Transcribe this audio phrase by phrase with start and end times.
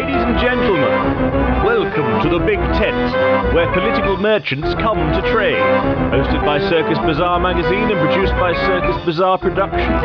[0.00, 3.12] Ladies and gentlemen, welcome to the Big Tent,
[3.52, 5.60] where political merchants come to trade.
[6.08, 10.00] Hosted by Circus Bazaar magazine and produced by Circus Bazaar Productions,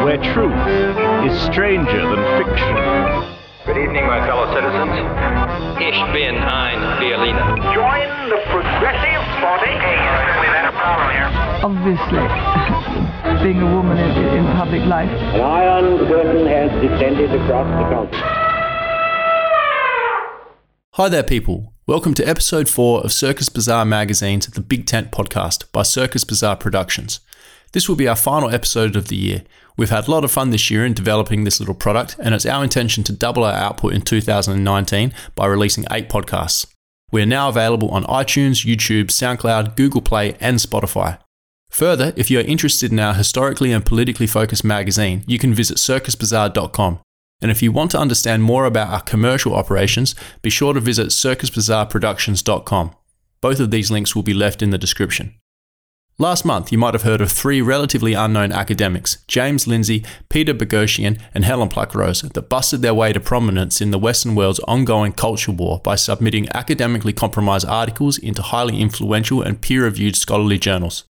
[0.00, 0.56] where truth
[1.28, 2.72] is stranger than fiction.
[3.68, 4.96] Good evening, my fellow citizens.
[5.76, 7.44] Ich bin ein Berliner.
[7.76, 9.76] Join the progressive body.
[10.40, 11.28] We've had a problem here.
[11.60, 12.24] obviously
[13.44, 15.10] being a woman in, in public life.
[15.36, 18.33] An iron curtain has descended across the country.
[20.96, 21.74] Hi there, people.
[21.88, 26.54] Welcome to episode 4 of Circus Bazaar Magazine's The Big Tent podcast by Circus Bazaar
[26.54, 27.18] Productions.
[27.72, 29.42] This will be our final episode of the year.
[29.76, 32.46] We've had a lot of fun this year in developing this little product, and it's
[32.46, 36.64] our intention to double our output in 2019 by releasing 8 podcasts.
[37.10, 41.18] We are now available on iTunes, YouTube, SoundCloud, Google Play, and Spotify.
[41.70, 45.78] Further, if you are interested in our historically and politically focused magazine, you can visit
[45.78, 47.00] circusbazaar.com.
[47.40, 51.08] And if you want to understand more about our commercial operations, be sure to visit
[51.08, 52.94] circusbazaarproductions.com.
[53.40, 55.34] Both of these links will be left in the description.
[56.16, 61.20] Last month, you might have heard of three relatively unknown academics, James Lindsay, Peter Boghossian,
[61.34, 65.50] and Helen Pluckrose, that busted their way to prominence in the Western world's ongoing culture
[65.50, 71.02] war by submitting academically compromised articles into highly influential and peer reviewed scholarly journals.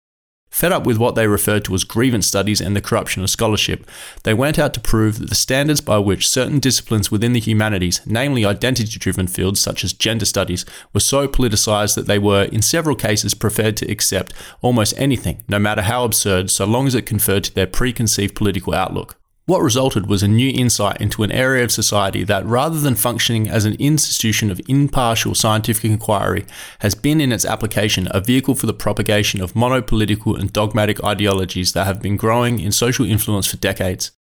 [0.54, 3.90] Fed up with what they referred to as grievance studies and the corruption of scholarship,
[4.22, 8.02] they went out to prove that the standards by which certain disciplines within the humanities,
[8.06, 12.62] namely identity driven fields such as gender studies, were so politicized that they were, in
[12.62, 14.32] several cases, prepared to accept
[14.62, 18.76] almost anything, no matter how absurd, so long as it conferred to their preconceived political
[18.76, 19.18] outlook.
[19.46, 23.50] What resulted was a new insight into an area of society that, rather than functioning
[23.50, 26.46] as an institution of impartial scientific inquiry,
[26.80, 31.74] has been in its application a vehicle for the propagation of monopolitical and dogmatic ideologies
[31.74, 34.12] that have been growing in social influence for decades.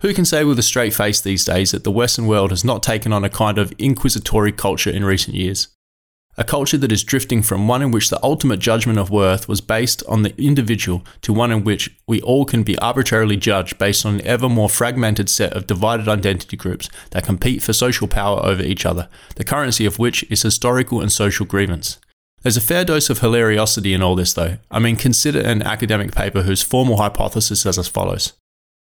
[0.00, 2.82] Who can say with a straight face these days that the Western world has not
[2.82, 5.68] taken on a kind of inquisitory culture in recent years?
[6.36, 9.60] A culture that is drifting from one in which the ultimate judgment of worth was
[9.60, 14.04] based on the individual to one in which we all can be arbitrarily judged based
[14.04, 18.44] on an ever more fragmented set of divided identity groups that compete for social power
[18.44, 21.98] over each other, the currency of which is historical and social grievance.
[22.42, 24.58] There's a fair dose of hilariosity in all this, though.
[24.70, 28.32] I mean, consider an academic paper whose formal hypothesis is as follows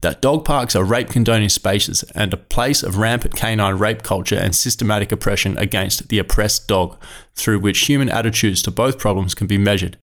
[0.02, 4.36] that dog parks are rape condoning spaces and a place of rampant canine rape culture
[4.36, 6.96] and systematic oppression against the oppressed dog,
[7.34, 9.96] through which human attitudes to both problems can be measured.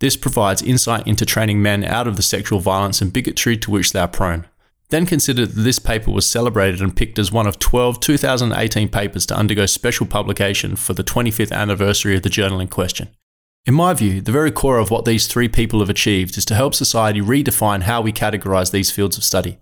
[0.00, 3.92] This provides insight into training men out of the sexual violence and bigotry to which
[3.92, 4.46] they are prone.
[4.90, 9.26] Then consider that this paper was celebrated and picked as one of 12 2018 papers
[9.26, 13.08] to undergo special publication for the 25th anniversary of the journal in question.
[13.68, 16.54] In my view, the very core of what these three people have achieved is to
[16.54, 19.58] help society redefine how we categorize these fields of study.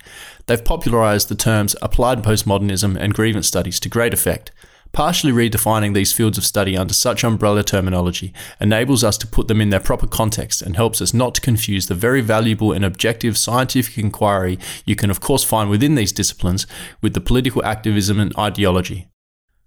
[0.46, 4.52] They've popularized the terms applied postmodernism and grievance studies to great effect.
[4.92, 9.60] Partially redefining these fields of study under such umbrella terminology enables us to put them
[9.60, 13.36] in their proper context and helps us not to confuse the very valuable and objective
[13.36, 16.64] scientific inquiry you can, of course, find within these disciplines
[17.02, 19.08] with the political activism and ideology.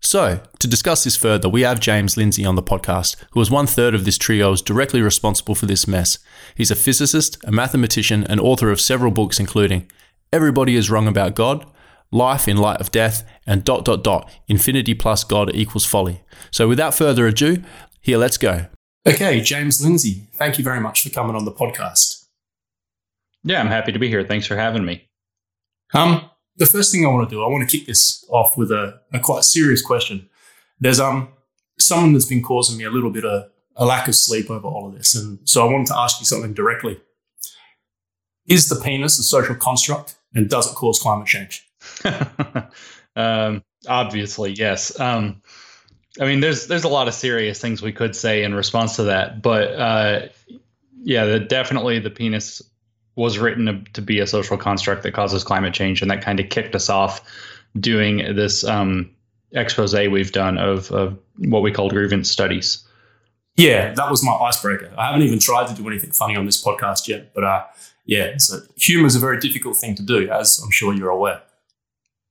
[0.02, 3.68] So, to discuss this further, we have James Lindsay on the podcast, who is one
[3.68, 6.20] third of this trio is directly responsible for this mess.
[6.56, 9.90] He's a physicist, a mathematician, and author of several books, including
[10.32, 11.66] Everybody is Wrong About God,
[12.12, 16.22] Life in Light of Death, and dot dot dot, Infinity plus God equals folly.
[16.50, 17.62] So, without further ado,
[18.02, 18.68] here, let's go.
[19.08, 22.26] Okay, James Lindsay, thank you very much for coming on the podcast.
[23.44, 24.24] Yeah, I'm happy to be here.
[24.24, 25.08] Thanks for having me.
[25.94, 28.72] Um, the first thing I want to do, I want to kick this off with
[28.72, 30.30] a, a quite serious question.
[30.80, 31.30] There's um
[31.80, 34.88] someone that's been causing me a little bit of a lack of sleep over all
[34.88, 37.00] of this, and so I wanted to ask you something directly.
[38.48, 41.68] Is the penis a social construct, and does it cause climate change?
[43.16, 45.00] um, obviously, yes.
[45.00, 45.42] Um,
[46.20, 49.04] I mean, there's there's a lot of serious things we could say in response to
[49.04, 50.28] that, but uh,
[51.04, 52.62] yeah, the, definitely the penis
[53.20, 56.48] was written to, be a social construct that causes climate change, and that kind of
[56.50, 57.22] kicked us off
[57.78, 59.14] doing this um,
[59.52, 62.82] expose we've done of, of what we call grievance studies.
[63.58, 64.94] Yeah, that was my icebreaker.
[64.98, 67.66] I haven't even tried to do anything funny on this podcast yet, but uh,
[68.06, 71.42] yeah, so humor is a very difficult thing to do, as I'm sure you're aware.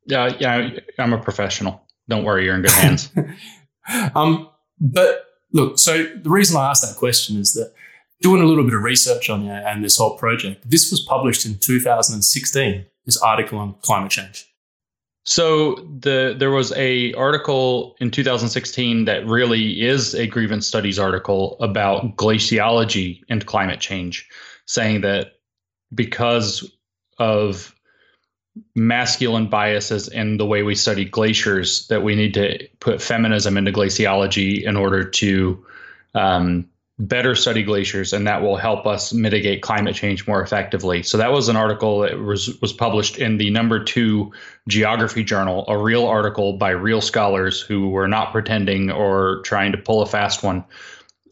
[0.06, 1.82] Yeah, yeah, I'm a professional.
[2.08, 3.10] Don't worry, you're in good hands.
[4.14, 4.48] um,
[4.80, 7.74] but look, so the reason I asked that question is that
[8.20, 11.46] doing a little bit of research on you and this whole project, this was published
[11.46, 12.86] in 2016.
[13.06, 14.46] This article on climate change.
[15.24, 21.56] So the there was a article in 2016 that really is a grievance studies article
[21.60, 24.26] about glaciology and climate change,
[24.64, 25.32] saying that
[25.94, 26.70] because
[27.18, 27.74] of
[28.74, 33.70] masculine biases in the way we study glaciers that we need to put feminism into
[33.70, 35.64] glaciology in order to
[36.14, 36.68] um,
[36.98, 41.02] better study glaciers, and that will help us mitigate climate change more effectively.
[41.02, 44.32] So that was an article that was was published in the number two
[44.66, 49.78] geography journal, a real article by real scholars who were not pretending or trying to
[49.78, 50.64] pull a fast one,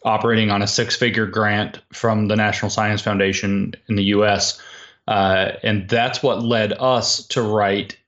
[0.04, 4.60] operating on a six-figure grant from the National Science Foundation in the U.S.
[5.08, 7.98] Uh, and that's what led us to write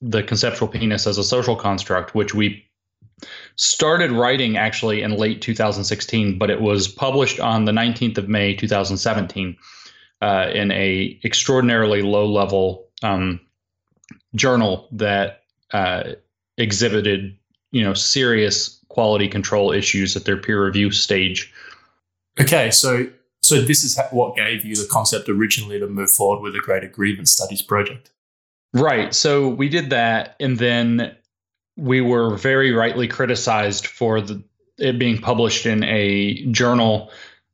[0.00, 2.67] the conceptual penis as a social construct, which we
[3.58, 8.54] started writing actually in late 2016, but it was published on the 19th of May
[8.54, 9.56] 2017
[10.22, 13.40] uh, in a extraordinarily low level um,
[14.34, 16.12] journal that uh,
[16.56, 17.36] exhibited
[17.70, 21.52] you know serious quality control issues at their peer review stage.
[22.40, 23.06] Okay, so
[23.40, 26.88] so this is what gave you the concept originally to move forward with a greater
[26.88, 28.10] grievance studies project.
[28.74, 29.14] Right.
[29.14, 31.16] So we did that, and then
[31.78, 34.42] we were very rightly criticized for the,
[34.78, 37.10] it being published in a journal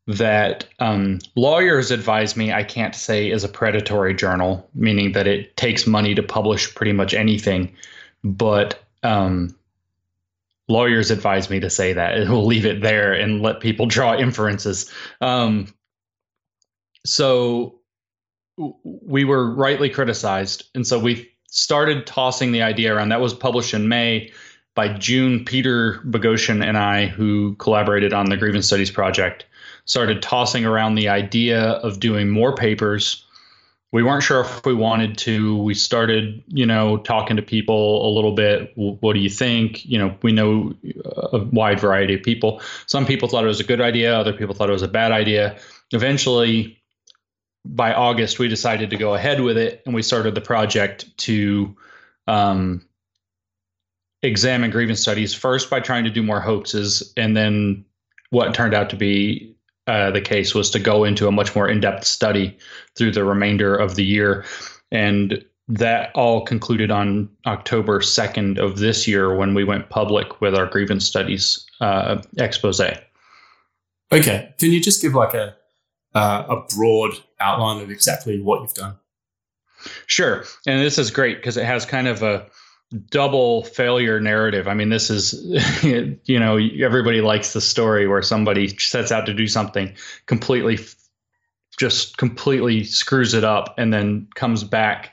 [0.07, 5.57] that um, lawyers advise me I can't say is a predatory journal, meaning that it
[5.57, 7.75] takes money to publish pretty much anything.
[8.23, 9.55] But um,
[10.69, 12.17] lawyers advise me to say that.
[12.17, 14.91] And we'll leave it there and let people draw inferences.
[15.21, 15.73] Um,
[17.05, 17.81] so
[18.57, 20.65] we were rightly criticized.
[20.75, 23.11] And so we started tossing the idea around.
[23.11, 24.33] That was published in May.
[24.75, 29.47] By June, Peter Boghossian and I, who collaborated on the Grievance Studies project,
[29.85, 33.25] started tossing around the idea of doing more papers.
[33.93, 35.57] We weren't sure if we wanted to.
[35.63, 38.73] We started, you know, talking to people a little bit.
[38.75, 39.85] What do you think?
[39.85, 40.75] You know, we know
[41.07, 42.61] uh, a wide variety of people.
[42.87, 44.13] Some people thought it was a good idea.
[44.13, 45.57] Other people thought it was a bad idea.
[45.93, 46.77] Eventually,
[47.65, 51.75] by August, we decided to go ahead with it, and we started the project to
[52.27, 52.85] um,
[54.23, 57.85] examine grievance studies first by trying to do more hoaxes, and then
[58.31, 59.55] what turned out to be
[59.87, 62.57] uh, the case was to go into a much more in-depth study
[62.97, 64.45] through the remainder of the year,
[64.91, 70.55] and that all concluded on October 2nd of this year when we went public with
[70.55, 72.81] our grievance studies uh, expose.
[74.13, 75.57] Okay, can you just give like a
[76.15, 78.97] uh, a broad outline of exactly what you've done?
[80.07, 80.45] Sure.
[80.67, 82.47] And this is great because it has kind of a
[83.11, 84.69] double failure narrative.
[84.69, 85.35] I mean, this is,
[86.25, 89.95] you know, everybody likes the story where somebody sets out to do something
[90.27, 90.79] completely,
[91.77, 95.13] just completely screws it up and then comes back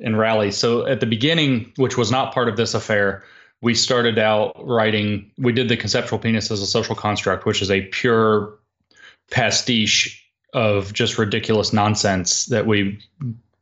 [0.00, 0.56] and rallies.
[0.56, 3.24] So at the beginning, which was not part of this affair,
[3.60, 7.70] we started out writing, we did the conceptual penis as a social construct, which is
[7.70, 8.56] a pure
[9.30, 10.24] pastiche
[10.54, 12.98] of just ridiculous nonsense that we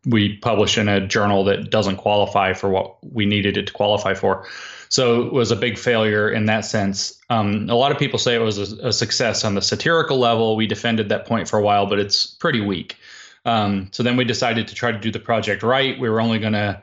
[0.07, 4.15] we publish in a journal that doesn't qualify for what we needed it to qualify
[4.15, 4.47] for.
[4.89, 7.21] So it was a big failure in that sense.
[7.29, 10.55] Um, a lot of people say it was a, a, success on the satirical level.
[10.55, 12.97] We defended that point for a while, but it's pretty weak.
[13.45, 15.99] Um, so then we decided to try to do the project right.
[15.99, 16.81] We were only going to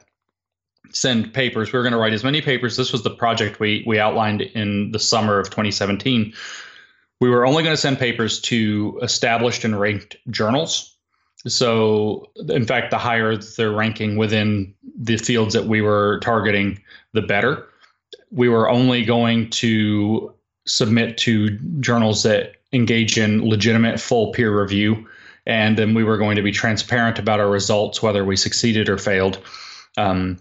[0.91, 1.71] send papers.
[1.71, 2.75] We were going to write as many papers.
[2.75, 6.33] This was the project we we outlined in the summer of 2017
[7.23, 10.93] we were only going to send papers to established and ranked journals.
[11.47, 16.81] So, in fact, the higher their ranking within the fields that we were targeting,
[17.13, 17.65] the better.
[18.31, 20.33] We were only going to
[20.67, 25.07] submit to journals that engage in legitimate full peer review.
[25.45, 28.97] And then we were going to be transparent about our results, whether we succeeded or
[28.97, 29.41] failed.
[29.95, 30.39] Um,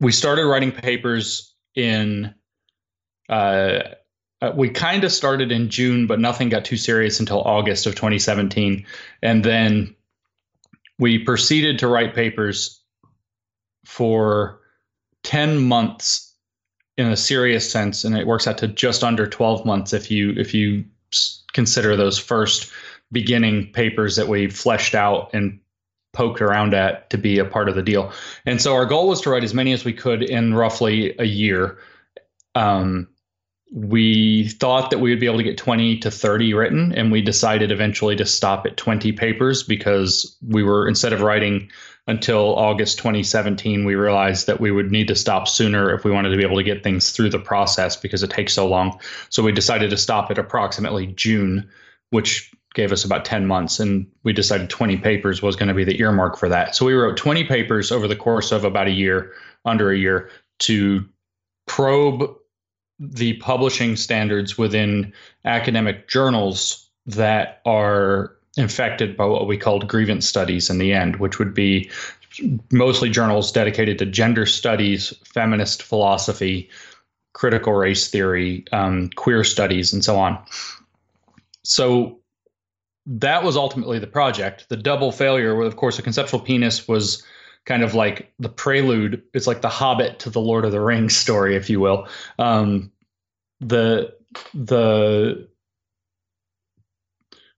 [0.00, 2.34] we started writing papers in
[3.28, 3.82] uh,
[4.42, 7.94] uh, we kind of started in June, but nothing got too serious until August of
[7.94, 8.84] 2017.
[9.22, 9.94] And then
[10.98, 12.80] we proceeded to write papers
[13.84, 14.60] for
[15.24, 16.34] 10 months
[16.96, 20.34] in a serious sense and it works out to just under 12 months if you
[20.36, 20.84] if you
[21.52, 22.70] consider those first
[23.10, 25.58] beginning papers that we fleshed out and
[26.12, 28.12] poked around at to be a part of the deal.
[28.46, 31.24] And so our goal was to write as many as we could in roughly a
[31.24, 31.78] year.
[32.54, 33.08] Um,
[33.72, 37.22] we thought that we would be able to get 20 to 30 written and we
[37.22, 41.70] decided eventually to stop at 20 papers because we were instead of writing
[42.08, 46.30] until August 2017 we realized that we would need to stop sooner if we wanted
[46.30, 48.98] to be able to get things through the process because it takes so long.
[49.28, 51.68] So we decided to stop at approximately June
[52.10, 55.84] which gave us about 10 months and we decided 20 papers was going to be
[55.84, 56.74] the earmark for that.
[56.74, 59.32] So we wrote 20 papers over the course of about a year
[59.64, 60.28] under a year
[60.60, 61.04] to
[61.66, 62.36] probe
[63.00, 65.12] the publishing standards within
[65.46, 71.38] academic journals that are infected by what we called grievance studies in the end, which
[71.38, 71.90] would be
[72.70, 76.68] mostly journals dedicated to gender studies, feminist philosophy,
[77.32, 80.38] critical race theory, um, queer studies, and so on.
[81.64, 82.18] So
[83.06, 84.68] that was ultimately the project.
[84.68, 87.24] The double failure, where of course a conceptual penis was
[87.70, 89.22] kind of like the prelude.
[89.32, 92.08] It's like the Hobbit to the Lord of the Rings story, if you will.
[92.36, 92.90] Um,
[93.60, 94.12] the
[94.54, 95.48] the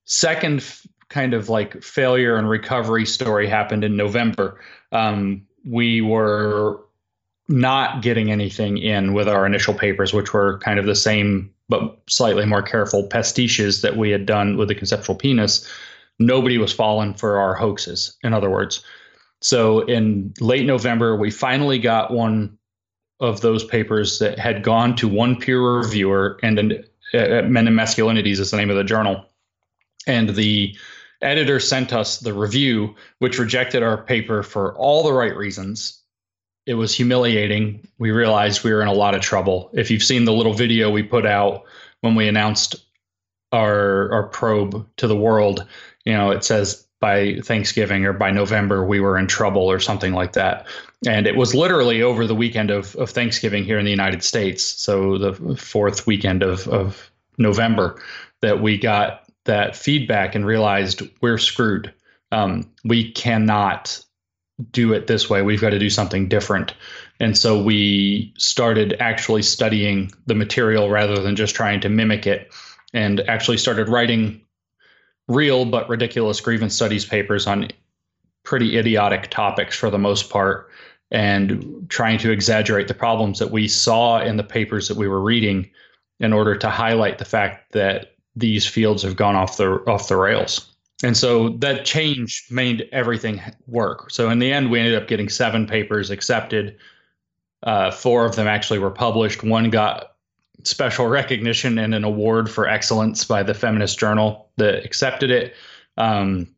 [0.04, 4.60] second f- kind of like failure and recovery story happened in November.
[4.92, 6.84] Um, we were
[7.48, 11.98] not getting anything in with our initial papers, which were kind of the same but
[12.06, 15.66] slightly more careful pastiches that we had done with the conceptual penis.
[16.18, 18.84] Nobody was falling for our hoaxes, in other words.
[19.42, 22.58] So in late November, we finally got one
[23.20, 26.84] of those papers that had gone to one peer reviewer, and an,
[27.14, 29.26] uh, Men and Masculinities is the name of the journal.
[30.06, 30.76] And the
[31.20, 36.00] editor sent us the review, which rejected our paper for all the right reasons.
[36.66, 37.86] It was humiliating.
[37.98, 39.70] We realized we were in a lot of trouble.
[39.72, 41.64] If you've seen the little video we put out
[42.00, 42.76] when we announced
[43.52, 45.66] our our probe to the world,
[46.04, 50.12] you know, it says by Thanksgiving or by November we were in trouble or something
[50.12, 50.68] like that.
[51.04, 54.62] And it was literally over the weekend of, of Thanksgiving here in the United States,
[54.62, 58.00] so the fourth weekend of, of November,
[58.40, 61.92] that we got that feedback and realized we're screwed.
[62.30, 64.00] Um, we cannot
[64.70, 65.42] do it this way.
[65.42, 66.72] We've got to do something different.
[67.18, 72.54] And so we started actually studying the material rather than just trying to mimic it
[72.94, 74.40] and actually started writing
[75.28, 77.68] real but ridiculous grievance studies papers on
[78.42, 80.70] pretty idiotic topics for the most part
[81.10, 85.20] and trying to exaggerate the problems that we saw in the papers that we were
[85.20, 85.70] reading
[86.20, 90.16] in order to highlight the fact that these fields have gone off the off the
[90.16, 90.72] rails.
[91.04, 94.10] And so that change made everything work.
[94.10, 96.76] So in the end, we ended up getting seven papers accepted.
[97.64, 99.42] Uh, four of them actually were published.
[99.42, 100.11] One got
[100.64, 105.54] special recognition and an award for excellence by the Feminist Journal that accepted it.
[105.96, 106.48] Um,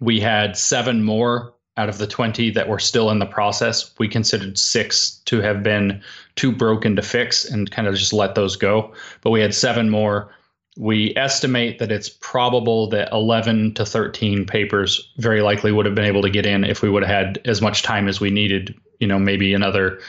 [0.00, 3.92] we had seven more out of the 20 that were still in the process.
[3.98, 6.02] We considered six to have been
[6.36, 8.92] too broken to fix and kind of just let those go.
[9.22, 10.32] But we had seven more.
[10.76, 16.04] We estimate that it's probable that 11 to 13 papers very likely would have been
[16.04, 18.74] able to get in if we would have had as much time as we needed,
[19.00, 20.00] you know, maybe another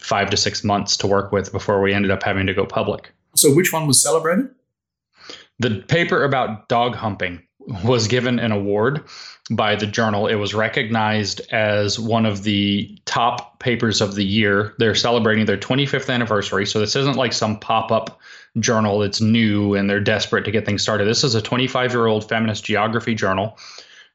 [0.00, 3.12] five to six months to work with before we ended up having to go public.
[3.34, 4.48] So, which one was celebrated?
[5.58, 7.42] The paper about dog humping
[7.84, 9.04] was given an award
[9.50, 10.26] by the journal.
[10.26, 14.74] It was recognized as one of the top papers of the year.
[14.78, 16.66] They're celebrating their 25th anniversary.
[16.66, 18.20] So, this isn't like some pop up
[18.60, 21.06] journal that's new and they're desperate to get things started.
[21.06, 23.58] This is a 25 year old feminist geography journal.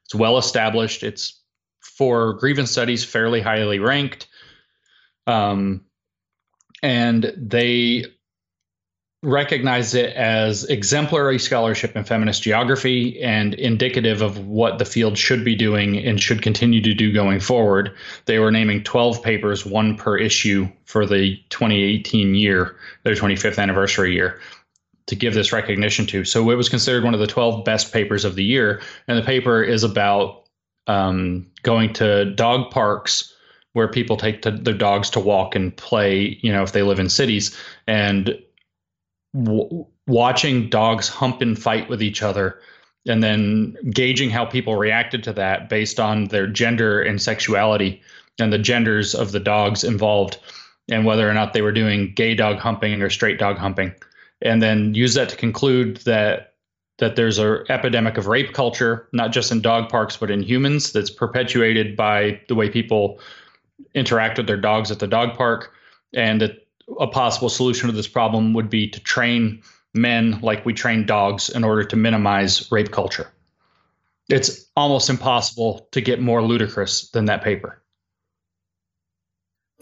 [0.04, 1.02] It's well established.
[1.02, 1.40] It's
[1.80, 4.26] for grievance studies fairly highly ranked.
[5.26, 5.84] Um,
[6.82, 8.04] and they
[9.24, 15.44] recognized it as exemplary scholarship in feminist geography and indicative of what the field should
[15.44, 17.94] be doing and should continue to do going forward.
[18.26, 24.12] They were naming 12 papers, one per issue, for the 2018 year, their 25th anniversary
[24.12, 24.38] year,
[25.06, 26.24] to give this recognition to.
[26.24, 28.82] So it was considered one of the 12 best papers of the year.
[29.08, 30.44] And the paper is about
[30.86, 33.33] um, going to dog parks
[33.74, 36.98] where people take to their dogs to walk and play, you know, if they live
[36.98, 38.38] in cities, and
[39.34, 42.58] w- watching dogs hump and fight with each other,
[43.06, 48.00] and then gauging how people reacted to that based on their gender and sexuality
[48.38, 50.38] and the genders of the dogs involved,
[50.88, 53.92] and whether or not they were doing gay dog humping or straight dog humping,
[54.40, 56.52] and then use that to conclude that
[56.98, 60.92] that there's a epidemic of rape culture, not just in dog parks but in humans,
[60.92, 63.18] that's perpetuated by the way people
[63.94, 65.72] interact with their dogs at the dog park,
[66.14, 66.66] and that
[67.00, 69.62] a possible solution to this problem would be to train
[69.94, 73.30] men like we train dogs in order to minimize rape culture.
[74.28, 77.82] It's almost impossible to get more ludicrous than that paper.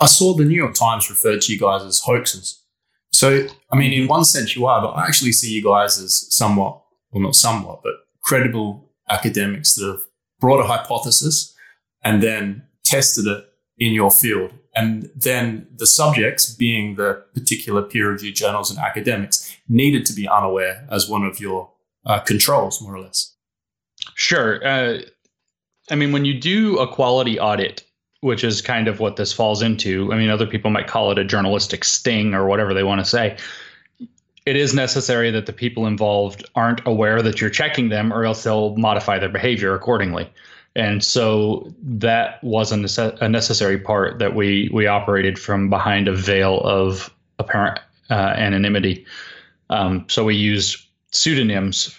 [0.00, 2.60] I saw the New York Times referred to you guys as hoaxes.
[3.12, 6.26] So, I mean, in one sense you are, but I actually see you guys as
[6.34, 10.00] somewhat, well, not somewhat, but credible academics that have
[10.40, 11.54] brought a hypothesis
[12.02, 13.44] and then tested it
[13.78, 14.52] in your field.
[14.74, 20.26] And then the subjects, being the particular peer reviewed journals and academics, needed to be
[20.26, 21.70] unaware as one of your
[22.06, 23.34] uh, controls, more or less.
[24.14, 24.66] Sure.
[24.66, 25.02] Uh,
[25.90, 27.84] I mean, when you do a quality audit,
[28.20, 31.18] which is kind of what this falls into, I mean, other people might call it
[31.18, 33.36] a journalistic sting or whatever they want to say.
[34.46, 38.42] It is necessary that the people involved aren't aware that you're checking them, or else
[38.42, 40.32] they'll modify their behavior accordingly.
[40.74, 46.08] And so that was a, nece- a necessary part that we we operated from behind
[46.08, 47.78] a veil of apparent
[48.10, 49.04] uh, anonymity.
[49.70, 51.98] Um, so we used pseudonyms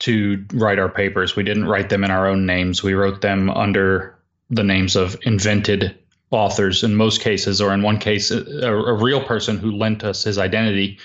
[0.00, 1.36] to write our papers.
[1.36, 2.82] We didn't write them in our own names.
[2.82, 4.16] We wrote them under
[4.48, 5.96] the names of invented
[6.30, 10.24] authors in most cases, or in one case, a, a real person who lent us
[10.24, 10.98] his identity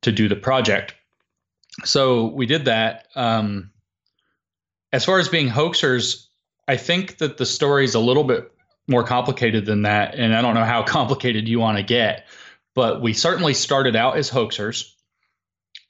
[0.00, 0.94] to do the project.
[1.84, 3.08] So we did that.
[3.14, 3.70] Um,
[4.92, 6.26] as far as being hoaxers,
[6.68, 8.52] I think that the story is a little bit
[8.88, 10.14] more complicated than that.
[10.14, 12.26] And I don't know how complicated you want to get,
[12.74, 14.92] but we certainly started out as hoaxers.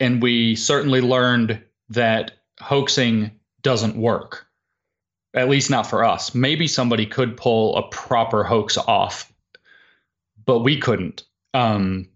[0.01, 3.31] And we certainly learned that hoaxing
[3.63, 4.47] doesn't work,
[5.35, 6.35] at least not for us.
[6.35, 9.33] Maybe somebody could pull a proper hoax off,
[10.45, 11.23] but we couldn't.
[11.55, 12.09] Um,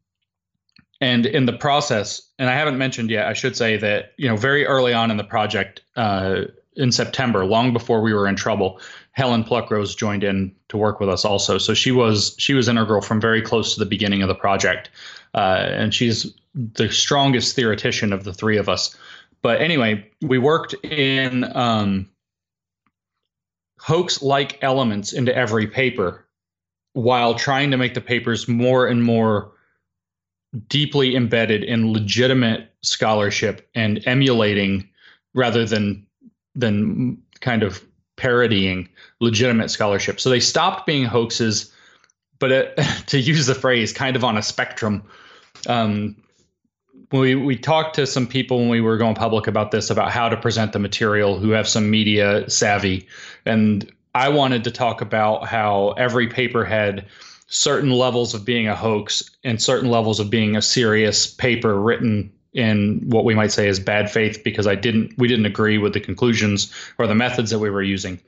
[1.00, 4.36] and in the process, and I haven't mentioned yet, I should say that you know
[4.36, 6.42] very early on in the project, uh,
[6.76, 8.80] in September, long before we were in trouble,
[9.12, 11.58] Helen Pluckrose joined in to work with us also.
[11.58, 14.90] So she was she was integral from very close to the beginning of the project,
[15.34, 18.96] uh, and she's the strongest theoretician of the three of us.
[19.42, 22.08] But anyway, we worked in um,
[23.78, 26.26] hoax-like elements into every paper,
[26.94, 29.52] while trying to make the papers more and more
[30.68, 34.88] deeply embedded in legitimate scholarship and emulating
[35.34, 36.05] rather than
[36.56, 37.84] than kind of
[38.16, 38.88] parodying
[39.20, 40.18] legitimate scholarship.
[40.18, 41.72] So they stopped being hoaxes,
[42.38, 45.02] but it, to use the phrase, kind of on a spectrum.
[45.68, 46.16] Um,
[47.12, 50.28] we we talked to some people when we were going public about this about how
[50.28, 53.06] to present the material who have some media savvy,
[53.44, 57.06] and I wanted to talk about how every paper had
[57.48, 62.32] certain levels of being a hoax and certain levels of being a serious paper written
[62.56, 65.92] in what we might say is bad faith because I didn't we didn't agree with
[65.92, 68.18] the conclusions or the methods that we were using.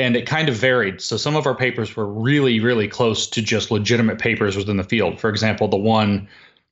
[0.00, 1.00] And it kind of varied.
[1.00, 4.84] So some of our papers were really, really close to just legitimate papers within the
[4.84, 5.20] field.
[5.20, 6.28] For example, the one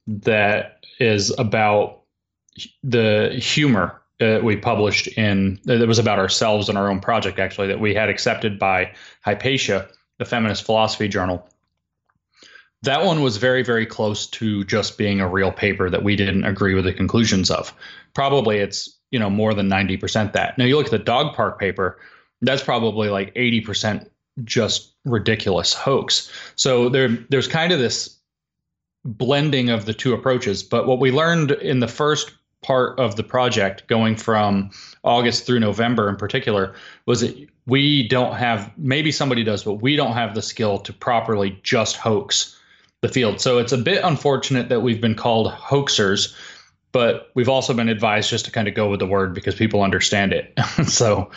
[0.06, 2.02] that is about
[2.82, 7.66] the humor uh, we published in that was about ourselves and our own project actually
[7.66, 11.46] that we had accepted by Hypatia, the feminist philosophy journal
[12.82, 16.44] that one was very very close to just being a real paper that we didn't
[16.44, 17.74] agree with the conclusions of.
[18.14, 20.58] Probably it's you know more than 90% that.
[20.58, 21.98] Now you look at the dog park paper
[22.42, 24.08] that's probably like 80%
[24.44, 26.30] just ridiculous hoax.
[26.54, 28.16] So there there's kind of this
[29.06, 33.22] blending of the two approaches but what we learned in the first part of the
[33.22, 34.68] project going from
[35.04, 36.74] august through november in particular
[37.06, 40.92] was that we don't have maybe somebody does but we don't have the skill to
[40.92, 42.55] properly just hoax
[43.02, 43.40] the field.
[43.40, 46.34] So it's a bit unfortunate that we've been called hoaxers,
[46.92, 49.82] but we've also been advised just to kind of go with the word because people
[49.82, 50.52] understand it.
[50.86, 51.30] so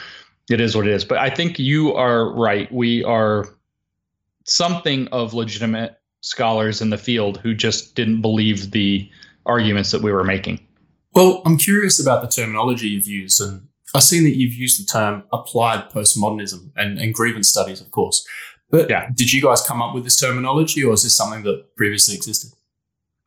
[0.50, 1.06] it is what it is.
[1.06, 2.72] But I think you are right.
[2.72, 3.48] We are
[4.46, 9.10] something of legitimate scholars in the field who just didn't believe the
[9.46, 10.60] arguments that we were making.
[11.14, 14.86] Well, I'm curious about the terminology you've used, and I've seen that you've used the
[14.86, 18.26] term applied postmodernism and, and grievance studies, of course.
[18.70, 19.10] But yeah.
[19.14, 22.52] did you guys come up with this terminology or is this something that previously existed?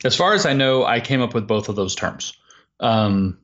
[0.04, 2.32] As far as I know, I came up with both of those terms.
[2.80, 3.38] Um,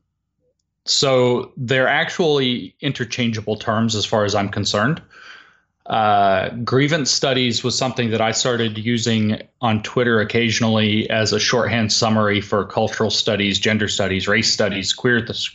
[0.85, 5.01] so they're actually interchangeable terms as far as I'm concerned.
[5.85, 11.91] Uh, grievance studies was something that I started using on Twitter occasionally as a shorthand
[11.91, 15.49] summary for cultural studies, gender studies, race studies, queer th-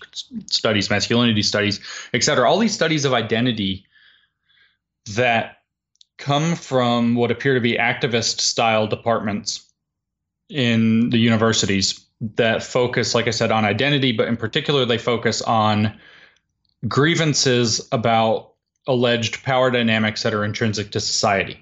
[0.51, 1.79] studies, masculinity studies,
[2.15, 2.51] etc.
[2.51, 3.87] All these studies of identity
[5.15, 5.59] that
[6.25, 9.71] come from what appear to be activist style departments
[10.49, 12.03] in the universities
[12.37, 15.95] that focus, like I said, on identity, but in particular, they focus on
[16.89, 18.53] grievances about
[18.87, 21.59] alleged power dynamics that are intrinsic to society.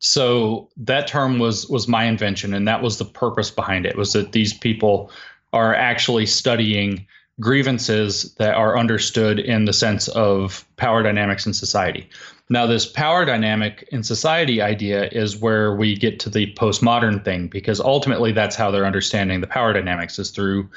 [0.00, 3.96] So that term was was my invention, and that was the purpose behind it.
[3.96, 5.12] Was that these people
[5.52, 7.06] are actually studying
[7.38, 12.10] grievances that are understood in the sense of power dynamics in society.
[12.50, 17.48] Now, this power dynamic in society idea is where we get to the postmodern thing,
[17.48, 20.68] because ultimately that's how they're understanding the power dynamics is through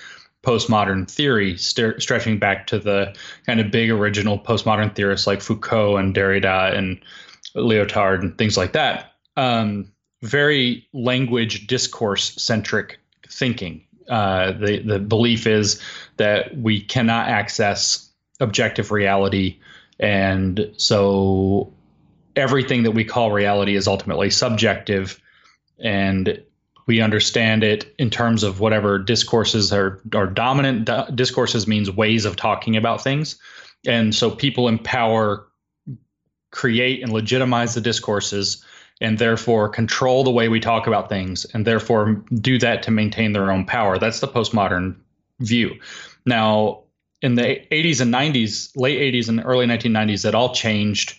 [0.44, 3.14] postmodern theory, st- stretching back to the
[3.46, 7.02] kind of big original postmodern theorists like Foucault and Derrida and
[7.54, 9.14] Lyotard and things like that.
[9.36, 13.00] Um, very language discourse centric
[13.30, 13.84] thinking.
[14.10, 15.82] Uh, the the belief is
[16.16, 19.60] that we cannot access objective reality
[20.00, 21.72] and so
[22.36, 25.20] everything that we call reality is ultimately subjective.
[25.80, 26.42] And
[26.86, 30.90] we understand it in terms of whatever discourses are, are dominant.
[31.16, 33.40] discourses means ways of talking about things.
[33.86, 35.48] and so people in power
[36.52, 38.64] create and legitimize the discourses
[39.00, 43.34] and therefore control the way we talk about things and therefore do that to maintain
[43.34, 44.96] their own power that's the postmodern
[45.42, 45.76] view
[46.26, 46.82] now
[47.22, 51.16] in the 80s and 90s late 80s and early 1990s that all changed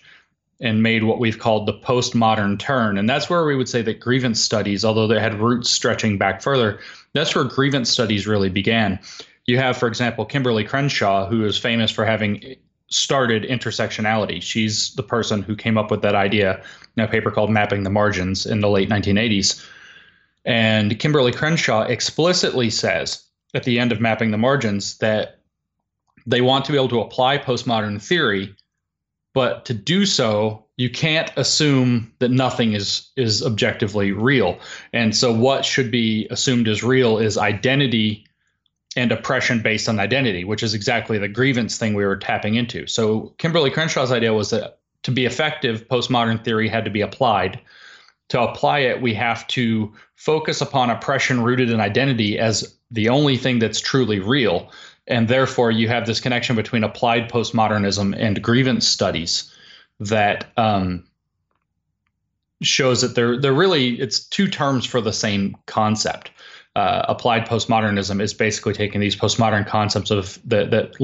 [0.60, 4.00] and made what we've called the postmodern turn and that's where we would say that
[4.00, 6.78] grievance studies although they had roots stretching back further
[7.14, 8.98] that's where grievance studies really began
[9.46, 12.56] you have for example kimberlé crenshaw who is famous for having
[12.88, 14.42] started intersectionality.
[14.42, 16.62] She's the person who came up with that idea
[16.96, 19.66] in a paper called Mapping the Margins in the late 1980s.
[20.44, 23.22] And Kimberlé Crenshaw explicitly says
[23.54, 25.37] at the end of Mapping the Margins that
[26.28, 28.54] they want to be able to apply postmodern theory,
[29.32, 34.58] but to do so, you can't assume that nothing is is objectively real.
[34.92, 38.26] And so what should be assumed as real is identity
[38.94, 42.86] and oppression based on identity, which is exactly the grievance thing we were tapping into.
[42.86, 47.60] So Kimberlé Crenshaw's idea was that to be effective, postmodern theory had to be applied.
[48.30, 53.36] To apply it, we have to focus upon oppression rooted in identity as the only
[53.36, 54.70] thing that's truly real.
[55.08, 59.52] And therefore, you have this connection between applied postmodernism and grievance studies
[60.00, 61.04] that um,
[62.62, 66.30] shows that they're they're really it's two terms for the same concept.
[66.76, 70.94] Uh, applied postmodernism is basically taking these postmodern concepts of that that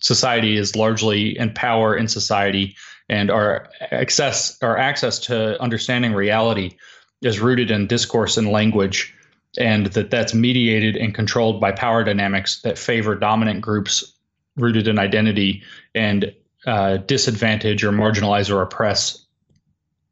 [0.00, 2.76] society is largely in power in society
[3.08, 6.76] and our access our access to understanding reality
[7.22, 9.14] is rooted in discourse and language
[9.56, 14.12] and that that's mediated and controlled by power dynamics that favor dominant groups
[14.56, 15.62] rooted in identity
[15.94, 16.34] and
[16.66, 19.24] uh, disadvantage or marginalize or oppress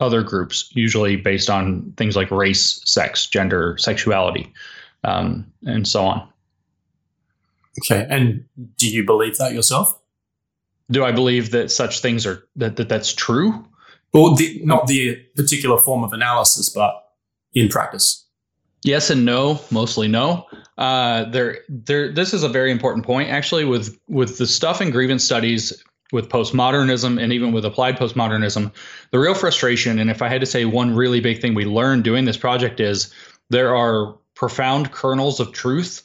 [0.01, 4.53] other groups, usually based on things like race, sex, gender, sexuality,
[5.05, 6.29] um, and so on.
[7.81, 8.45] Okay, and
[8.77, 9.99] do you believe that yourself?
[10.91, 13.65] Do I believe that such things are that, that that's true?
[14.13, 16.95] Well, the, not the particular form of analysis, but
[17.53, 18.26] in practice.
[18.87, 19.61] Yes and no.
[19.73, 20.47] Mostly no.
[20.79, 22.13] Uh, there, there.
[22.13, 23.65] This is a very important point, actually.
[23.65, 28.73] With with the stuff in grievance studies, with postmodernism and even with applied postmodernism,
[29.11, 32.05] the real frustration, and if I had to say one really big thing we learned
[32.05, 33.13] doing this project is
[33.51, 36.05] there are profound kernels of truth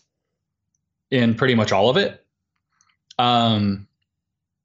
[1.12, 2.26] in pretty much all of it.
[3.20, 3.88] Um,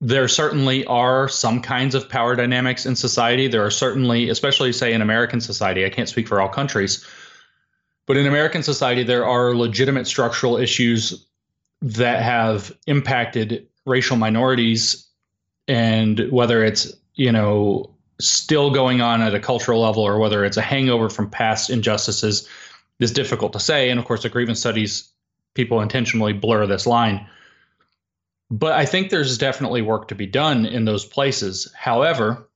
[0.00, 3.46] there certainly are some kinds of power dynamics in society.
[3.46, 7.04] There are certainly, especially say in American society, I can't speak for all countries,
[8.06, 11.26] but in American society, there are legitimate structural issues
[11.82, 15.06] that have impacted racial minorities
[15.68, 17.90] and whether it's you know
[18.20, 22.48] still going on at a cultural level or whether it's a hangover from past injustices
[22.98, 23.90] is difficult to say.
[23.90, 25.10] And of course the grievance studies
[25.54, 27.26] people intentionally blur this line.
[28.50, 31.72] But i think there's definitely work to be done in those places.
[31.74, 32.48] However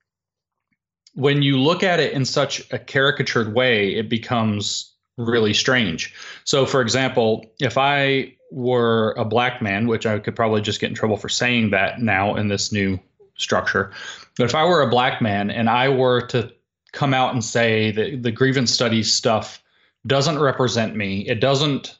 [1.14, 4.89] when you look at it in such a caricatured way it becomes
[5.20, 10.60] really strange so for example if i were a black man, which I could probably
[10.60, 12.98] just get in trouble for saying that now in this new
[13.36, 13.92] structure.
[14.36, 16.52] But if I were a black man and I were to
[16.92, 19.62] come out and say that the grievance studies stuff
[20.06, 21.98] doesn't represent me, it doesn't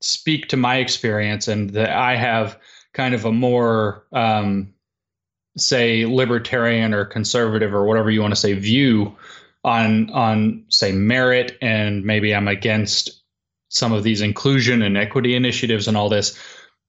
[0.00, 2.58] speak to my experience, and that I have
[2.92, 4.72] kind of a more, um,
[5.56, 9.16] say, libertarian or conservative or whatever you want to say view
[9.64, 13.22] on on say merit, and maybe I'm against
[13.68, 16.38] some of these inclusion and equity initiatives and all this,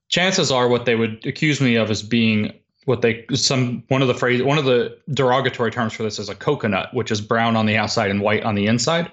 [0.10, 2.54] chances are what they would accuse me of is being
[2.86, 6.30] what they some one of the phrase one of the derogatory terms for this is
[6.30, 9.12] a coconut, which is brown on the outside and white on the inside.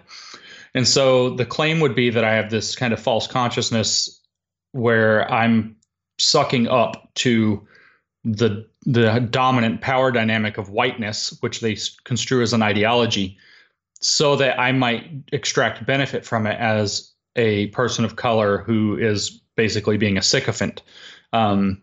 [0.74, 4.20] And so the claim would be that I have this kind of false consciousness
[4.72, 5.76] where I'm
[6.18, 7.66] sucking up to
[8.24, 13.36] the the dominant power dynamic of whiteness, which they construe as an ideology,
[14.00, 19.40] so that I might extract benefit from it as a person of color who is
[19.56, 20.82] basically being a sycophant.
[21.32, 21.82] Um,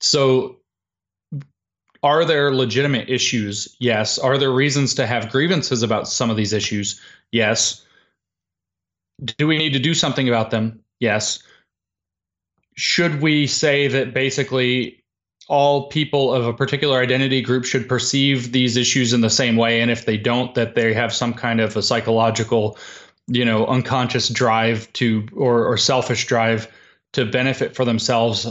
[0.00, 0.58] so,
[2.02, 3.74] are there legitimate issues?
[3.78, 4.18] Yes.
[4.18, 7.00] Are there reasons to have grievances about some of these issues?
[7.32, 7.84] Yes.
[9.24, 10.80] Do we need to do something about them?
[11.00, 11.42] Yes.
[12.76, 15.03] Should we say that basically
[15.48, 19.80] all people of a particular identity group should perceive these issues in the same way?
[19.80, 22.78] And if they don't, that they have some kind of a psychological
[23.26, 26.70] you know unconscious drive to or or selfish drive
[27.12, 28.46] to benefit for themselves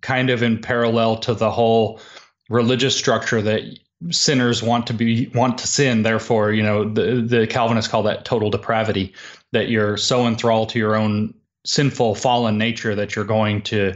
[0.00, 2.00] kind of in parallel to the whole
[2.48, 3.62] religious structure that
[4.10, 8.24] sinners want to be want to sin therefore you know the the calvinists call that
[8.24, 9.12] total depravity
[9.52, 13.94] that you're so enthralled to your own sinful fallen nature that you're going to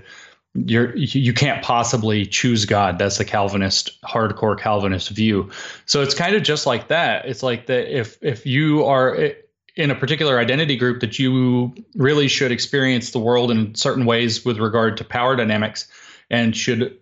[0.54, 2.98] you're you can't possibly choose God.
[2.98, 5.50] That's the Calvinist, hardcore Calvinist view.
[5.86, 7.26] So it's kind of just like that.
[7.26, 9.32] It's like that if if you are
[9.76, 14.44] in a particular identity group that you really should experience the world in certain ways
[14.44, 15.86] with regard to power dynamics
[16.28, 16.98] and should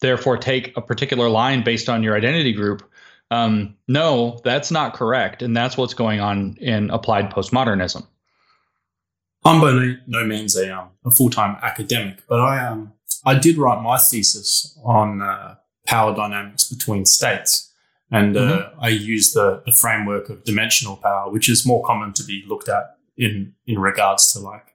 [0.00, 2.88] therefore take a particular line based on your identity group.
[3.30, 5.42] Um, no, that's not correct.
[5.42, 8.06] And that's what's going on in applied postmodernism.
[9.44, 12.92] I'm by no, means a, um, a full time academic, but I um,
[13.24, 17.70] I did write my thesis on uh, power dynamics between states.
[18.10, 18.80] And uh, mm-hmm.
[18.80, 22.68] I use the, the framework of dimensional power, which is more common to be looked
[22.68, 24.74] at in, in regards to like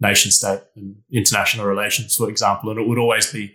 [0.00, 2.70] nation state and international relations, for example.
[2.70, 3.54] And it would always be,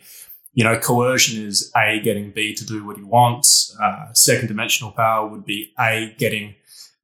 [0.54, 3.76] you know, coercion is A getting B to do what he wants.
[3.82, 6.56] Uh, second dimensional power would be A getting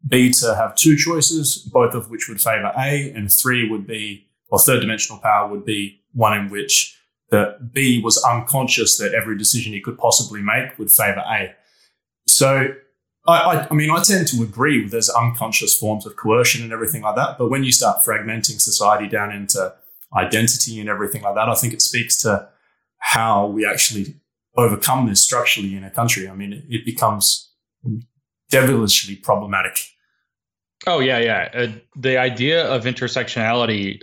[0.07, 4.27] B to have two choices, both of which would favor A, and three would be,
[4.49, 6.97] or third dimensional power would be one in which
[7.29, 11.53] the B was unconscious that every decision he could possibly make would favor A.
[12.27, 12.67] So,
[13.27, 16.71] I, I, I, mean, I tend to agree with there's unconscious forms of coercion and
[16.71, 17.37] everything like that.
[17.37, 19.73] But when you start fragmenting society down into
[20.15, 22.47] identity and everything like that, I think it speaks to
[22.99, 24.15] how we actually
[24.55, 26.29] overcome this structurally in a country.
[26.29, 27.51] I mean, it, it becomes
[28.49, 29.79] devilishly problematic.
[30.87, 31.49] Oh yeah, yeah.
[31.53, 34.01] Uh, the idea of intersectionality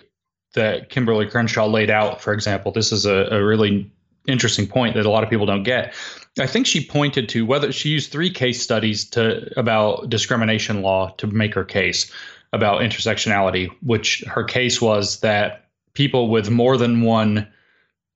[0.54, 3.90] that Kimberlé Crenshaw laid out, for example, this is a, a really
[4.28, 5.94] interesting point that a lot of people don't get.
[6.38, 11.14] I think she pointed to whether she used three case studies to about discrimination law
[11.18, 12.12] to make her case
[12.52, 17.48] about intersectionality, which her case was that people with more than one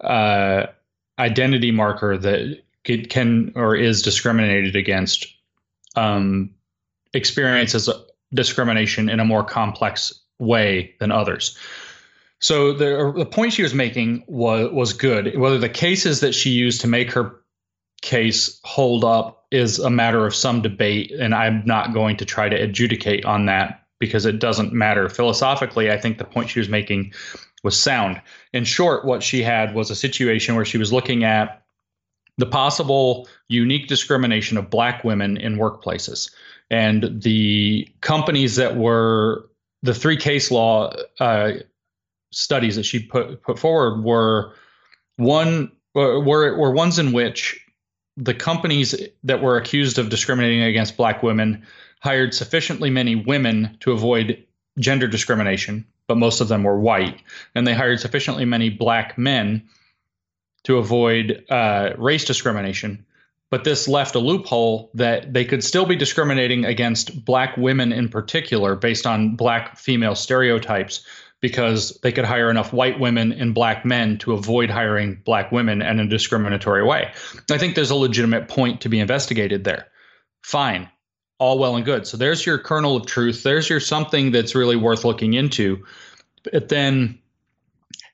[0.00, 0.66] uh,
[1.18, 5.26] identity marker that can or is discriminated against
[5.96, 6.54] um,
[7.14, 7.88] experiences
[8.34, 11.56] discrimination in a more complex way than others.
[12.40, 15.36] So the the point she was making was was good.
[15.36, 17.40] Whether the cases that she used to make her
[18.00, 22.48] case hold up is a matter of some debate, and I'm not going to try
[22.48, 25.08] to adjudicate on that because it doesn't matter.
[25.08, 27.12] Philosophically, I think the point she was making
[27.64, 28.20] was sound.
[28.52, 31.64] In short, what she had was a situation where she was looking at
[32.36, 36.30] the possible unique discrimination of black women in workplaces.
[36.70, 39.48] And the companies that were
[39.82, 41.52] the three case law uh,
[42.32, 44.52] studies that she put put forward were
[45.16, 47.64] one were were ones in which
[48.16, 51.64] the companies that were accused of discriminating against black women
[52.00, 54.44] hired sufficiently many women to avoid
[54.78, 57.20] gender discrimination, but most of them were white,
[57.54, 59.62] and they hired sufficiently many black men
[60.64, 63.04] to avoid uh, race discrimination.
[63.50, 68.08] But this left a loophole that they could still be discriminating against black women in
[68.08, 71.04] particular based on black female stereotypes
[71.40, 75.82] because they could hire enough white women and black men to avoid hiring black women
[75.82, 77.12] in a discriminatory way.
[77.50, 79.86] I think there's a legitimate point to be investigated there.
[80.42, 80.88] Fine,
[81.38, 82.06] all well and good.
[82.06, 83.42] So there's your kernel of truth.
[83.42, 85.84] There's your something that's really worth looking into.
[86.42, 87.20] But then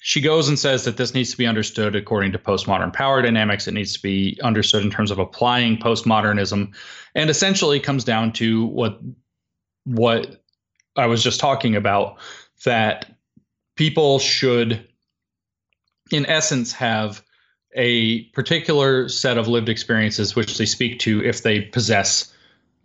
[0.06, 3.66] she goes and says that this needs to be understood according to postmodern power dynamics.
[3.66, 6.74] It needs to be understood in terms of applying postmodernism,
[7.14, 9.00] and essentially comes down to what
[9.84, 10.44] what
[10.94, 12.18] I was just talking about
[12.66, 13.16] that
[13.76, 14.86] people should,
[16.10, 17.22] in essence, have
[17.74, 22.30] a particular set of lived experiences which they speak to if they possess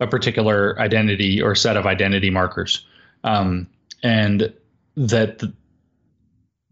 [0.00, 2.86] a particular identity or set of identity markers.
[3.24, 3.68] Um,
[4.02, 4.50] and
[4.96, 5.42] that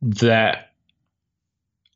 [0.02, 0.72] that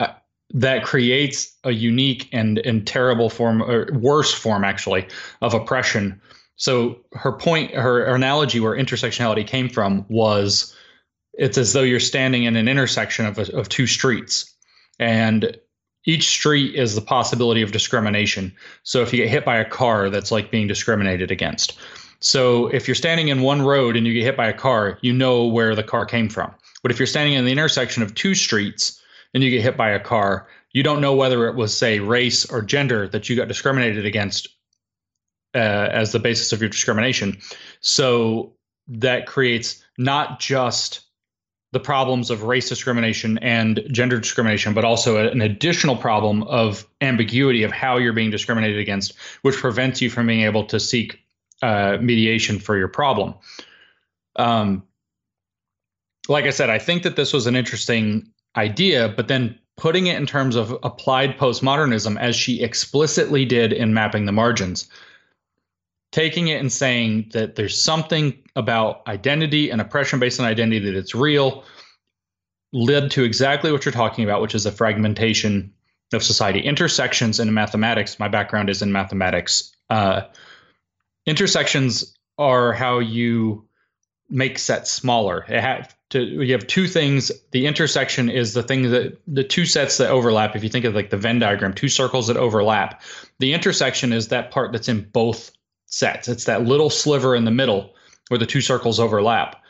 [0.01, 0.09] uh,
[0.51, 5.07] that creates a unique and and terrible form or worse form actually
[5.41, 6.21] of oppression.
[6.57, 10.77] So her point her analogy where intersectionality came from was
[11.35, 14.55] it's as though you're standing in an intersection of, of two streets.
[14.99, 15.57] And
[16.05, 18.53] each street is the possibility of discrimination.
[18.83, 21.79] So if you get hit by a car that's like being discriminated against.
[22.21, 25.13] So if you're standing in one road and you get hit by a car you
[25.13, 28.35] know where the car came from but if you're standing in the intersection of two
[28.35, 29.01] streets
[29.35, 32.51] and you get hit by a car you don't know whether it was say race
[32.51, 34.49] or gender that you got discriminated against
[35.55, 37.39] uh, as the basis of your discrimination
[37.81, 38.55] so
[38.89, 41.03] that creates not just
[41.73, 47.63] the problems of race discrimination and gender discrimination, but also an additional problem of ambiguity
[47.63, 51.19] of how you're being discriminated against, which prevents you from being able to seek
[51.63, 53.35] uh, mediation for your problem.
[54.37, 54.83] Um,
[56.29, 60.17] like I said, I think that this was an interesting idea, but then putting it
[60.17, 64.89] in terms of applied postmodernism, as she explicitly did in mapping the margins,
[66.13, 70.95] taking it and saying that there's something about identity and oppression based on identity that
[70.95, 71.65] it's real
[72.73, 75.73] led to exactly what you're talking about, which is a fragmentation
[76.13, 76.61] of society.
[76.61, 79.75] Intersections in mathematics, my background is in mathematics.
[79.91, 80.23] Uh,
[81.27, 83.67] intersections are how you
[84.29, 85.45] make sets smaller.
[85.49, 87.33] It have to, you have two things.
[87.51, 90.57] The intersection is the thing that the two sets that overlap.
[90.57, 93.03] If you think of like the Venn diagram, two circles that overlap.
[93.39, 95.51] The intersection is that part that's in both
[95.87, 96.29] sets.
[96.29, 97.95] It's that little sliver in the middle
[98.29, 99.63] where the two circles overlap.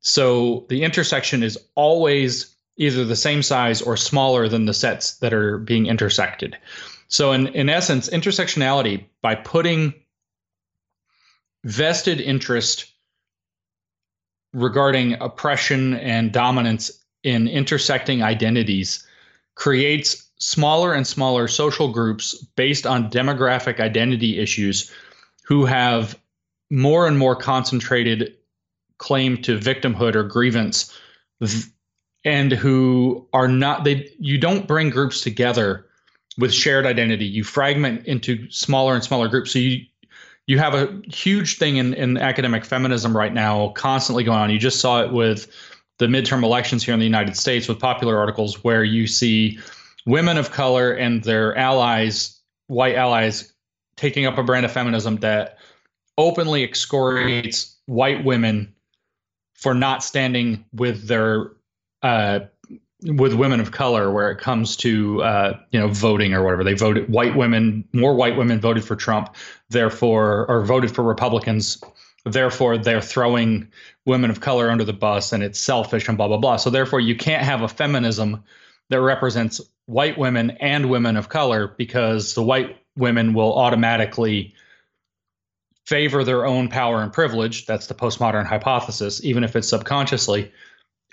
[0.00, 5.32] So the intersection is always either the same size or smaller than the sets that
[5.32, 6.56] are being intersected.
[7.08, 9.94] So in, in essence, intersectionality by putting
[11.64, 12.92] vested interest
[14.60, 16.90] regarding oppression and dominance
[17.22, 19.06] in intersecting identities
[19.54, 24.92] creates smaller and smaller social groups based on demographic identity issues
[25.44, 26.18] who have
[26.70, 28.34] more and more concentrated
[28.98, 30.96] claim to victimhood or grievance
[32.24, 35.86] and who are not they you don't bring groups together
[36.38, 37.26] with shared identity.
[37.26, 39.52] You fragment into smaller and smaller groups.
[39.52, 39.84] So you
[40.48, 44.50] you have a huge thing in, in academic feminism right now constantly going on.
[44.50, 45.46] You just saw it with
[45.98, 49.58] the midterm elections here in the United States with popular articles where you see
[50.06, 53.52] women of color and their allies, white allies,
[53.96, 55.58] taking up a brand of feminism that
[56.16, 58.74] openly excoriates white women
[59.54, 61.50] for not standing with their
[62.02, 62.40] uh,
[63.02, 66.64] with women of color where it comes to uh, you know voting or whatever.
[66.64, 69.34] They voted white women more white women voted for Trump
[69.70, 71.82] therefore or voted for Republicans.
[72.24, 73.68] Therefore they're throwing
[74.04, 76.56] women of color under the bus and it's selfish and blah blah blah.
[76.56, 78.42] So therefore you can't have a feminism
[78.90, 84.54] that represents white women and women of color because the white women will automatically
[85.86, 87.64] favor their own power and privilege.
[87.64, 90.52] That's the postmodern hypothesis even if it's subconsciously.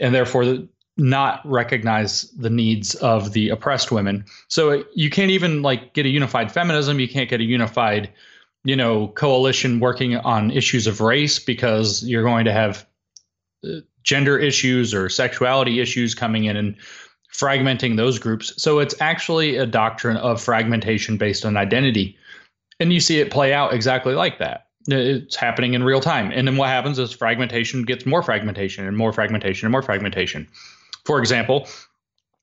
[0.02, 4.26] And therefore not recognize the needs of the oppressed women.
[4.48, 7.00] So you can't even like get a unified feminism.
[7.00, 8.10] You can't get a unified,
[8.64, 12.86] you know, coalition working on issues of race because you're going to have
[13.66, 16.76] uh, gender issues or sexuality issues coming in and
[17.34, 18.54] fragmenting those groups.
[18.62, 22.18] So it's actually a doctrine of fragmentation based on identity.
[22.80, 24.68] And you see it play out exactly like that.
[24.88, 26.32] It's happening in real time.
[26.32, 30.48] And then what happens is fragmentation gets more fragmentation and more fragmentation and more fragmentation.
[31.06, 31.68] For example,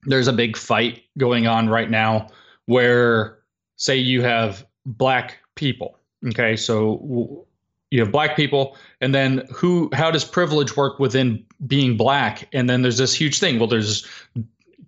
[0.04, 2.28] there's a big fight going on right now
[2.66, 3.38] where,
[3.76, 5.98] say, you have black people.
[6.28, 7.46] Okay, so
[7.90, 9.90] you have black people, and then who?
[9.92, 12.48] How does privilege work within being black?
[12.52, 13.58] And then there's this huge thing.
[13.58, 14.06] Well, there's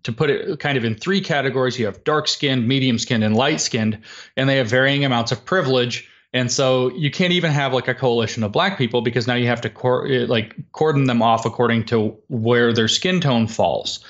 [0.05, 1.79] to put it kind of in three categories.
[1.79, 3.99] You have dark skinned, medium skinned, and light skinned,
[4.37, 6.09] and they have varying amounts of privilege.
[6.35, 9.47] And so you can't even have like a coalition of black people because now you
[9.47, 14.05] have to cor- eh, like cordon them off according to where their skin tone falls.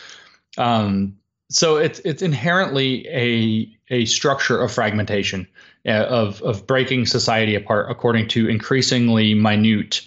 [0.57, 1.17] Um,
[1.51, 5.47] so it's it's inherently a a structure of fragmentation
[5.87, 10.01] uh, of of breaking society apart according to increasingly minute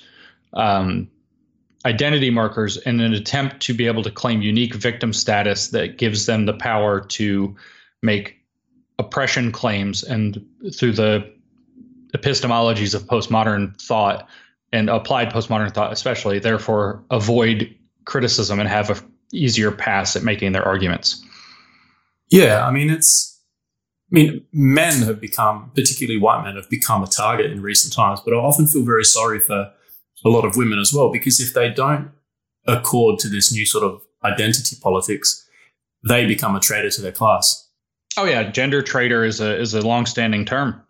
[0.54, 1.08] um,
[1.86, 6.26] identity markers in an attempt to be able to claim unique victim status that gives
[6.26, 7.56] them the power to
[8.02, 8.38] make
[8.98, 11.37] oppression claims and through the
[12.16, 14.28] epistemologies of postmodern thought
[14.72, 17.74] and applied postmodern thought especially therefore avoid
[18.06, 18.96] criticism and have a
[19.34, 21.24] easier pass at making their arguments.
[22.30, 23.42] Yeah i mean it's
[24.12, 28.20] i mean men have become particularly white men have become a target in recent times
[28.24, 29.72] but i often feel very sorry for
[30.26, 32.12] a lot of women as well because if they don't
[32.68, 35.48] accord to this new sort of identity politics
[36.08, 37.70] they become a traitor to their class.
[38.18, 40.82] Oh yeah gender traitor is a is a long-standing term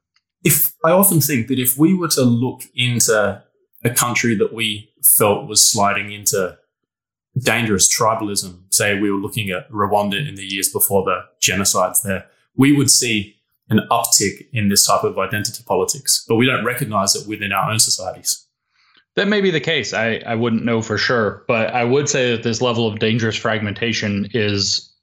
[0.47, 3.43] if I often think that if we were to look into
[3.83, 6.57] a country that we felt was sliding into
[7.37, 12.25] dangerous tribalism, say we were looking at Rwanda in the years before the genocides there,
[12.55, 13.35] we would see
[13.69, 17.69] an uptick in this type of identity politics, but we don't recognize it within our
[17.69, 18.47] own societies.
[19.17, 19.93] That may be the case.
[19.93, 23.35] I, I wouldn't know for sure, but I would say that this level of dangerous
[23.35, 24.93] fragmentation is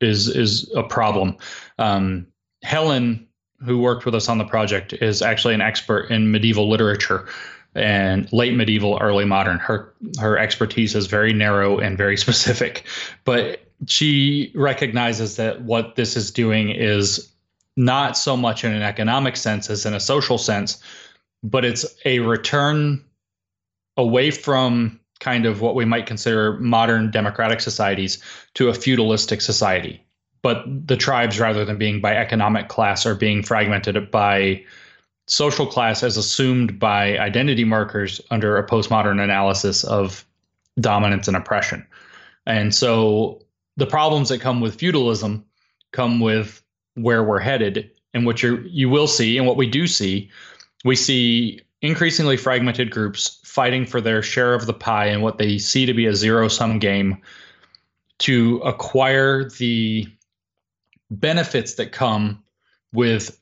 [0.00, 1.36] is is a problem.
[1.78, 2.26] Um,
[2.62, 3.26] Helen
[3.64, 7.28] who worked with us on the project is actually an expert in medieval literature
[7.74, 9.58] and late medieval early modern.
[9.58, 12.84] Her her expertise is very narrow and very specific
[13.24, 17.32] but she recognizes that what this is doing is
[17.76, 20.82] not so much in an economic sense as in a social sense
[21.42, 23.02] but it's a return
[23.96, 28.22] away from kind of what we might consider modern democratic societies
[28.54, 30.04] to a feudalistic society
[30.42, 34.64] but the tribes, rather than being by economic class, are being fragmented by
[35.26, 40.24] social class as assumed by identity markers under a postmodern analysis of
[40.80, 41.86] dominance and oppression.
[42.46, 43.42] And so
[43.76, 45.44] the problems that come with feudalism
[45.92, 46.62] come with
[46.94, 50.28] where we're headed and what you you will see and what we do see
[50.84, 55.58] we see increasingly fragmented groups fighting for their share of the pie and what they
[55.58, 57.16] see to be a zero sum game
[58.18, 60.06] to acquire the
[61.10, 62.42] benefits that come
[62.92, 63.38] with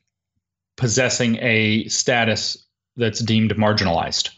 [0.75, 2.65] possessing a status
[2.95, 4.29] that's deemed marginalized.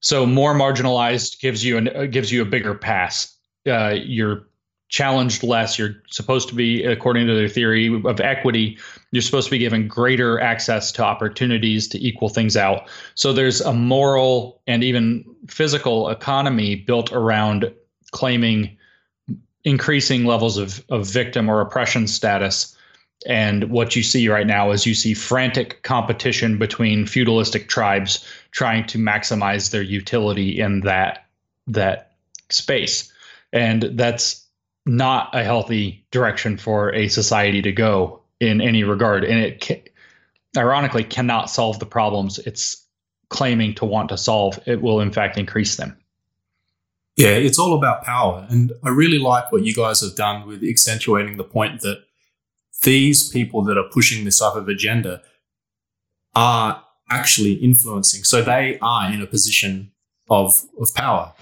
[0.00, 3.36] So more marginalized gives you an, uh, gives you a bigger pass.
[3.66, 4.46] Uh, you're
[4.88, 5.78] challenged less.
[5.78, 8.78] You're supposed to be, according to their theory of equity,
[9.10, 12.88] you're supposed to be given greater access to opportunities to equal things out.
[13.14, 17.72] So there's a moral and even physical economy built around
[18.10, 18.76] claiming
[19.64, 22.76] increasing levels of, of victim or oppression status.
[23.26, 28.86] And what you see right now is you see frantic competition between feudalistic tribes trying
[28.88, 31.26] to maximize their utility in that
[31.68, 32.12] that
[32.50, 33.12] space.
[33.52, 34.44] And that's
[34.84, 39.24] not a healthy direction for a society to go in any regard.
[39.24, 39.84] And it ca-
[40.56, 42.84] ironically cannot solve the problems it's
[43.28, 44.58] claiming to want to solve.
[44.66, 45.96] It will, in fact, increase them.
[47.16, 48.46] Yeah, it's all about power.
[48.48, 52.02] And I really like what you guys have done with accentuating the point that
[52.82, 55.22] these people that are pushing this type of agenda
[56.34, 58.24] are actually influencing.
[58.24, 59.92] So they are in a position
[60.30, 61.34] of, of power.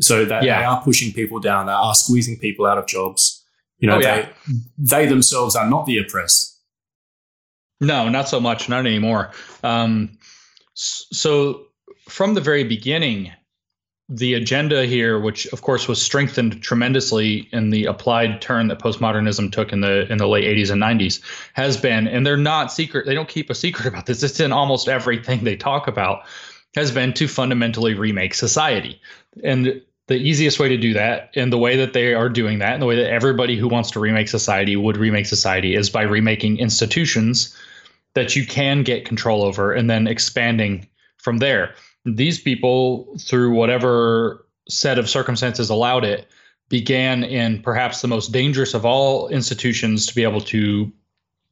[0.00, 0.60] So that yeah.
[0.60, 3.44] they are pushing people down, they are squeezing people out of jobs.
[3.78, 4.28] You know, oh, yeah.
[4.76, 6.56] they they themselves are not the oppressed.
[7.80, 9.30] No, not so much, not anymore.
[9.62, 10.18] Um,
[10.74, 11.66] so
[12.08, 13.32] from the very beginning,
[14.08, 19.52] the agenda here, which of course was strengthened tremendously in the applied turn that postmodernism
[19.52, 21.20] took in the in the late 80s and 90s,
[21.52, 23.04] has been, and they're not secret.
[23.04, 24.22] They don't keep a secret about this.
[24.22, 26.22] It's in almost everything they talk about.
[26.74, 29.00] Has been to fundamentally remake society,
[29.42, 32.72] and the easiest way to do that and the way that they are doing that
[32.72, 36.02] and the way that everybody who wants to remake society would remake society is by
[36.02, 37.54] remaking institutions
[38.14, 40.88] that you can get control over and then expanding
[41.18, 41.74] from there
[42.16, 46.28] these people through whatever set of circumstances allowed it
[46.68, 50.92] began in perhaps the most dangerous of all institutions to be able to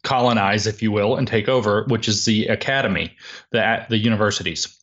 [0.03, 3.11] colonize if you will and take over which is the academy
[3.51, 4.77] the the universities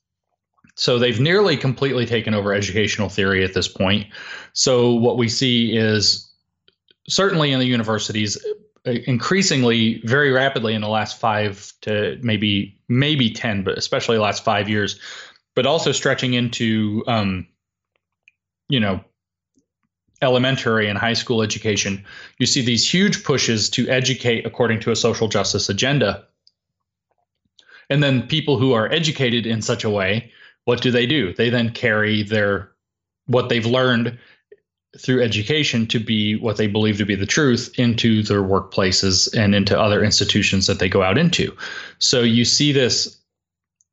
[0.76, 4.08] so they've nearly completely taken over educational theory at this point.
[4.54, 6.30] So what we see is
[7.08, 8.44] certainly in the universities
[8.86, 14.44] uh, increasingly very rapidly in the last 5 to maybe maybe 10 but especially last
[14.44, 15.00] 5 years
[15.56, 17.48] but also stretching into um,
[18.70, 19.04] you know
[20.22, 22.06] elementary and high school education
[22.38, 26.26] you see these huge pushes to educate according to a social justice agenda
[27.90, 30.32] and then people who are educated in such a way
[30.66, 31.34] what do they do?
[31.34, 32.72] They then carry their
[33.28, 34.18] what they've learned
[35.00, 39.56] through education to be what they believe to be the truth into their workplaces and
[39.56, 41.56] into other institutions that they go out into.
[41.98, 43.18] So you see this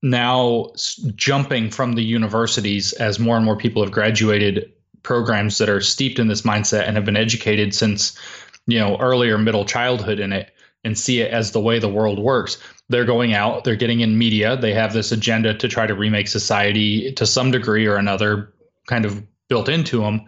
[0.02, 0.70] now
[1.14, 4.72] jumping from the universities as more and more people have graduated
[5.02, 8.18] programs that are steeped in this mindset and have been educated since
[8.66, 10.52] you know earlier middle childhood in it
[10.84, 12.58] and see it as the way the world works
[12.90, 16.26] they're going out, they're getting in media, they have this agenda to try to remake
[16.26, 18.52] society to some degree or another
[18.88, 20.26] kind of built into them.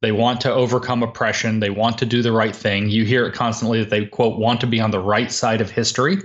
[0.00, 2.88] They want to overcome oppression, they want to do the right thing.
[2.88, 5.68] You hear it constantly that they quote want to be on the right side of
[5.68, 6.18] history.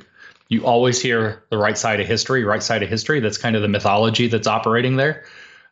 [0.49, 3.19] You always hear the right side of history, right side of history.
[3.19, 5.23] That's kind of the mythology that's operating there.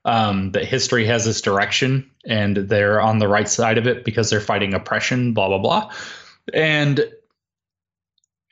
[0.06, 4.30] Um, that history has this direction and they're on the right side of it because
[4.30, 5.92] they're fighting oppression, blah, blah, blah.
[6.54, 7.06] And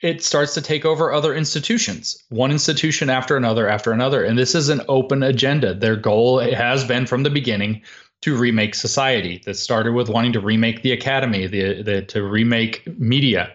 [0.02, 4.24] it starts to take over other institutions, one institution after another after another.
[4.24, 5.74] And this is an open agenda.
[5.74, 7.82] Their goal has been from the beginning
[8.22, 9.40] to remake society.
[9.44, 13.52] That started with wanting to remake the academy, the, the to remake media.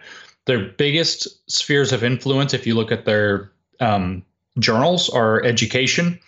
[0.48, 4.24] Their biggest spheres of influence, if you look at their um,
[4.58, 6.18] journals, are education,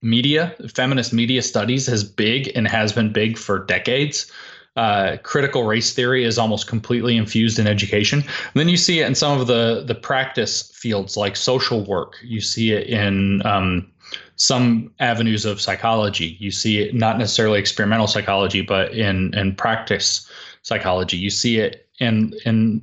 [0.00, 0.54] media.
[0.72, 4.30] Feminist media studies is big and has been big for decades
[4.78, 8.20] uh, critical race theory is almost completely infused in education.
[8.20, 12.14] And then you see it in some of the the practice fields like social work.
[12.22, 13.90] You see it in um,
[14.36, 16.36] some avenues of psychology.
[16.38, 20.30] You see it not necessarily experimental psychology, but in in practice
[20.62, 21.16] psychology.
[21.16, 22.80] You see it in in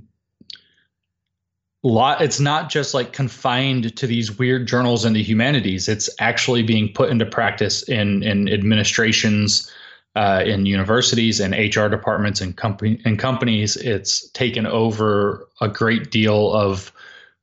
[1.87, 6.63] lot it's not just like confined to these weird journals in the humanities it's actually
[6.63, 9.71] being put into practice in in administrations
[10.15, 13.75] uh, in universities and HR departments and company and companies.
[13.77, 16.91] It's taken over a great deal of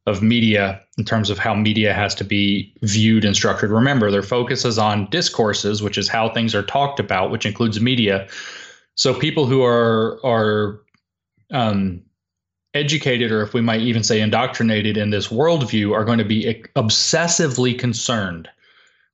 [0.07, 3.71] of media in terms of how media has to be viewed and structured.
[3.71, 7.81] Remember, their focus is on discourses, which is how things are talked about, which includes
[7.81, 8.27] media.
[8.97, 10.81] So people who are are
[11.51, 12.03] um,
[12.75, 16.65] educated, or if we might even say indoctrinated in this worldview, are going to be
[16.77, 18.49] obsessively concerned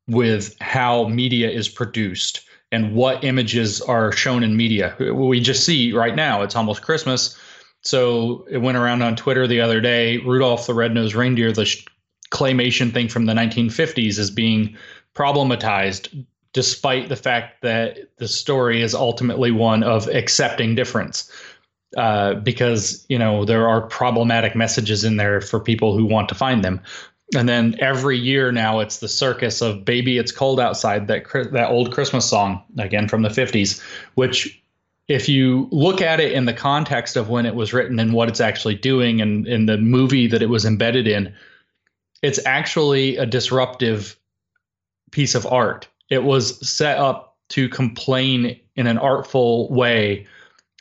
[0.06, 4.94] with how media is produced and what images are shown in media.
[4.98, 7.38] We just see right now, it's almost Christmas.
[7.82, 11.74] So it went around on Twitter the other day Rudolph the Red-Nosed Reindeer, the
[12.30, 14.76] claymation thing from the 1950s, is being
[15.14, 21.30] problematized despite the fact that the story is ultimately one of accepting difference.
[21.96, 26.34] Uh, because you know there are problematic messages in there for people who want to
[26.34, 26.80] find them.
[27.34, 31.70] And then every year now it's the circus of "Baby, It's Cold Outside," that that
[31.70, 33.82] old Christmas song again from the '50s,
[34.16, 34.62] which
[35.08, 38.28] if you look at it in the context of when it was written and what
[38.28, 41.34] it's actually doing and in the movie that it was embedded in,
[42.20, 44.14] it's actually a disruptive
[45.10, 45.88] piece of art.
[46.10, 50.26] It was set up to complain in an artful way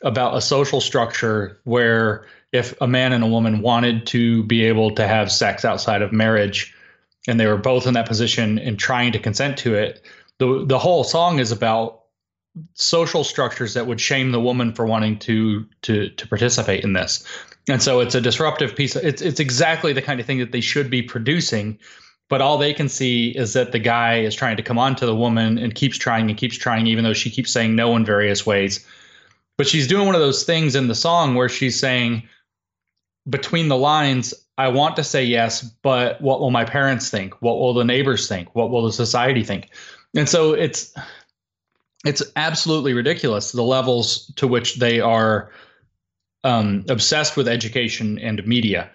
[0.02, 4.90] about a social structure where if a man and a woman wanted to be able
[4.92, 6.74] to have sex outside of marriage
[7.26, 10.04] and they were both in that position and trying to consent to it
[10.38, 12.02] the the whole song is about
[12.74, 17.24] social structures that would shame the woman for wanting to to to participate in this.
[17.68, 18.96] And so it's a disruptive piece.
[18.96, 21.78] It's it's exactly the kind of thing that they should be producing
[22.28, 25.06] but all they can see is that the guy is trying to come on to
[25.06, 28.04] the woman and keeps trying and keeps trying even though she keeps saying no in
[28.04, 28.86] various ways
[29.58, 32.22] but she's doing one of those things in the song where she's saying,
[33.28, 37.42] between the lines, I want to say yes, but what will my parents think?
[37.42, 38.54] What will the neighbors think?
[38.54, 39.68] What will the society think?
[40.16, 40.94] And so it's
[42.06, 45.50] it's absolutely ridiculous the levels to which they are
[46.44, 48.88] um, obsessed with education and media,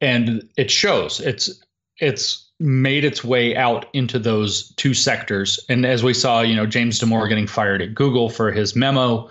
[0.00, 1.18] and it shows.
[1.20, 1.60] It's
[1.98, 5.58] it's made its way out into those two sectors.
[5.68, 9.28] And as we saw, you know, James Damore getting fired at Google for his memo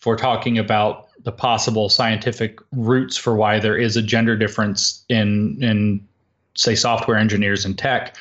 [0.00, 5.62] for talking about the possible scientific roots for why there is a gender difference in
[5.62, 6.06] in
[6.54, 8.16] say software engineers and tech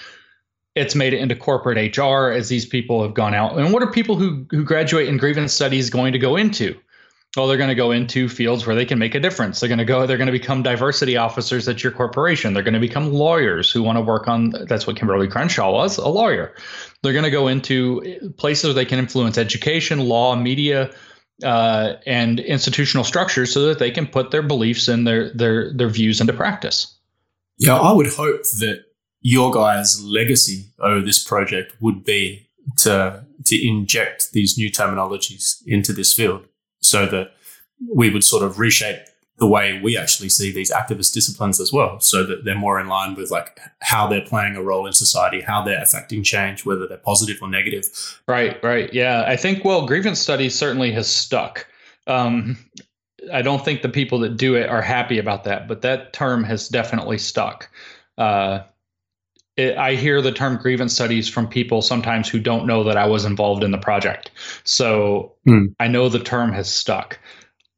[0.76, 3.58] it's made it into corporate hr as these people have gone out.
[3.58, 6.78] And what are people who who graduate in grievance studies going to go into?
[7.36, 9.60] Well they're going to go into fields where they can make a difference.
[9.60, 12.54] They're going to go they're going to become diversity officers at your corporation.
[12.54, 15.98] They're going to become lawyers who want to work on that's what kimberlé crenshaw was
[15.98, 16.56] a lawyer.
[17.02, 20.92] They're going to go into places where they can influence education law media
[21.44, 25.90] uh, and institutional structures so that they can put their beliefs and their their their
[25.90, 26.96] views into practice.
[27.58, 28.86] Yeah, I would hope that
[29.22, 35.94] your guys' legacy over this project would be to to inject these new terminologies into
[35.94, 36.46] this field,
[36.80, 37.32] so that
[37.94, 39.00] we would sort of reshape
[39.40, 42.88] the way we actually see these activist disciplines as well, so that they're more in
[42.88, 46.88] line with like how they're playing a role in society, how they're affecting change, whether
[46.88, 48.22] they're positive or negative.
[48.28, 49.24] Right, right, yeah.
[49.28, 51.66] I think well, grievance studies certainly has stuck.
[52.08, 52.58] Um,
[53.34, 56.44] I don't think the people that do it are happy about that, but that term
[56.44, 57.70] has definitely stuck.
[58.18, 58.64] Uh,
[59.56, 63.08] it, I hear the term grievance studies from people sometimes who don't know that I
[63.08, 64.32] was involved in the project.
[64.64, 65.74] So mm.
[65.80, 67.20] I know the term has stuck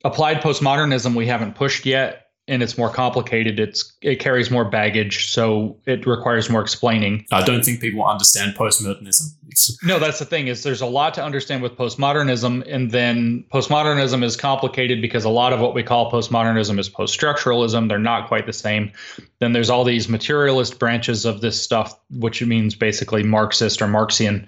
[0.03, 3.59] applied postmodernism we haven't pushed yet and it's more complicated.
[3.59, 7.25] It's it carries more baggage so it requires more explaining.
[7.31, 9.35] I don't think people understand postmodernism.
[9.83, 14.23] No that's the thing is there's a lot to understand with postmodernism and then postmodernism
[14.23, 17.87] is complicated because a lot of what we call postmodernism is post-structuralism.
[17.87, 18.91] They're not quite the same.
[19.39, 24.47] Then there's all these materialist branches of this stuff which means basically marxist or marxian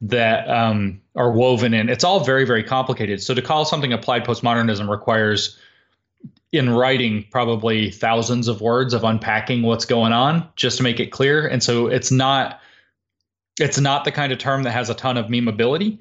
[0.00, 1.88] that um, are woven in.
[1.88, 3.22] It's all very, very complicated.
[3.22, 5.58] So to call something applied postmodernism requires,
[6.52, 11.10] in writing, probably thousands of words of unpacking what's going on just to make it
[11.10, 11.46] clear.
[11.46, 12.60] And so it's not,
[13.58, 15.98] it's not the kind of term that has a ton of memeability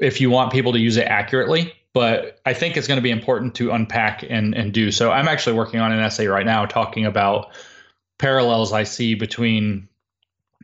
[0.00, 1.72] if you want people to use it accurately.
[1.92, 4.90] But I think it's going to be important to unpack and and do.
[4.90, 7.54] So I'm actually working on an essay right now talking about
[8.18, 9.88] parallels I see between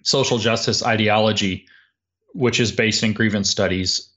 [0.03, 1.67] social justice ideology
[2.35, 4.09] which is based in grievance studies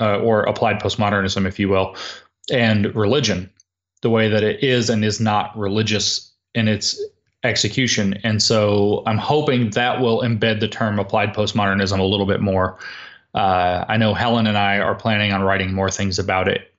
[0.00, 1.96] uh, or applied postmodernism, if you will,
[2.50, 3.50] and religion,
[4.02, 7.00] the way that it is and is not religious in its
[7.44, 8.14] execution.
[8.24, 12.78] And so I'm hoping that will embed the term applied postmodernism a little bit more.
[13.34, 16.72] Uh, I know Helen and I are planning on writing more things about it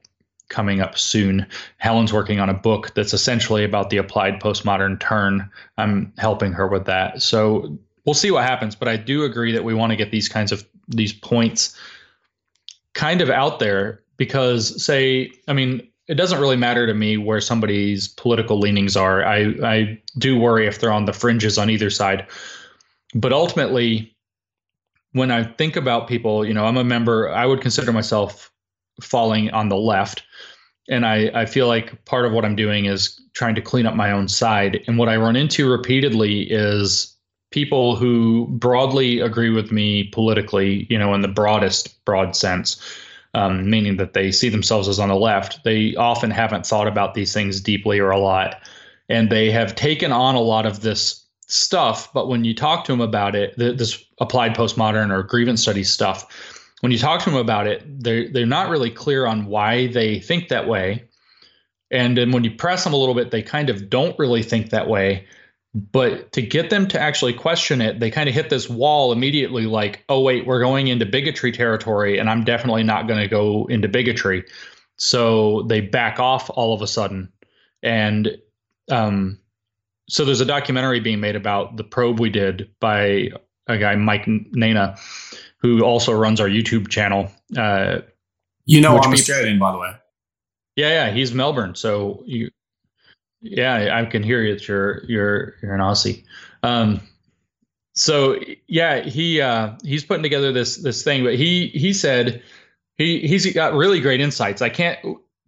[0.49, 1.47] coming up soon.
[1.78, 5.49] Helen's working on a book that's essentially about the applied postmodern turn.
[5.78, 7.22] I'm helping her with that.
[7.22, 8.76] So we'll see what happens.
[8.76, 11.78] But I do agree that we want to get these kinds of these points
[12.93, 17.39] kind of out there because, say, I mean, it doesn't really matter to me where
[17.39, 19.24] somebody's political leanings are.
[19.26, 22.28] I I do worry if they're on the fringes on either side.
[23.14, 24.14] But ultimately,
[25.14, 27.30] when I think about people, you know, I'm a member.
[27.30, 28.52] I would consider myself
[29.02, 30.24] falling on the left,
[30.89, 33.95] and I I feel like part of what I'm doing is trying to clean up
[33.95, 34.84] my own side.
[34.88, 37.11] And what I run into repeatedly is
[37.52, 42.82] people who broadly agree with me politically, you know, in the broadest broad sense,
[43.34, 45.64] um, meaning that they see themselves as on the left.
[45.64, 48.62] They often haven't thought about these things deeply or a lot,
[49.10, 52.12] and they have taken on a lot of this stuff.
[52.14, 56.26] But when you talk to them about it, this applied postmodern or grievance study stuff,
[56.80, 60.20] when you talk to them about it, they're they're not really clear on why they
[60.20, 61.06] think that way.
[61.91, 64.70] And then when you press them a little bit, they kind of don't really think
[64.70, 65.28] that way
[65.74, 69.65] but to get them to actually question it they kind of hit this wall immediately
[69.65, 73.65] like oh wait we're going into bigotry territory and i'm definitely not going to go
[73.67, 74.43] into bigotry.
[75.01, 77.32] So they back off all of a sudden.
[77.82, 78.38] And
[78.91, 79.39] um,
[80.07, 83.30] so there's a documentary being made about the probe we did by
[83.67, 84.99] a guy mike nayna
[85.57, 87.99] who also runs our youtube channel uh,
[88.65, 89.91] you know i'm people, australian by the way.
[90.76, 92.49] Yeah yeah he's melbourne so you
[93.41, 94.53] yeah, I can hear you.
[94.53, 96.23] That you're you're you're an Aussie.
[96.63, 97.01] Um,
[97.93, 102.41] so yeah, he uh, he's putting together this this thing, but he he said
[102.97, 104.61] he he's got really great insights.
[104.61, 104.99] I can't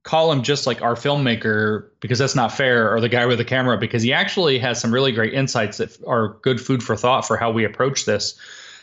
[0.02, 3.46] call him just like our filmmaker because that's not fair, or the guy with the
[3.46, 7.26] camera, because he actually has some really great insights that are good food for thought
[7.26, 8.38] for how we approach this.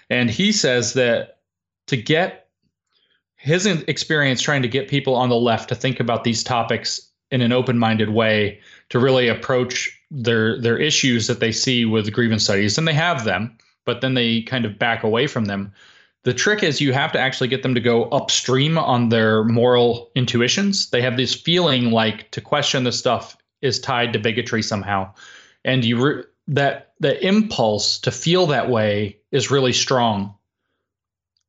[0.09, 1.39] And he says that
[1.89, 2.49] to get
[3.37, 7.43] his experience trying to get people on the left to think about these topics in
[7.43, 12.77] an open-minded way to really approach their their issues that they see with grievance studies.
[12.77, 15.73] And they have them but then they kind of back away from them.
[16.23, 20.11] The trick is you have to actually get them to go upstream on their moral
[20.15, 20.91] intuitions.
[20.91, 25.13] They have this feeling like to question this stuff is tied to bigotry somehow.
[25.65, 30.35] And you re- that the impulse to feel that way is really strong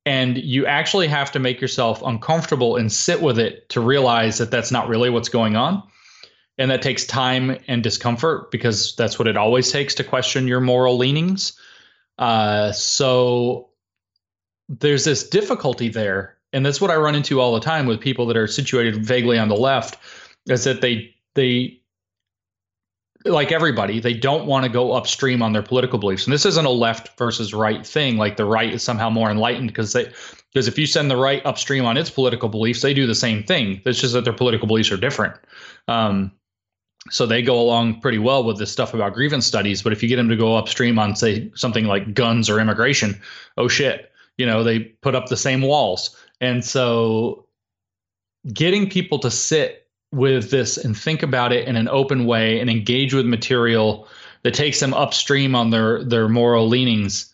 [0.04, 4.50] and you actually have to make yourself uncomfortable and sit with it to realize that
[4.50, 5.82] that's not really what's going on.
[6.58, 10.60] And that takes time and discomfort because that's what it always takes to question your
[10.60, 11.58] moral leanings.
[12.18, 13.70] Uh, so
[14.68, 16.36] there's this difficulty there.
[16.52, 19.38] And that's what i run into all the time with people that are situated vaguely
[19.38, 19.96] on the left
[20.48, 21.80] is that they they
[23.24, 26.24] like everybody, they don't want to go upstream on their political beliefs.
[26.24, 28.16] And this isn't a left versus right thing.
[28.16, 30.12] Like the right is somehow more enlightened because they
[30.52, 33.42] because if you send the right upstream on its political beliefs, they do the same
[33.42, 33.80] thing.
[33.86, 35.34] It's just that their political beliefs are different.
[35.88, 36.32] Um,
[37.10, 39.82] so they go along pretty well with this stuff about grievance studies.
[39.82, 43.20] But if you get them to go upstream on, say, something like guns or immigration,
[43.56, 46.16] oh shit, you know, they put up the same walls.
[46.40, 47.46] And so
[48.52, 49.81] getting people to sit
[50.12, 54.08] with this and think about it in an open way and engage with material
[54.42, 57.32] that takes them upstream on their their moral leanings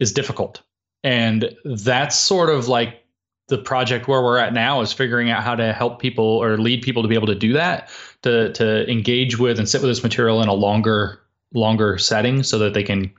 [0.00, 0.62] is difficult.
[1.04, 3.04] And that's sort of like
[3.48, 6.82] the project where we're at now is figuring out how to help people or lead
[6.82, 7.90] people to be able to do that
[8.22, 11.20] to to engage with and sit with this material in a longer
[11.54, 13.10] longer setting so that they can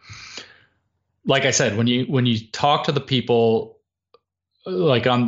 [1.25, 3.77] like i said when you when you talk to the people
[4.65, 5.27] like on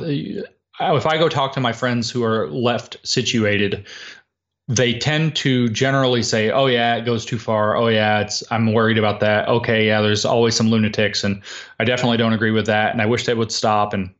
[0.95, 3.87] if I go talk to my friends who are left situated,
[4.67, 7.75] they tend to generally say, "Oh yeah, it goes too far.
[7.75, 9.47] Oh yeah, it's I'm worried about that.
[9.47, 11.41] Okay, yeah, there's always some lunatics, and
[11.79, 14.13] I definitely don't agree with that, and I wish they would stop and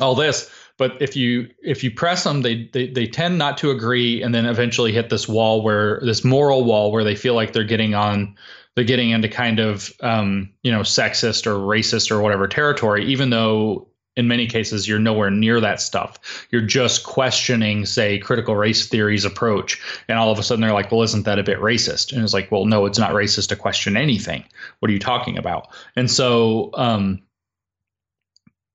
[0.00, 3.70] all this." But if you if you press them, they they they tend not to
[3.70, 7.52] agree, and then eventually hit this wall where this moral wall where they feel like
[7.52, 8.36] they're getting on
[8.74, 13.30] they're getting into kind of um, you know sexist or racist or whatever territory, even
[13.30, 16.46] though in many cases you're nowhere near that stuff.
[16.50, 20.90] You're just questioning say critical race theory's approach and all of a sudden they're like
[20.90, 22.12] well isn't that a bit racist?
[22.12, 24.44] And it's like well no it's not racist to question anything.
[24.80, 25.68] What are you talking about?
[25.94, 27.22] And so um,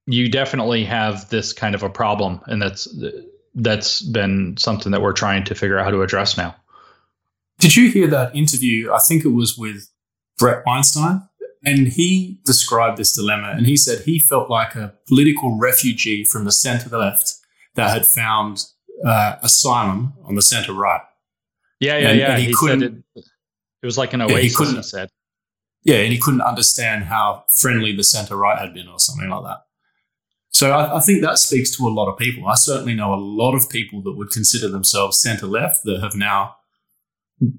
[0.05, 2.87] you definitely have this kind of a problem and that's
[3.55, 6.55] that's been something that we're trying to figure out how to address now.
[7.59, 8.91] Did you hear that interview?
[8.91, 9.89] I think it was with
[10.37, 11.21] brett weinstein
[11.63, 16.45] and he described this dilemma and he said he felt like a political refugee from
[16.45, 17.33] the center left
[17.75, 18.65] that had found
[19.05, 21.01] uh, asylum on the center right.
[21.79, 22.31] Yeah, yeah, and, yeah.
[22.31, 25.09] And he, he said it, it was like an oasis, he, couldn't, he said.
[25.83, 29.43] Yeah, and he couldn't understand how friendly the center right had been or something like
[29.43, 29.57] that.
[30.51, 32.47] So I, I, think that speaks to a lot of people.
[32.47, 36.13] I certainly know a lot of people that would consider themselves center left that have
[36.13, 36.55] now,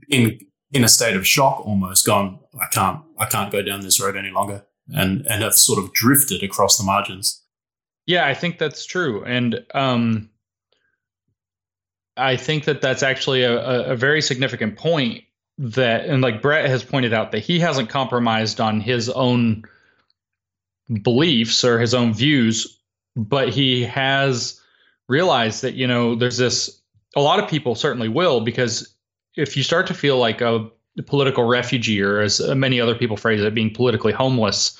[0.08, 0.38] in
[0.72, 4.16] in a state of shock almost gone i can't i can't go down this road
[4.16, 7.42] any longer and and have sort of drifted across the margins.
[8.06, 9.24] Yeah i think that's true.
[9.24, 10.30] And um
[12.16, 15.24] I think that that's actually a, a, very significant point
[15.58, 19.64] that, and like Brett has pointed out, that he hasn't compromised on his own
[21.02, 22.78] beliefs or his own views,
[23.16, 24.60] but he has
[25.08, 26.80] realized that, you know, there's this,
[27.16, 28.94] a lot of people certainly will, because
[29.36, 30.70] if you start to feel like a
[31.06, 34.78] political refugee, or as many other people phrase it, being politically homeless,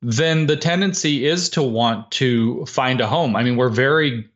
[0.00, 3.36] then the tendency is to want to find a home.
[3.36, 4.28] I mean, we're very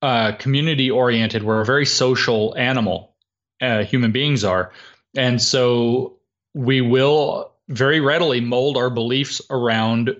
[0.00, 1.42] uh, community oriented.
[1.42, 3.14] We're a very social animal.
[3.60, 4.72] Uh, human beings are,
[5.16, 6.16] and so
[6.54, 10.16] we will very readily mold our beliefs around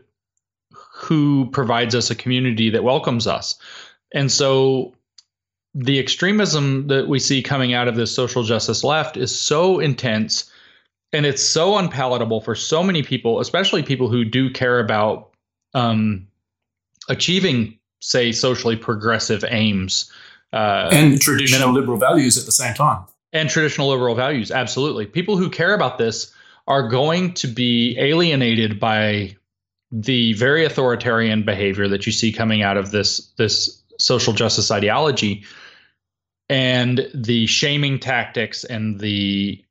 [0.93, 3.57] who provides us a community that welcomes us.
[4.13, 4.95] And so
[5.81, 10.51] the extremism that we see coming out of this social justice left is so intense
[11.13, 15.31] and it's so unpalatable for so many people, especially people who do care about
[15.75, 16.27] um,
[17.09, 20.13] achieving, say, socially progressive aims
[20.53, 23.05] uh, and traditional liberal values at the same time.
[23.33, 25.07] And traditional liberal values, absolutely.
[25.07, 26.35] People who care about this
[26.67, 29.37] are going to be alienated by
[29.93, 35.45] the very authoritarian behavior that you see coming out of this this social justice ideology
[36.49, 39.63] and the shaming tactics and the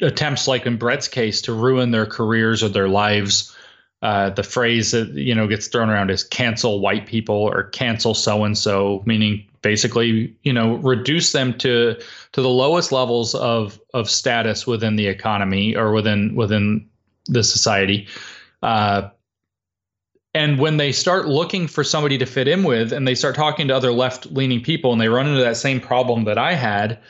[0.00, 3.56] attempts like in Brett's case to ruin their careers or their lives.
[4.02, 8.14] Uh, the phrase that you know gets thrown around is cancel white people or cancel
[8.14, 11.94] so and so, meaning basically you know reduce them to
[12.32, 16.84] to the lowest levels of of status within the economy or within within
[17.26, 18.08] the society.
[18.60, 19.08] Uh,
[20.34, 23.68] and when they start looking for somebody to fit in with, and they start talking
[23.68, 27.00] to other left leaning people, and they run into that same problem that I had,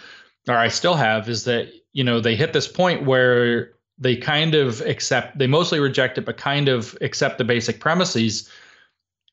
[0.48, 4.54] or I still have, is that you know they hit this point where they kind
[4.54, 8.50] of accept they mostly reject it but kind of accept the basic premises.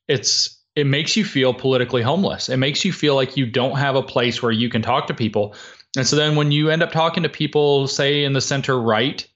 [0.07, 2.47] It's it makes you feel politically homeless.
[2.47, 5.13] It makes you feel like you don't have a place where you can talk to
[5.13, 5.55] people.
[5.97, 9.27] And so then when you end up talking to people say in the center right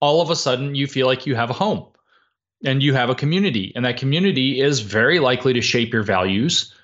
[0.00, 1.84] all of a sudden you feel like you have a home
[2.64, 6.74] and you have a community and that community is very likely to shape your values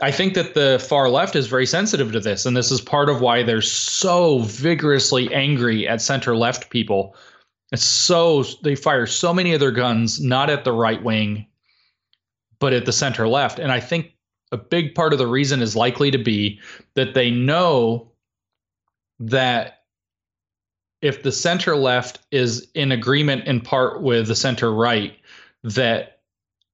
[0.00, 3.08] I think that the far left is very sensitive to this, and this is part
[3.08, 7.16] of why they're so vigorously angry at center left people.
[7.72, 11.46] It's so they fire so many of their guns not at the right wing,
[12.60, 13.58] but at the center left.
[13.58, 14.14] And I think
[14.52, 16.60] a big part of the reason is likely to be
[16.94, 18.12] that they know
[19.18, 19.77] that
[21.00, 25.16] if the center left is in agreement in part with the center right,
[25.62, 26.20] that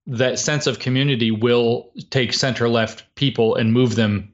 [0.07, 4.33] that sense of community will take center left people and move them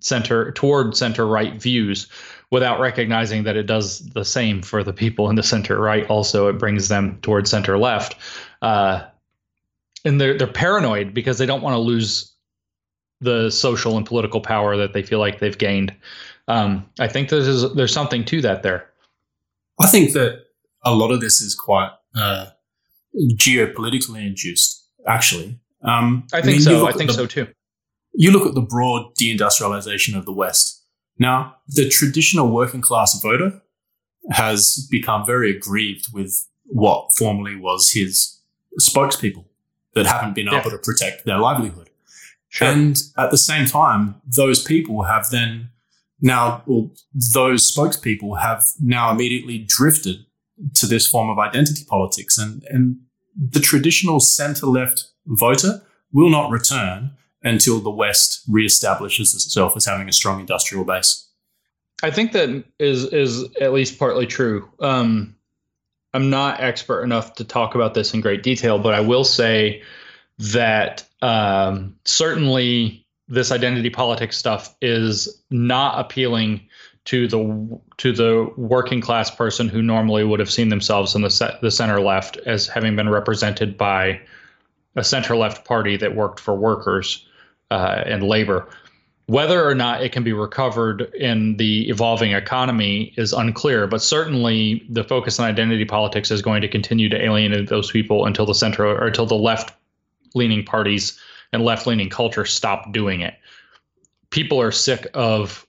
[0.00, 2.08] center toward center right views
[2.50, 6.06] without recognizing that it does the same for the people in the center right.
[6.08, 8.16] Also it brings them toward center left.
[8.60, 9.02] Uh,
[10.04, 12.32] and they're they're paranoid because they don't want to lose
[13.20, 15.94] the social and political power that they feel like they've gained.
[16.46, 18.90] Um, i think there's there's something to that there
[19.80, 20.44] i think that
[20.84, 22.46] a lot of this is quite uh,
[23.34, 25.58] geopolitically induced actually.
[25.82, 26.86] Um, I think I mean, so.
[26.86, 27.48] I think the, so too.
[28.14, 30.82] You look at the broad deindustrialization of the West.
[31.18, 33.60] Now, the traditional working class voter
[34.30, 38.40] has become very aggrieved with what formerly was his
[38.80, 39.44] spokespeople
[39.94, 40.60] that haven't been yeah.
[40.60, 41.90] able to protect their livelihood.
[42.48, 42.68] Sure.
[42.68, 45.70] And at the same time, those people have then
[46.20, 46.90] now, well,
[47.32, 50.24] those spokespeople have now immediately drifted
[50.74, 52.38] to this form of identity politics.
[52.38, 52.96] And, and
[53.36, 57.10] the traditional center left voter will not return
[57.42, 61.28] until the West reestablishes itself as having a strong industrial base.
[62.02, 64.68] I think that is is at least partly true.
[64.80, 65.34] Um,
[66.12, 69.82] I'm not expert enough to talk about this in great detail, but I will say
[70.38, 76.60] that um, certainly this identity politics stuff is not appealing
[77.04, 81.30] to the to the working class person who normally would have seen themselves in the
[81.30, 84.20] set, the center left as having been represented by
[84.96, 87.26] a center left party that worked for workers
[87.70, 88.68] uh, and labor.
[89.26, 94.86] Whether or not it can be recovered in the evolving economy is unclear, but certainly
[94.90, 98.54] the focus on identity politics is going to continue to alienate those people until the
[98.54, 99.74] center or until the left
[100.34, 101.18] leaning parties
[101.54, 103.34] and left leaning culture stop doing it.
[104.30, 105.64] People are sick of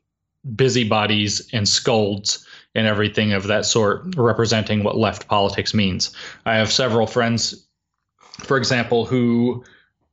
[0.56, 6.12] busybodies and scolds and everything of that sort representing what left politics means.
[6.48, 7.68] I have several friends,
[8.40, 9.64] for example, who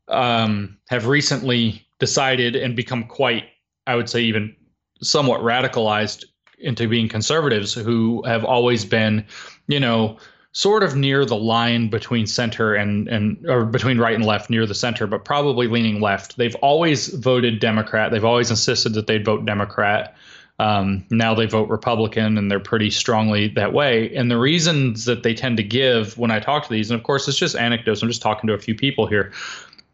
[0.08, 3.44] um, have recently decided and become quite,
[3.86, 4.54] I would say, even
[5.00, 6.24] somewhat radicalized
[6.58, 9.24] into being conservatives who have always been,
[9.68, 10.18] you know,
[10.52, 14.66] sort of near the line between center and and or between right and left near
[14.66, 16.36] the center but probably leaning left.
[16.36, 18.12] They've always voted democrat.
[18.12, 20.14] They've always insisted that they'd vote democrat.
[20.58, 24.14] Um, now they vote republican and they're pretty strongly that way.
[24.14, 27.04] And the reasons that they tend to give when i talk to these and of
[27.04, 28.02] course it's just anecdotes.
[28.02, 29.32] I'm just talking to a few people here.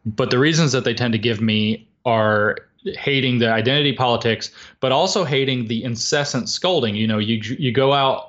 [0.05, 4.51] But the reasons that they tend to give me are hating the identity politics
[4.81, 6.97] but also hating the incessant scolding.
[6.97, 8.28] You know you you go out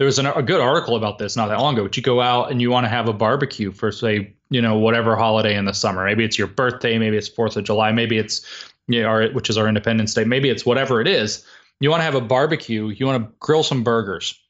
[0.00, 1.82] there was an, a good article about this not that long ago.
[1.82, 4.78] But you go out and you want to have a barbecue for say, you know,
[4.78, 6.06] whatever holiday in the summer.
[6.06, 8.40] Maybe it's your birthday, maybe it's Fourth of July, maybe it's
[8.88, 10.24] you know, which is our Independence Day.
[10.24, 11.44] Maybe it's whatever it is.
[11.80, 12.88] You want to have a barbecue.
[12.88, 14.40] You want to grill some burgers.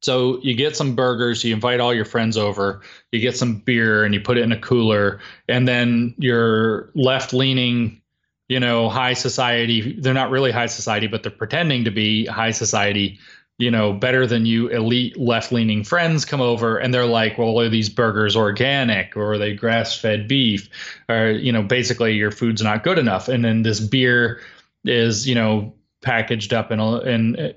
[0.00, 4.04] So you get some burgers, you invite all your friends over, you get some beer,
[4.04, 8.00] and you put it in a cooler, and then your left-leaning
[8.48, 9.98] you know, high society.
[9.98, 13.18] They're not really high society, but they're pretending to be high society
[13.62, 17.60] you know, better than you elite left leaning friends come over and they're like, well,
[17.60, 20.68] are these burgers organic or are they grass fed beef?
[21.08, 23.28] Or, you know, basically your food's not good enough.
[23.28, 24.40] And then this beer
[24.84, 27.54] is, you know, packaged up in, a in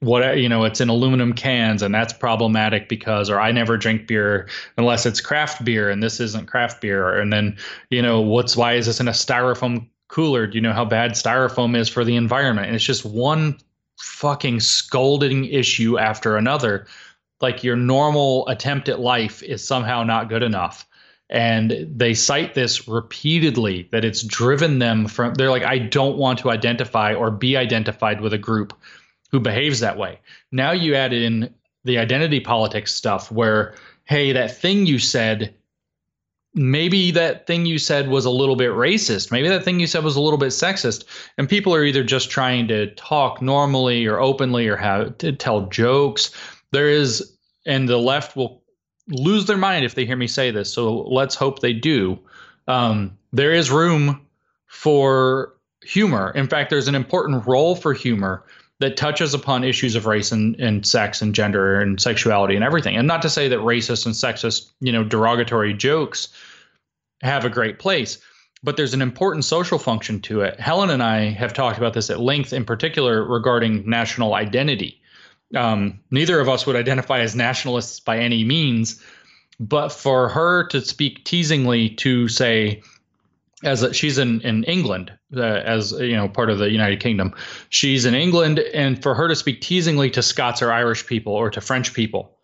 [0.00, 4.06] what, you know, it's in aluminum cans and that's problematic because, or I never drink
[4.06, 7.20] beer unless it's craft beer and this isn't craft beer.
[7.20, 7.58] And then,
[7.90, 10.46] you know, what's, why is this in a styrofoam cooler?
[10.46, 12.68] Do you know how bad styrofoam is for the environment?
[12.68, 13.58] And it's just one
[13.98, 16.86] fucking scolding issue after another.
[17.40, 20.86] Like your normal attempt at life is somehow not good enough.
[21.28, 26.38] And they cite this repeatedly that it's driven them from, they're like, I don't want
[26.40, 28.72] to identify or be identified with a group
[29.32, 30.20] who behaves that way.
[30.52, 31.52] Now you add in
[31.84, 33.74] the identity politics stuff where,
[34.04, 35.54] hey, that thing you said
[36.56, 39.30] maybe that thing you said was a little bit racist.
[39.30, 41.04] Maybe that thing you said was a little bit sexist.
[41.36, 45.66] And people are either just trying to talk normally or openly or have to tell
[45.66, 46.30] jokes.
[46.72, 47.36] There is,
[47.66, 48.62] and the left will
[49.08, 50.72] lose their mind if they hear me say this.
[50.72, 52.18] So let's hope they do.
[52.68, 54.26] Um, there is room
[54.66, 55.54] for
[55.84, 56.32] humor.
[56.34, 58.44] In fact, there's an important role for humor
[58.78, 62.96] that touches upon issues of race and, and sex and gender and sexuality and everything.
[62.96, 66.28] And not to say that racist and sexist, you know, derogatory jokes
[67.22, 68.18] have a great place,
[68.62, 70.58] but there's an important social function to it.
[70.60, 75.00] Helen and I have talked about this at length, in particular regarding national identity.
[75.54, 79.02] Um, neither of us would identify as nationalists by any means,
[79.60, 82.82] but for her to speak teasingly to say,
[83.62, 87.34] as a, she's in in England uh, as you know part of the United Kingdom.
[87.70, 91.50] She's in England, and for her to speak teasingly to Scots or Irish people or
[91.50, 92.36] to French people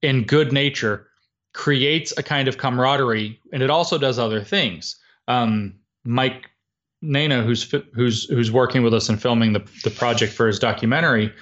[0.00, 1.07] in good nature
[1.52, 4.96] creates a kind of camaraderie, and it also does other things.
[5.26, 5.74] Um,
[6.04, 6.50] Mike
[7.02, 11.32] Nayna, who's who's who's working with us and filming the the project for his documentary,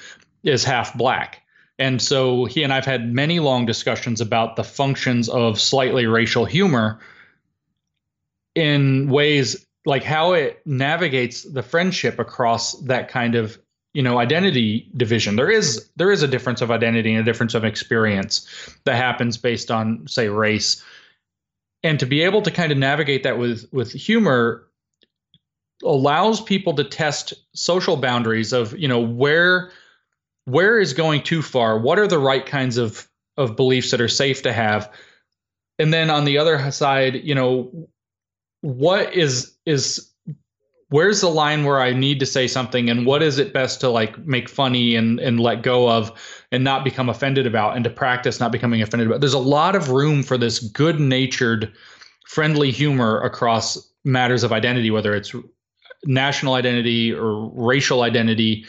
[0.42, 1.42] is half black.
[1.78, 6.46] And so he and I've had many long discussions about the functions of slightly racial
[6.46, 7.00] humor
[8.54, 13.58] in ways like how it navigates the friendship across that kind of
[13.96, 15.36] you know identity division.
[15.36, 18.46] There is there is a difference of identity and a difference of experience
[18.84, 20.84] that happens based on say race.
[21.82, 24.68] And to be able to kind of navigate that with with humor
[25.82, 29.70] allows people to test social boundaries of you know where
[30.44, 31.78] where is going too far?
[31.78, 34.92] What are the right kinds of of beliefs that are safe to have?
[35.78, 37.88] And then on the other side you know
[38.60, 40.10] what is is
[40.88, 43.88] where's the line where I need to say something and what is it best to
[43.88, 46.12] like make funny and and let go of
[46.52, 49.20] and not become offended about and to practice not becoming offended about.
[49.20, 51.72] There's a lot of room for this good-natured
[52.26, 55.34] friendly humor across matters of identity whether it's
[56.04, 58.64] national identity or racial identity,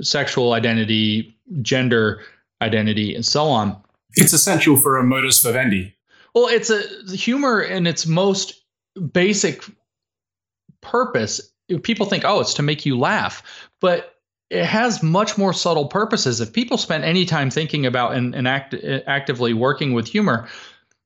[0.00, 2.22] sexual identity, gender
[2.62, 3.76] identity and so on.
[4.14, 5.94] It's essential for a modus vivendi.
[6.34, 6.82] Well, it's a
[7.14, 8.62] humor in its most
[9.12, 9.64] basic
[10.80, 11.52] purpose
[11.82, 13.42] people think, oh, it's to make you laugh,
[13.80, 14.14] but
[14.50, 16.40] it has much more subtle purposes.
[16.40, 18.74] If people spend any time thinking about and, and act,
[19.06, 20.48] actively working with humor,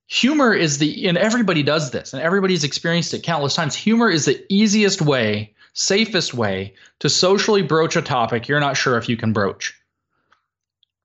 [0.06, 3.74] humor is the, and everybody does this, and everybody's experienced it countless times.
[3.74, 8.96] Humor is the easiest way, safest way to socially broach a topic you're not sure
[8.96, 9.74] if you can broach.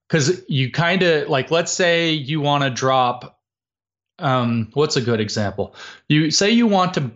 [0.07, 3.39] Because you kind of like, let's say you want to drop,
[4.19, 5.75] um, what's a good example?
[6.07, 7.11] You say you want to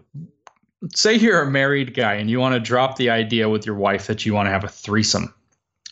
[0.95, 4.07] say you're a married guy and you want to drop the idea with your wife
[4.07, 5.34] that you want to have a threesome,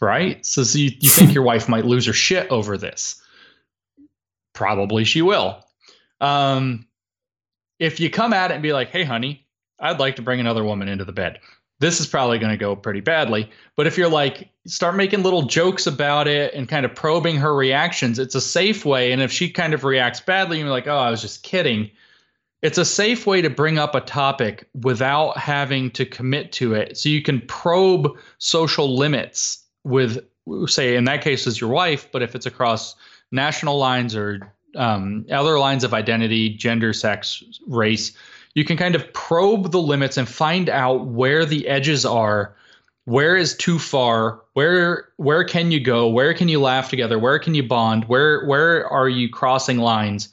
[0.01, 0.43] right?
[0.45, 3.21] So, so you, you think your wife might lose her shit over this.
[4.53, 5.63] Probably she will.
[6.21, 6.87] Um,
[7.77, 9.45] if you come at it and be like, hey, honey,
[9.79, 11.39] I'd like to bring another woman into the bed.
[11.79, 13.49] this is probably going to go pretty badly.
[13.75, 17.55] But if you're like, start making little jokes about it and kind of probing her
[17.55, 19.11] reactions, it's a safe way.
[19.11, 21.89] And if she kind of reacts badly, you're like, oh, I was just kidding.
[22.61, 26.97] It's a safe way to bring up a topic without having to commit to it.
[26.97, 30.19] So you can probe social limits with,
[30.65, 32.95] say, in that case, is your wife, but if it's across
[33.31, 38.11] national lines or um, other lines of identity, gender, sex, race,
[38.55, 42.55] you can kind of probe the limits and find out where the edges are.
[43.05, 44.41] Where is too far?
[44.53, 46.07] Where where can you go?
[46.09, 47.17] Where can you laugh together?
[47.17, 48.05] Where can you bond?
[48.05, 50.29] Where where are you crossing lines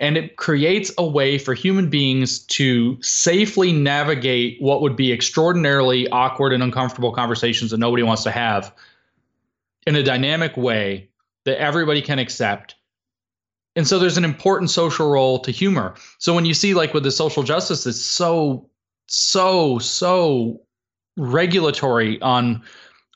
[0.00, 6.08] and it creates a way for human beings to safely navigate what would be extraordinarily
[6.08, 8.74] awkward and uncomfortable conversations that nobody wants to have
[9.86, 11.08] in a dynamic way
[11.44, 12.74] that everybody can accept
[13.78, 15.94] and so there's an important social role to humor.
[16.18, 18.68] So when you see like with the social justice, it's so,
[19.06, 20.60] so, so
[21.16, 22.64] regulatory on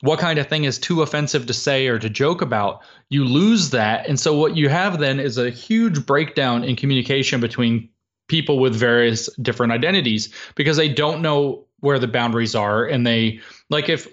[0.03, 3.69] what kind of thing is too offensive to say or to joke about, you lose
[3.69, 4.05] that.
[4.05, 7.87] And so what you have then is a huge breakdown in communication between
[8.27, 13.39] people with various different identities because they don't know where the boundaries are and they
[13.69, 14.09] like if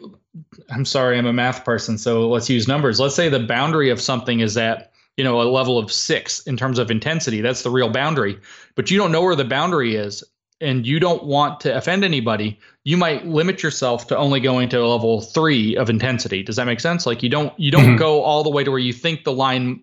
[0.69, 3.01] I'm sorry, I'm a math person, so let's use numbers.
[3.01, 6.57] Let's say the boundary of something is that you know, a level of six in
[6.57, 7.41] terms of intensity.
[7.41, 8.39] That's the real boundary.
[8.77, 10.23] But you don't know where the boundary is
[10.61, 14.83] and you don't want to offend anybody, you might limit yourself to only going to
[14.83, 16.43] a level three of intensity.
[16.43, 17.07] Does that make sense?
[17.07, 17.97] Like you don't you don't mm-hmm.
[17.97, 19.83] go all the way to where you think the line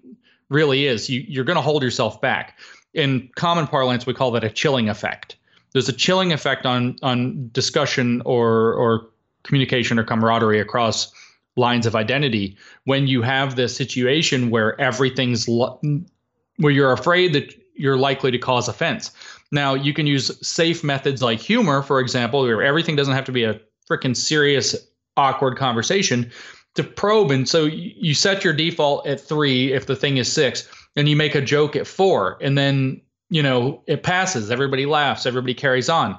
[0.49, 1.09] really is.
[1.09, 2.57] You you're gonna hold yourself back.
[2.93, 5.35] In common parlance, we call that a chilling effect.
[5.73, 9.09] There's a chilling effect on on discussion or or
[9.43, 11.11] communication or camaraderie across
[11.55, 15.79] lines of identity when you have this situation where everything's lo-
[16.57, 19.11] where you're afraid that you're likely to cause offense.
[19.51, 23.31] Now, you can use safe methods like humor, for example, where everything doesn't have to
[23.31, 24.75] be a freaking serious,
[25.15, 26.31] awkward conversation
[26.75, 27.31] to probe.
[27.31, 31.15] And so you set your default at three if the thing is six, and you
[31.15, 34.51] make a joke at four, and then you know it passes.
[34.51, 35.25] Everybody laughs.
[35.25, 36.17] Everybody carries on.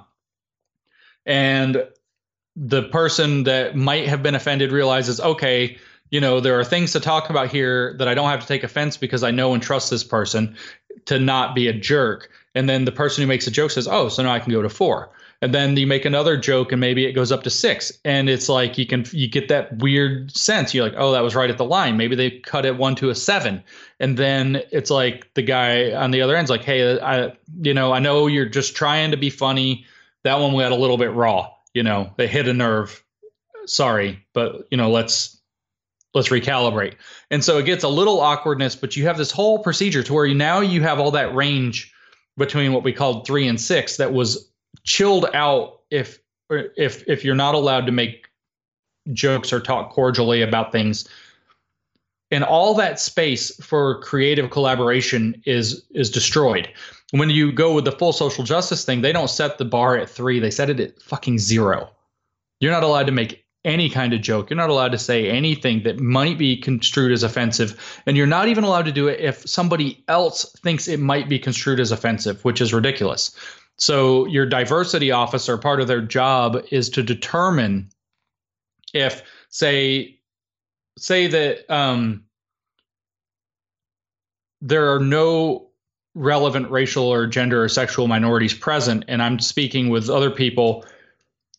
[1.26, 1.86] And
[2.56, 5.78] the person that might have been offended realizes, okay,
[6.10, 8.64] you know, there are things to talk about here that I don't have to take
[8.64, 10.56] offense because I know and trust this person
[11.04, 12.30] to not be a jerk.
[12.58, 14.62] And then the person who makes a joke says, oh, so now I can go
[14.62, 15.10] to four.
[15.40, 17.92] And then you make another joke and maybe it goes up to six.
[18.04, 20.74] And it's like you can you get that weird sense.
[20.74, 21.96] You're like, oh, that was right at the line.
[21.96, 23.62] Maybe they cut it one to a seven.
[24.00, 27.92] And then it's like the guy on the other end's like, hey, I you know,
[27.92, 29.86] I know you're just trying to be funny.
[30.24, 33.04] That one we got a little bit raw you know they hit a nerve
[33.66, 35.40] sorry but you know let's
[36.14, 36.94] let's recalibrate
[37.30, 40.26] and so it gets a little awkwardness but you have this whole procedure to where
[40.26, 41.92] you now you have all that range
[42.38, 44.48] between what we called three and six that was
[44.84, 46.18] chilled out if
[46.50, 48.28] if if you're not allowed to make
[49.12, 51.08] jokes or talk cordially about things
[52.30, 56.68] and all that space for creative collaboration is is destroyed
[57.12, 60.10] when you go with the full social justice thing, they don't set the bar at
[60.10, 60.40] three.
[60.40, 61.90] They set it at fucking zero.
[62.60, 64.48] You're not allowed to make any kind of joke.
[64.48, 68.00] You're not allowed to say anything that might be construed as offensive.
[68.06, 71.38] And you're not even allowed to do it if somebody else thinks it might be
[71.38, 73.36] construed as offensive, which is ridiculous.
[73.76, 77.90] So, your diversity officer, part of their job is to determine
[78.92, 80.18] if, say,
[80.96, 82.24] say that um,
[84.60, 85.68] there are no
[86.14, 90.84] relevant racial or gender or sexual minorities present, and I'm speaking with other people,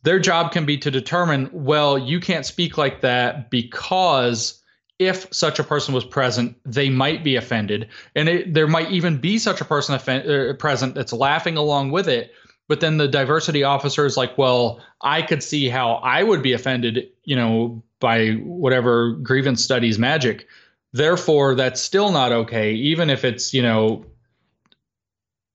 [0.03, 4.61] their job can be to determine, well, you can't speak like that because
[4.97, 7.87] if such a person was present, they might be offended.
[8.15, 11.91] And it, there might even be such a person offend, uh, present that's laughing along
[11.91, 12.33] with it.
[12.67, 16.53] But then the diversity officer is like, well, I could see how I would be
[16.53, 20.47] offended, you know, by whatever grievance studies magic.
[20.93, 24.05] Therefore, that's still not okay, even if it's, you know,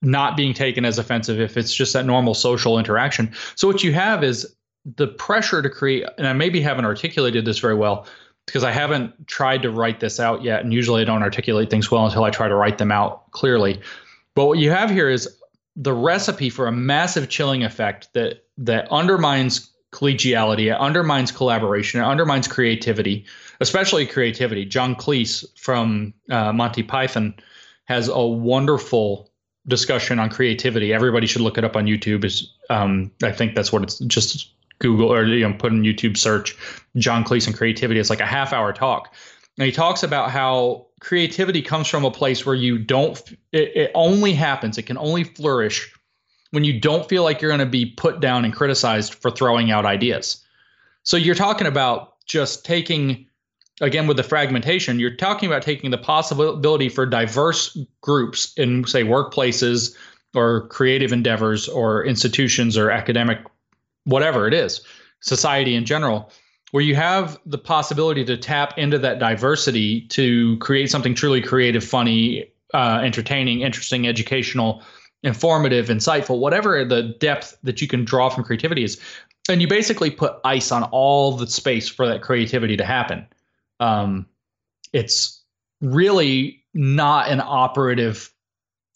[0.05, 3.33] not being taken as offensive if it's just that normal social interaction.
[3.55, 7.59] So what you have is the pressure to create, and I maybe haven't articulated this
[7.59, 8.07] very well
[8.47, 10.63] because I haven't tried to write this out yet.
[10.63, 13.81] And usually I don't articulate things well until I try to write them out clearly.
[14.35, 15.29] But what you have here is
[15.77, 22.05] the recipe for a massive chilling effect that that undermines collegiality, it undermines collaboration, it
[22.05, 23.25] undermines creativity,
[23.61, 24.65] especially creativity.
[24.65, 27.35] John Cleese from uh, Monty Python
[27.85, 29.31] has a wonderful
[29.67, 30.93] discussion on creativity.
[30.93, 32.25] Everybody should look it up on YouTube.
[32.25, 36.17] Is um, I think that's what it's just Google or you know put in YouTube
[36.17, 36.57] search
[36.97, 38.01] John Cleese and creativity.
[38.01, 39.15] It's like a half hour talk,
[39.59, 43.21] and he talks about how creativity comes from a place where you don't.
[43.53, 44.79] It, it only happens.
[44.79, 45.93] It can only flourish
[46.51, 49.73] when you don't feel like you're going to be put down and criticized for throwing
[49.73, 50.45] out ideas.
[51.03, 53.27] So you're talking about just taking
[53.81, 59.03] again with the fragmentation, you're talking about taking the possibility for diverse groups in say
[59.05, 59.95] workplaces
[60.35, 63.39] or creative endeavors or institutions or academic
[64.05, 64.81] whatever it is,
[65.21, 66.31] society in general,
[66.73, 71.85] where you have the possibility to tap into that diversity to create something truly creative,
[71.85, 74.83] funny, uh, entertaining, interesting, educational,
[75.23, 79.01] informative, insightful, whatever the depth that you can draw from creativity is.
[79.49, 83.27] And you basically put ice on all the space for that creativity to happen.
[83.81, 84.27] Um,
[84.93, 85.43] it's
[85.81, 88.33] really not an operative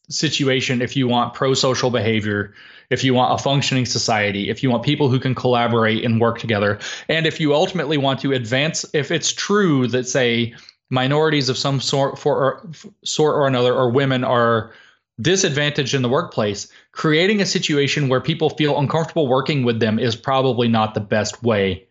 [0.09, 2.55] situation if you want pro social behavior,
[2.91, 6.39] if you want a functioning society, if you want people who can collaborate and work
[6.39, 10.55] together, and if you ultimately want to advance, if it's true that, say,
[10.91, 12.71] minorities of some sort for or,
[13.05, 14.73] sort or another or women are
[15.21, 20.15] disadvantaged in the workplace creating a situation where people feel uncomfortable working with them is
[20.15, 21.85] probably not the best way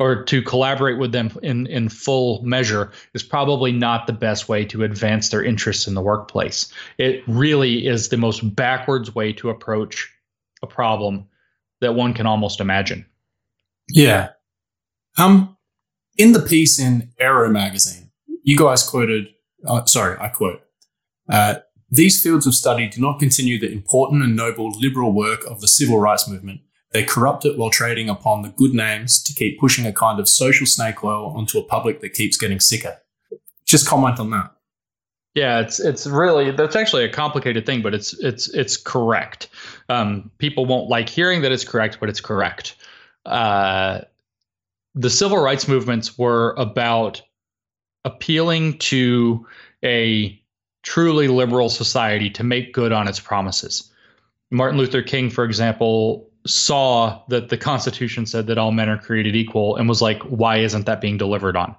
[0.00, 4.64] or to collaborate with them in in full measure is probably not the best way
[4.64, 9.50] to advance their interests in the workplace it really is the most backwards way to
[9.50, 10.10] approach
[10.62, 11.26] a problem
[11.80, 13.04] that one can almost imagine
[13.90, 14.30] Yeah.
[15.16, 15.56] Um,
[16.16, 18.10] in the piece in Areo magazine,
[18.42, 19.28] you guys quoted,
[19.66, 20.62] uh, sorry, I quote,
[21.28, 21.56] uh,
[21.90, 25.68] these fields of study do not continue the important and noble liberal work of the
[25.68, 26.60] civil rights movement.
[26.92, 30.28] They corrupt it while trading upon the good names to keep pushing a kind of
[30.28, 32.98] social snake oil onto a public that keeps getting sicker.
[33.66, 34.52] Just comment on that.
[35.34, 39.48] Yeah, it's it's really that's actually a complicated thing, but it's it's it's correct.
[39.88, 42.76] Um, people won't like hearing that it's correct, but it's correct.
[43.26, 44.00] Uh,
[44.94, 47.22] the civil rights movements were about
[48.04, 49.46] appealing to
[49.84, 50.40] a
[50.82, 53.92] truly liberal society to make good on its promises.
[54.50, 59.36] Martin Luther King, for example, saw that the Constitution said that all men are created
[59.36, 61.74] equal and was like, why isn't that being delivered on?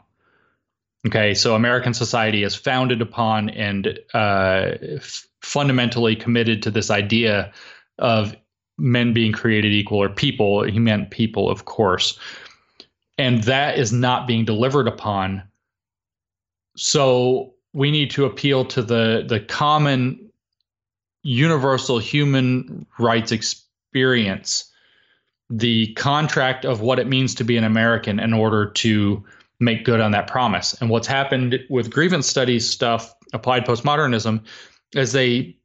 [1.07, 7.51] Okay, so American society is founded upon and uh, f- fundamentally committed to this idea
[7.97, 8.35] of
[8.77, 10.63] men being created equal or people.
[10.63, 12.19] He meant people, of course.
[13.17, 15.43] And that is not being delivered upon
[16.79, 20.31] so we need to appeal to the the common
[21.23, 23.65] universal human rights experience
[25.49, 29.23] the contract of what it means to be an american in order to
[29.59, 30.73] make good on that promise.
[30.79, 34.43] And what's happened with grievance studies stuff applied postmodernism
[34.95, 35.55] is they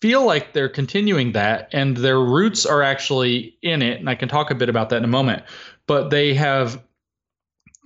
[0.00, 3.98] feel like they're continuing that and their roots are actually in it.
[3.98, 5.42] And i can talk a bit about that in a moment.
[5.86, 6.82] But they have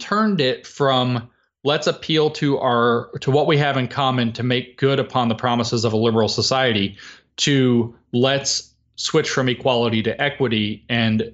[0.01, 1.29] turned it from
[1.63, 5.35] let's appeal to our to what we have in common to make good upon the
[5.35, 6.97] promises of a liberal society
[7.37, 8.70] to let's
[9.01, 11.33] switch from equality to equity and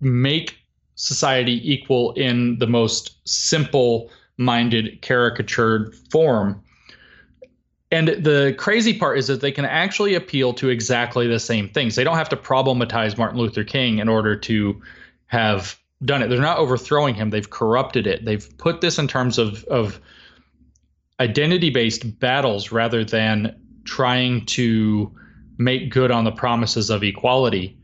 [0.00, 0.56] make
[0.94, 6.62] society equal in the most simple minded caricatured form
[7.92, 11.96] and the crazy part is that they can actually appeal to exactly the same things
[11.96, 14.80] they don't have to problematize martin luther king in order to
[15.26, 16.28] have done it.
[16.28, 17.30] They're not overthrowing him.
[17.30, 18.24] They've corrupted it.
[18.24, 20.00] They've put this in terms of of
[21.18, 25.14] identity based battles rather than trying to
[25.60, 27.76] make good on the promises of equality.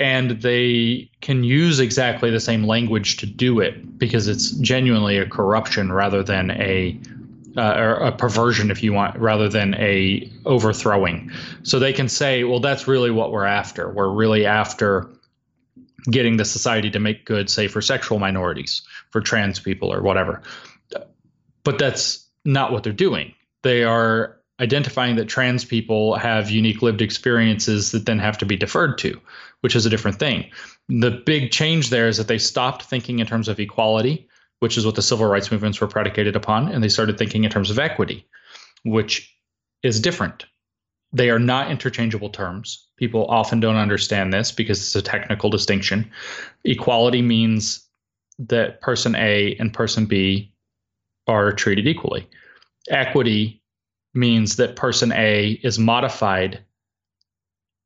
[0.00, 5.28] And they can use exactly the same language to do it because it's genuinely a
[5.28, 6.98] corruption rather than a
[7.56, 11.30] uh, or a perversion, if you want, rather than a overthrowing.
[11.62, 13.92] So they can say, well, that's really what we're after.
[13.92, 15.08] We're really after
[16.10, 20.42] getting the society to make good, say, for sexual minorities, for trans people, or whatever.
[21.62, 23.34] But that's not what they're doing.
[23.62, 28.56] They are identifying that trans people have unique lived experiences that then have to be
[28.56, 29.20] deferred to,
[29.62, 30.48] which is a different thing.
[30.88, 34.28] The big change there is that they stopped thinking in terms of equality,
[34.60, 37.50] which is what the civil rights movements were predicated upon, and they started thinking in
[37.50, 38.26] terms of equity,
[38.84, 39.34] which
[39.82, 40.46] is different.
[41.12, 42.88] They are not interchangeable terms.
[42.96, 46.10] People often don't understand this because it's a technical distinction.
[46.64, 47.86] Equality means
[48.38, 50.52] that person A and person B
[51.26, 52.28] are treated equally.
[52.90, 53.62] Equity
[54.14, 56.60] means that person A is modified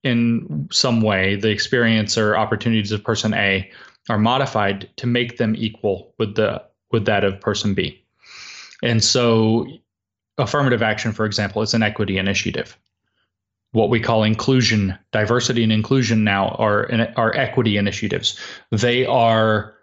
[0.04, 1.36] in some way.
[1.36, 3.70] The experience or opportunities of person A
[4.08, 8.04] are modified to make them equal with the with that of person B.
[8.82, 9.66] And so
[10.38, 12.78] affirmative action, for example, is an equity initiative
[13.72, 18.38] what we call inclusion, diversity and inclusion now are are equity initiatives.
[18.70, 19.74] They are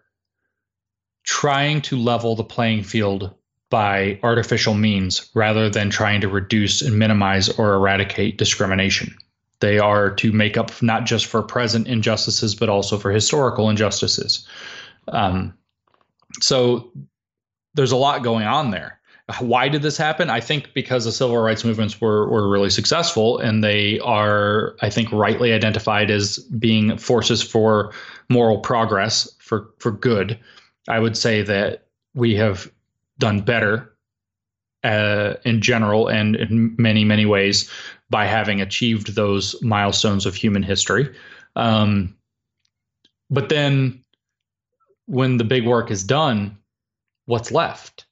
[1.23, 3.33] trying to level the playing field
[3.69, 9.15] by artificial means rather than trying to reduce and minimize or eradicate discrimination.
[9.59, 14.47] They are to make up not just for present injustices, but also for historical injustices.
[15.07, 15.53] Um,
[16.41, 16.91] so
[17.73, 18.99] there's a lot going on there.
[19.39, 20.29] Why did this happen?
[20.29, 24.91] I think because the civil rights movements were were really successful, and they are, I
[24.91, 27.91] think, rightly identified as being forces for
[28.29, 30.37] moral progress, for for good.
[30.87, 32.69] I would say that we have
[33.19, 33.95] done better
[34.83, 37.69] uh, in general and in many many ways
[38.09, 41.13] by having achieved those milestones of human history.
[41.55, 42.15] Um,
[43.29, 44.03] but then,
[45.07, 46.57] when the big work is done,
[47.25, 48.05] what's left?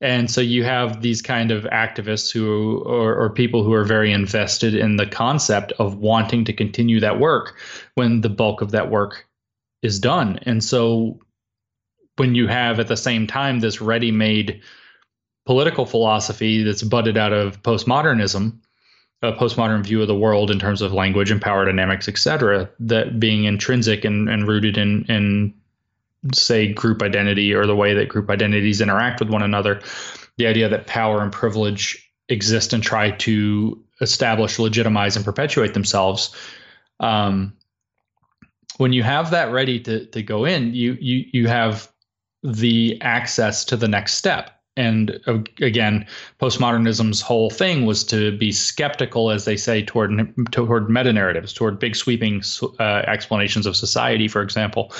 [0.00, 4.12] And so you have these kind of activists who, or, or, people who are very
[4.12, 7.56] invested in the concept of wanting to continue that work
[7.94, 9.26] when the bulk of that work
[9.82, 10.38] is done.
[10.42, 11.18] And so
[12.16, 14.62] when you have at the same time this ready made
[15.44, 18.58] political philosophy that's budded out of postmodernism,
[19.22, 22.68] a postmodern view of the world in terms of language and power dynamics, et cetera,
[22.80, 25.54] that being intrinsic and, and rooted in, in
[26.32, 29.80] say group identity or the way that group identities interact with one another
[30.36, 36.34] the idea that power and privilege exist and try to establish legitimize and perpetuate themselves
[37.00, 37.52] um,
[38.78, 41.90] when you have that ready to, to go in you you you have
[42.42, 44.50] the access to the next step.
[44.78, 46.06] And uh, again
[46.38, 50.10] postmodernism's whole thing was to be skeptical as they say toward
[50.50, 52.42] toward meta narratives toward big sweeping
[52.78, 54.92] uh, explanations of society for example.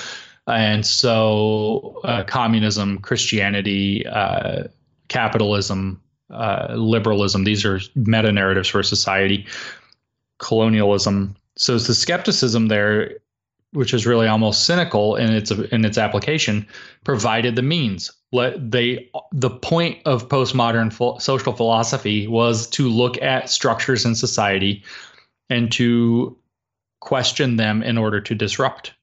[0.46, 4.64] And so, uh, communism, Christianity, uh,
[5.08, 6.00] capitalism,
[6.30, 9.46] uh, liberalism, these are meta narratives for society,
[10.38, 11.34] colonialism.
[11.56, 13.18] So, the skepticism there,
[13.76, 16.66] which is really almost cynical in its in its application,
[17.04, 18.10] provided the means.
[18.32, 24.14] Let they the point of postmodern ph- social philosophy was to look at structures in
[24.14, 24.82] society
[25.50, 26.36] and to
[27.00, 28.94] question them in order to disrupt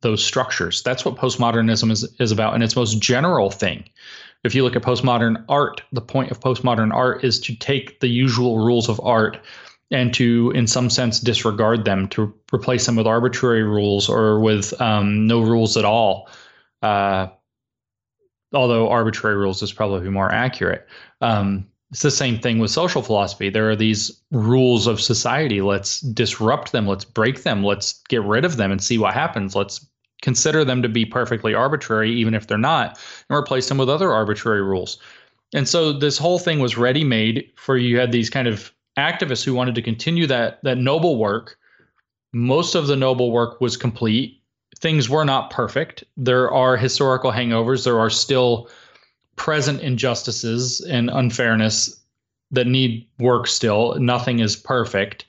[0.00, 0.82] those structures.
[0.82, 3.84] That's what postmodernism is, is about in its most general thing.
[4.44, 8.08] If you look at postmodern art, the point of postmodern art is to take the
[8.08, 9.38] usual rules of art
[9.90, 14.78] and to, in some sense, disregard them, to replace them with arbitrary rules or with
[14.80, 16.28] um, no rules at all.
[16.82, 17.28] Uh,
[18.52, 20.86] although arbitrary rules is probably more accurate.
[21.20, 23.50] Um, it's the same thing with social philosophy.
[23.50, 25.60] There are these rules of society.
[25.60, 26.86] Let's disrupt them.
[26.86, 27.64] Let's break them.
[27.64, 29.56] Let's get rid of them and see what happens.
[29.56, 29.84] Let's
[30.22, 32.98] consider them to be perfectly arbitrary, even if they're not,
[33.28, 34.98] and replace them with other arbitrary rules.
[35.52, 39.44] And so this whole thing was ready made for you had these kind of activists
[39.44, 41.58] who wanted to continue that that noble work.
[42.32, 44.40] Most of the noble work was complete.
[44.78, 46.04] Things were not perfect.
[46.16, 47.84] There are historical hangovers.
[47.84, 48.68] There are still
[49.36, 52.00] present injustices and unfairness
[52.50, 53.94] that need work still.
[53.98, 55.24] Nothing is perfect.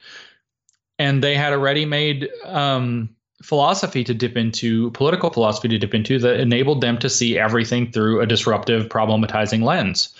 [0.99, 3.09] And they had a ready made um,
[3.41, 7.91] philosophy to dip into, political philosophy to dip into, that enabled them to see everything
[7.91, 10.15] through a disruptive, problematizing lens.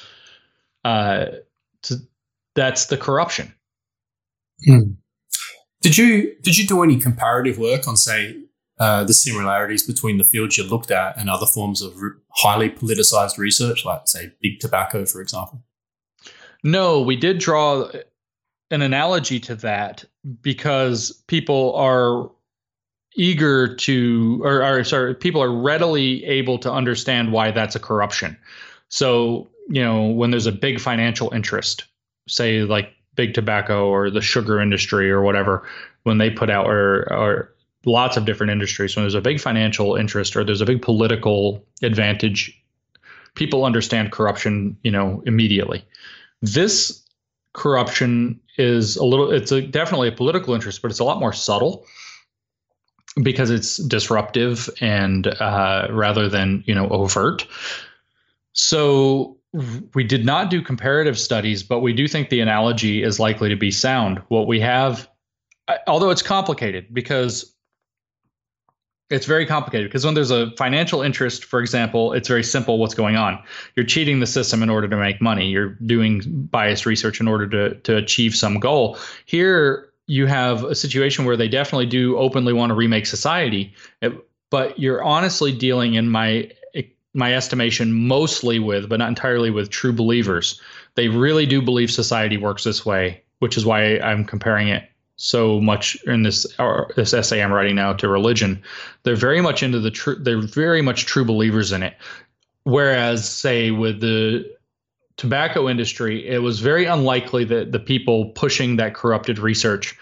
[0.84, 1.26] Uh,
[1.84, 1.98] to,
[2.56, 3.54] that's the corruption.
[4.66, 4.94] Hmm.
[5.82, 8.36] Did you did you do any comparative work on, say,
[8.80, 12.70] uh, the similarities between the fields you looked at and other forms of re- highly
[12.70, 15.64] politicized research, like say big tobacco, for example?
[16.64, 17.90] No, we did draw
[18.70, 20.06] an analogy to that
[20.42, 22.30] because people are
[23.16, 28.38] eager to, or, or sorry, people are readily able to understand why that's a corruption.
[28.90, 31.86] So, you know, when there's a big financial interest,
[32.28, 35.68] say like big tobacco or the sugar industry or whatever,
[36.04, 37.54] when they put out or, or
[37.86, 41.64] lots of different industries, when there's a big financial interest or there's a big political
[41.82, 42.58] advantage,
[43.36, 45.86] people understand corruption, you know, immediately.
[46.42, 47.04] This
[47.54, 51.34] corruption is a little, it's a, definitely a political interest, but it's a lot more
[51.34, 51.86] subtle
[53.22, 57.46] because it's disruptive and uh, rather than you know overt.
[58.54, 59.38] So
[59.94, 63.56] we did not do comparative studies, but we do think the analogy is likely to
[63.56, 64.22] be sound.
[64.30, 65.10] What we have,
[65.88, 67.54] although it's complicated because
[69.10, 72.94] it's very complicated because when there's a financial interest, for example, it's very simple what's
[72.94, 73.44] going on.
[73.76, 75.48] You're cheating the system in order to make money.
[75.48, 78.98] You're doing biased research in order to to achieve some goal.
[79.26, 83.74] Here you have a situation where they definitely do openly want to remake society,
[84.50, 86.50] but you're honestly dealing, in my
[87.14, 90.60] my estimation, mostly with, but not entirely with, true believers.
[90.96, 95.62] They really do believe society works this way, which is why I'm comparing it so
[95.62, 96.48] much in this
[96.96, 98.62] this essay I'm writing now to religion.
[99.04, 100.16] They're very much into the true.
[100.16, 101.96] They're very much true believers in it.
[102.64, 104.50] Whereas, say, with the
[105.18, 109.96] tobacco industry, it was very unlikely that the people pushing that corrupted research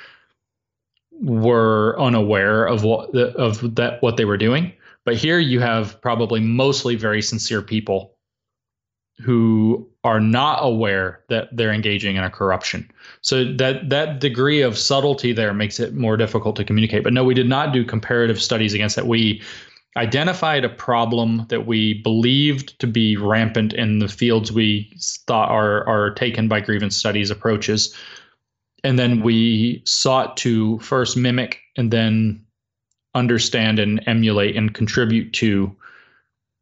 [1.21, 4.71] were unaware of what the, of that what they were doing.
[5.09, 8.15] But here you have probably mostly very sincere people
[9.19, 12.87] who are not aware that they're engaging in a corruption.
[13.21, 17.03] So that that degree of subtlety there makes it more difficult to communicate.
[17.03, 19.07] But no, we did not do comparative studies against that.
[19.07, 19.41] We
[19.97, 24.95] identified a problem that we believed to be rampant in the fields we
[25.25, 27.95] thought are are taken by grievance studies approaches.
[28.83, 32.45] And then we sought to first mimic and then
[33.19, 35.75] understand and emulate and contribute to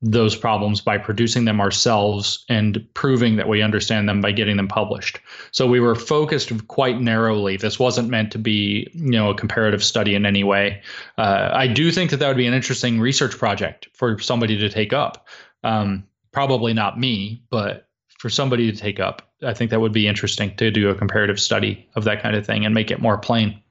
[0.02, 4.68] those problems by producing them ourselves and proving that we understand them by getting them
[4.68, 5.20] published.
[5.52, 7.58] So we were focused quite narrowly.
[7.58, 10.82] This wasn't meant to be, you know, a comparative study in any way.
[11.18, 14.70] Uh, I do think that that would be an interesting research project for somebody to
[14.70, 15.28] take up.
[15.64, 17.88] Um, probably not me, but
[18.20, 21.40] for somebody to take up, I think that would be interesting to do a comparative
[21.40, 23.62] study of that kind of thing and make it more plain.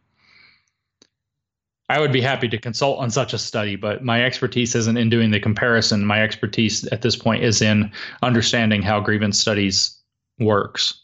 [1.89, 5.09] I would be happy to consult on such a study, but my expertise isn't in
[5.09, 6.05] doing the comparison.
[6.05, 7.93] My expertise at this point is in
[8.23, 9.97] understanding how grievance studies
[10.41, 11.01] works.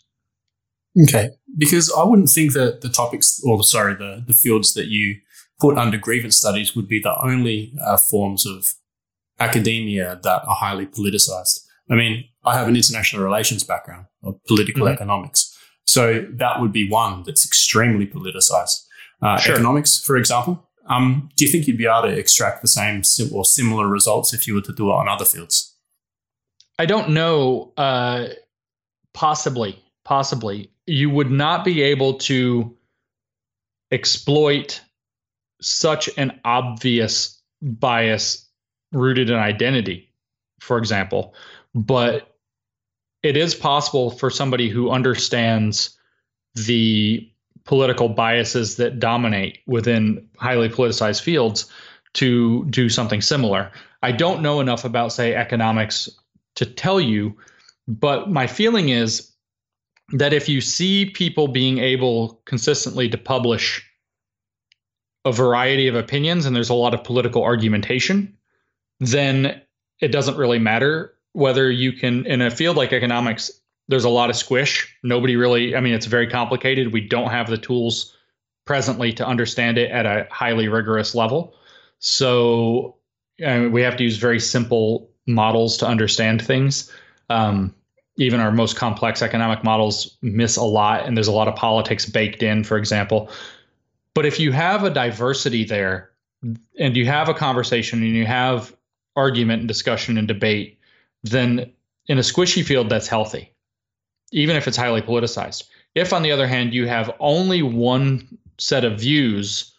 [1.05, 5.17] Okay, because I wouldn't think that the topics, or sorry, the the fields that you
[5.61, 8.75] put under grievance studies would be the only uh, forms of
[9.39, 11.61] academia that are highly politicized.
[11.91, 14.95] I mean, I have an international relations background of political mm-hmm.
[14.95, 18.85] economics, so that would be one that's extremely politicized.
[19.23, 19.55] Uh, sure.
[19.55, 23.03] Economics, for example, um, do you think you'd be able to extract the same
[23.33, 25.75] or similar results if you were to do it on other fields?
[26.79, 27.73] I don't know.
[27.77, 28.29] Uh,
[29.15, 30.71] possibly, possibly.
[30.87, 32.77] You would not be able to
[33.93, 34.81] exploit
[35.61, 38.49] such an obvious bias
[38.93, 40.11] rooted in identity,
[40.61, 41.35] for example.
[41.75, 42.35] But
[43.23, 45.97] it is possible for somebody who understands
[46.55, 47.32] the
[47.65, 51.71] political biases that dominate within highly politicized fields
[52.15, 53.71] to do something similar.
[54.03, 56.09] I don't know enough about, say, economics
[56.57, 57.37] to tell you,
[57.89, 59.33] but my feeling is
[60.13, 63.83] that if you see people being able consistently to publish
[65.25, 68.37] a variety of opinions and there's a lot of political argumentation,
[69.01, 69.63] then
[70.01, 73.51] it doesn't really matter whether you can, in a field like economics,
[73.89, 74.97] there's a lot of squish.
[75.03, 76.93] Nobody really, I mean, it's very complicated.
[76.93, 78.17] We don't have the tools
[78.65, 81.55] presently to understand it at a highly rigorous level.
[81.99, 82.97] So
[83.45, 86.91] uh, we have to use very simple models to understand things.
[87.29, 87.75] Um,
[88.17, 92.07] even our most complex economic models miss a lot, and there's a lot of politics
[92.07, 93.31] baked in, for example.
[94.15, 96.13] But if you have a diversity there,
[96.79, 98.75] and you have a conversation and you have
[99.15, 100.79] argument and discussion and debate,
[101.23, 101.73] then
[102.07, 103.52] in a squishy field, that's healthy
[104.33, 105.65] even if it's highly politicized.
[105.95, 108.27] If, on the other hand, you have only one
[108.59, 109.73] set of views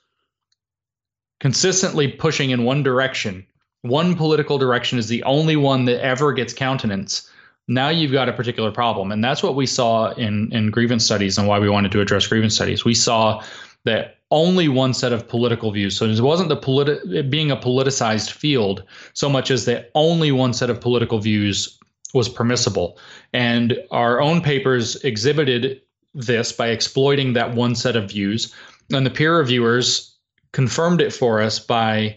[1.39, 3.45] consistently pushing in one direction,
[3.81, 7.29] one political direction is the only one that ever gets countenance,
[7.67, 9.11] now you've got a particular problem.
[9.11, 12.27] And that's what we saw in, in grievance studies and why we wanted to address
[12.27, 12.85] grievance studies.
[12.85, 13.43] We saw
[13.85, 15.97] that only one set of political views.
[15.97, 20.53] So it wasn't the politi- being a politicized field so much as that only one
[20.53, 21.77] set of political views
[22.13, 22.97] was permissible.
[23.33, 25.81] And our own papers exhibited
[26.13, 28.53] this by exploiting that one set of views.
[28.91, 30.15] And the peer reviewers
[30.51, 32.15] confirmed it for us by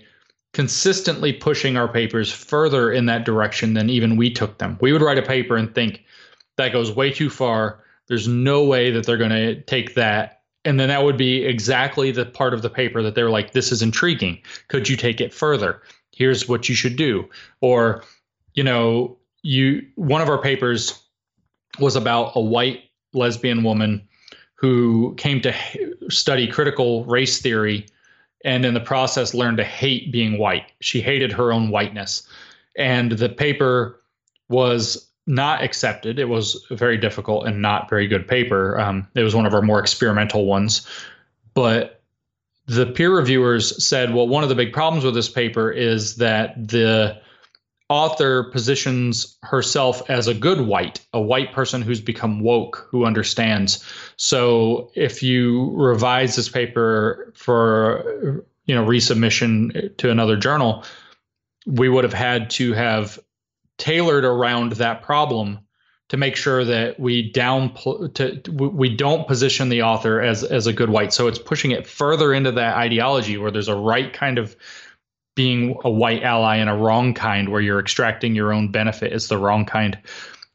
[0.52, 4.78] consistently pushing our papers further in that direction than even we took them.
[4.80, 6.02] We would write a paper and think
[6.56, 7.82] that goes way too far.
[8.08, 10.42] There's no way that they're going to take that.
[10.64, 13.70] And then that would be exactly the part of the paper that they're like, this
[13.70, 14.40] is intriguing.
[14.68, 15.82] Could you take it further?
[16.12, 17.28] Here's what you should do.
[17.60, 18.02] Or,
[18.54, 19.16] you know,
[19.46, 21.00] you one of our papers
[21.78, 22.82] was about a white
[23.12, 24.06] lesbian woman
[24.56, 25.54] who came to
[26.08, 27.86] study critical race theory
[28.44, 30.72] and in the process learned to hate being white.
[30.80, 32.26] She hated her own whiteness.
[32.76, 34.00] And the paper
[34.48, 36.18] was not accepted.
[36.18, 38.78] It was a very difficult and not very good paper.
[38.80, 40.86] Um, it was one of our more experimental ones.
[41.54, 42.02] But
[42.66, 46.68] the peer reviewers said, well, one of the big problems with this paper is that
[46.68, 47.20] the
[47.88, 53.84] author positions herself as a good white, a white person who's become woke, who understands.
[54.16, 60.84] So if you revise this paper for you know resubmission to another journal,
[61.66, 63.18] we would have had to have
[63.78, 65.60] tailored around that problem
[66.08, 67.74] to make sure that we down
[68.14, 71.12] to we don't position the author as as a good white.
[71.12, 74.56] So it's pushing it further into that ideology where there's a right kind of
[75.36, 79.28] being a white ally in a wrong kind where you're extracting your own benefit is
[79.28, 79.96] the wrong kind.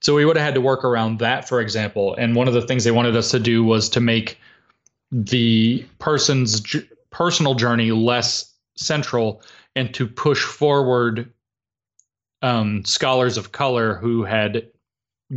[0.02, 2.16] So we would have had to work around that, for example.
[2.16, 4.38] And one of the things they wanted us to do was to make
[5.12, 6.76] the person's
[7.12, 9.44] personal journey less central
[9.76, 11.32] and to push forward
[12.42, 14.68] um, scholars of color who had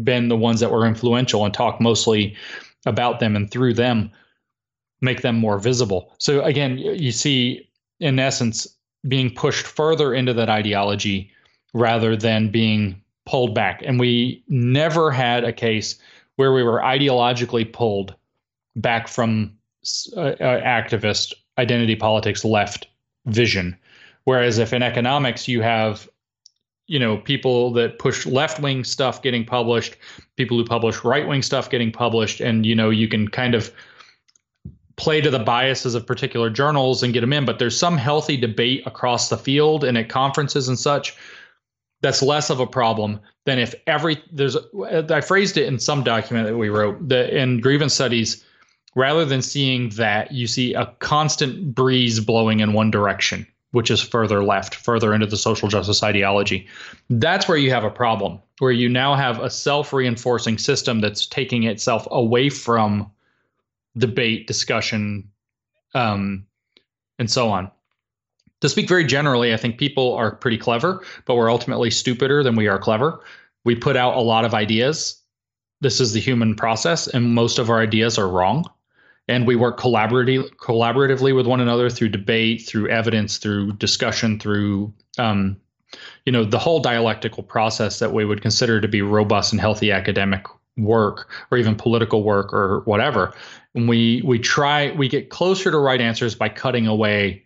[0.02, 2.34] been the ones that were influential and talk mostly
[2.86, 4.10] about them and through them
[5.02, 6.14] make them more visible.
[6.18, 7.68] So again, you see
[8.00, 8.66] in essence
[9.06, 11.30] being pushed further into that ideology
[11.72, 13.82] rather than being pulled back.
[13.84, 15.98] And we never had a case
[16.36, 18.14] where we were ideologically pulled
[18.76, 19.52] back from
[20.16, 22.88] uh, uh, activist identity politics left
[23.26, 23.76] vision.
[24.24, 26.08] Whereas if in economics you have
[26.86, 29.96] you know people that push left wing stuff getting published
[30.36, 33.72] people who publish right wing stuff getting published and you know you can kind of
[34.96, 38.36] play to the biases of particular journals and get them in but there's some healthy
[38.36, 41.16] debate across the field and at conferences and such
[42.00, 44.56] that's less of a problem than if every there's
[45.10, 48.44] I phrased it in some document that we wrote that in grievance studies
[48.94, 54.00] rather than seeing that you see a constant breeze blowing in one direction which is
[54.00, 56.64] further left further into the social justice ideology.
[57.10, 61.64] That's where you have a problem where you now have a self-reinforcing system that's taking
[61.64, 63.10] itself away from
[63.96, 65.28] debate discussion
[65.94, 66.46] um,
[67.18, 67.70] and so on
[68.64, 72.56] to speak very generally, I think people are pretty clever, but we're ultimately stupider than
[72.56, 73.20] we are clever.
[73.64, 75.20] We put out a lot of ideas.
[75.82, 78.64] This is the human process, and most of our ideas are wrong.
[79.28, 84.94] And we work collaboratively, collaboratively with one another through debate, through evidence, through discussion, through
[85.18, 85.58] um,
[86.24, 89.92] you know the whole dialectical process that we would consider to be robust and healthy
[89.92, 93.34] academic work or even political work or whatever.
[93.74, 97.44] And we we try we get closer to right answers by cutting away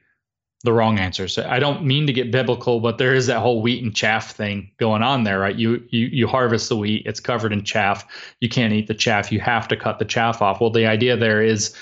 [0.65, 1.39] the wrong answers.
[1.39, 4.71] I don't mean to get biblical, but there is that whole wheat and chaff thing
[4.79, 5.55] going on there, right?
[5.55, 8.05] You you you harvest the wheat, it's covered in chaff.
[8.41, 9.31] You can't eat the chaff.
[9.31, 10.61] You have to cut the chaff off.
[10.61, 11.75] Well, the idea there is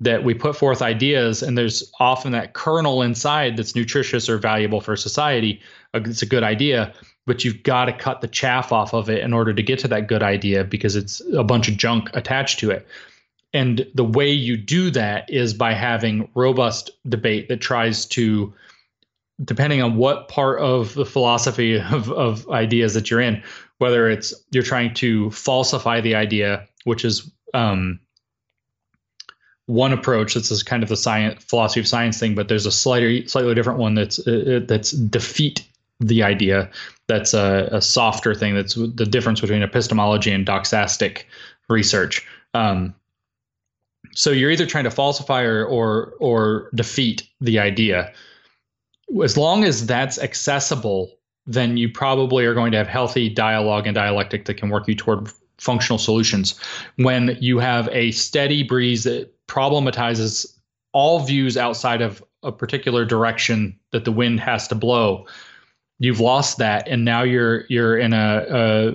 [0.00, 4.80] that we put forth ideas and there's often that kernel inside that's nutritious or valuable
[4.80, 5.60] for society.
[5.94, 6.92] It's a good idea,
[7.26, 9.88] but you've got to cut the chaff off of it in order to get to
[9.88, 12.86] that good idea because it's a bunch of junk attached to it.
[13.54, 18.52] And the way you do that is by having robust debate that tries to,
[19.44, 23.42] depending on what part of the philosophy of, of ideas that you're in,
[23.78, 28.00] whether it's you're trying to falsify the idea, which is um,
[29.66, 30.34] one approach.
[30.34, 33.54] This is kind of the science philosophy of science thing, but there's a slightly slightly
[33.54, 35.66] different one that's uh that's defeat
[36.00, 36.70] the idea.
[37.06, 38.54] That's a, a, softer thing.
[38.54, 41.24] That's the difference between epistemology and doxastic
[41.68, 42.26] research.
[42.54, 42.94] Um,
[44.14, 48.12] so you're either trying to falsify or or or defeat the idea.
[49.22, 51.12] As long as that's accessible,
[51.46, 54.94] then you probably are going to have healthy dialogue and dialectic that can work you
[54.94, 56.58] toward functional solutions.
[56.96, 60.58] When you have a steady breeze that problematizes
[60.92, 65.26] all views outside of a particular direction that the wind has to blow,
[66.02, 68.94] you've lost that, and now you're you're in a, a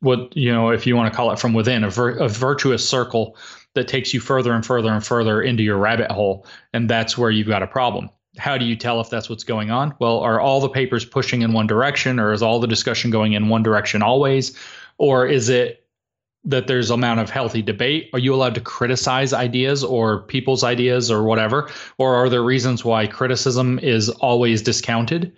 [0.00, 2.86] what you know if you want to call it from within a, vir- a virtuous
[2.86, 3.36] circle
[3.74, 6.46] that takes you further and further and further into your rabbit hole.
[6.72, 8.10] And that's where you've got a problem.
[8.38, 9.94] How do you tell if that's what's going on?
[9.98, 13.34] Well, are all the papers pushing in one direction or is all the discussion going
[13.34, 14.58] in one direction always?
[14.98, 15.84] Or is it
[16.44, 18.08] that there's amount of healthy debate?
[18.12, 21.70] Are you allowed to criticize ideas or people's ideas or whatever?
[21.98, 25.32] Or are there reasons why criticism is always discounted?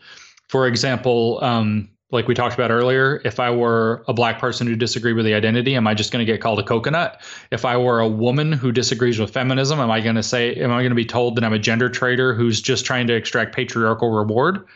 [0.48, 4.76] For example, um, like we talked about earlier, if I were a black person who
[4.76, 7.20] disagreed with the identity, am I just going to get called a coconut?
[7.50, 10.70] If I were a woman who disagrees with feminism, am I going to say, am
[10.70, 13.54] I going to be told that I'm a gender traitor who's just trying to extract
[13.54, 14.66] patriarchal reward?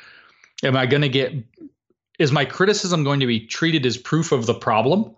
[0.63, 1.33] Am I going to get,
[2.19, 5.15] is my criticism going to be treated as proof of the problem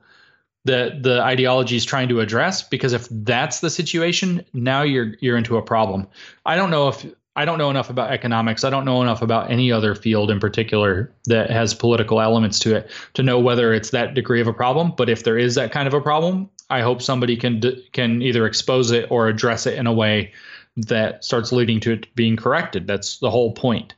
[0.65, 2.63] that the ideology is trying to address?
[2.63, 6.07] Because if that's the situation, now you're you're into a problem.
[6.47, 7.05] I don't know if
[7.37, 8.63] I don't know enough about economics.
[8.63, 12.77] I don't know enough about any other field in particular that has political elements to
[12.77, 14.93] it to know whether it's that degree of a problem.
[14.97, 17.61] But if there is that kind of a problem, I hope somebody can
[17.93, 20.33] can either expose it or address it in a way
[20.77, 22.87] that starts leading to it being corrected.
[22.87, 23.95] That's the whole point.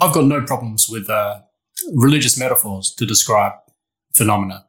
[0.00, 1.40] I've got no problems with uh,
[1.94, 3.52] religious metaphors to describe
[4.14, 4.66] phenomena.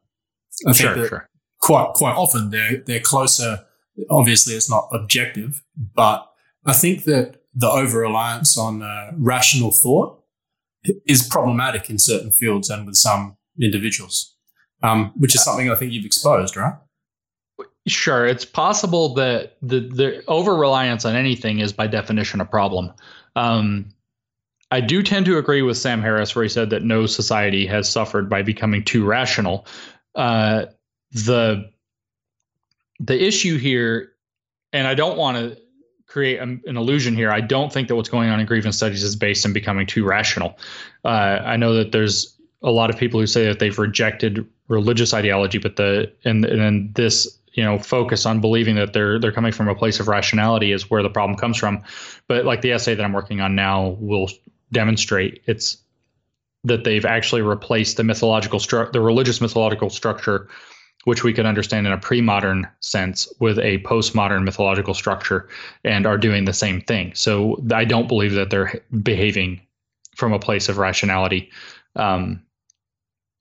[0.67, 1.29] I sure, think that sure.
[1.59, 3.65] quite quite often they're they're closer.
[4.09, 6.27] Obviously, it's not objective, but
[6.65, 10.19] I think that the over reliance on uh, rational thought
[11.05, 14.35] is problematic in certain fields and with some individuals,
[14.81, 16.73] um, which is something I think you've exposed, right?
[17.87, 22.93] Sure, it's possible that the the over reliance on anything is by definition a problem.
[23.35, 23.89] Um,
[24.71, 27.89] I do tend to agree with Sam Harris, where he said that no society has
[27.89, 29.67] suffered by becoming too rational.
[30.15, 30.65] Uh,
[31.11, 31.69] the
[32.99, 34.13] the issue here,
[34.71, 35.61] and I don't want to
[36.13, 39.01] create a, an illusion here, I don't think that what's going on in grievance studies
[39.01, 40.59] is based in becoming too rational.
[41.03, 45.13] Uh, I know that there's a lot of people who say that they've rejected religious
[45.13, 49.51] ideology, but the and and this you know focus on believing that they're they're coming
[49.51, 51.83] from a place of rationality is where the problem comes from.
[52.27, 54.29] But like the essay that I'm working on now will
[54.71, 55.77] demonstrate it's
[56.63, 60.47] that they've actually replaced the mythological stru- the religious mythological structure
[61.05, 65.47] which we could understand in a pre-modern sense with a postmodern mythological structure
[65.83, 67.13] and are doing the same thing.
[67.15, 69.61] So i don't believe that they're behaving
[70.15, 71.49] from a place of rationality.
[71.95, 72.41] Um,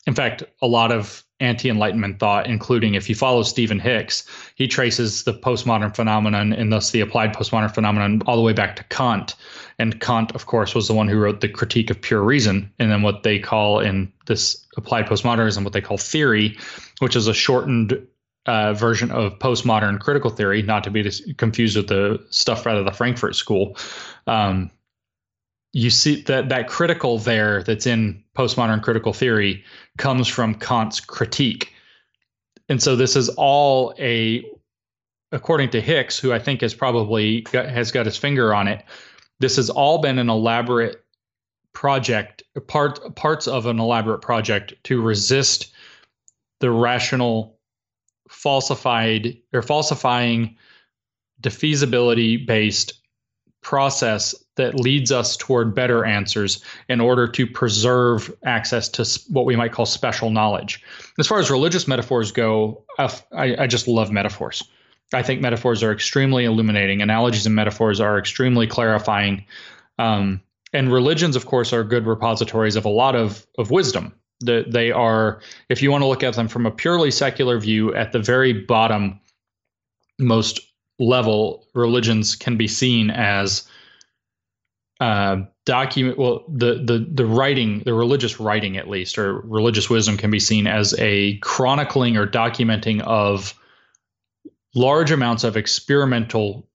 [0.06, 5.24] in fact a lot of anti-enlightenment thought including if you follow stephen hicks he traces
[5.24, 9.34] the postmodern phenomenon and thus the applied postmodern phenomenon all the way back to kant.
[9.78, 12.90] And kant of course was the one who wrote the critique of pure reason and
[12.90, 16.56] then what they call in this applied postmodernism what they call theory
[17.00, 18.06] which is a shortened
[18.46, 22.84] uh, version of postmodern critical theory not to be confused with the stuff out of
[22.84, 23.76] the frankfurt school.
[24.26, 24.70] Um,
[25.72, 29.64] you see that that critical there that's in postmodern critical theory
[29.98, 31.72] comes from Kant's critique.
[32.68, 34.44] And so this is all a
[35.32, 38.84] according to Hicks, who I think has probably got, has got his finger on it.
[39.40, 41.02] This has all been an elaborate
[41.72, 45.72] project, part parts of an elaborate project to resist
[46.60, 47.58] the rational
[48.28, 50.56] falsified or falsifying
[51.40, 53.01] defeasibility based
[53.62, 59.56] process that leads us toward better answers in order to preserve access to what we
[59.56, 60.82] might call special knowledge.
[61.18, 64.62] As far as religious metaphors go, I, I just love metaphors.
[65.14, 67.02] I think metaphors are extremely illuminating.
[67.02, 69.44] Analogies and metaphors are extremely clarifying.
[69.98, 74.14] Um, and religions, of course, are good repositories of a lot of, of wisdom.
[74.40, 77.94] The, they are, if you want to look at them from a purely secular view,
[77.94, 79.20] at the very bottom,
[80.18, 80.60] most
[81.02, 83.68] level, religions can be seen as
[85.00, 86.16] uh, document.
[86.16, 90.40] Well, the the the writing, the religious writing, at least, or religious wisdom, can be
[90.40, 93.54] seen as a chronicling or documenting of
[94.74, 96.68] large amounts of experimental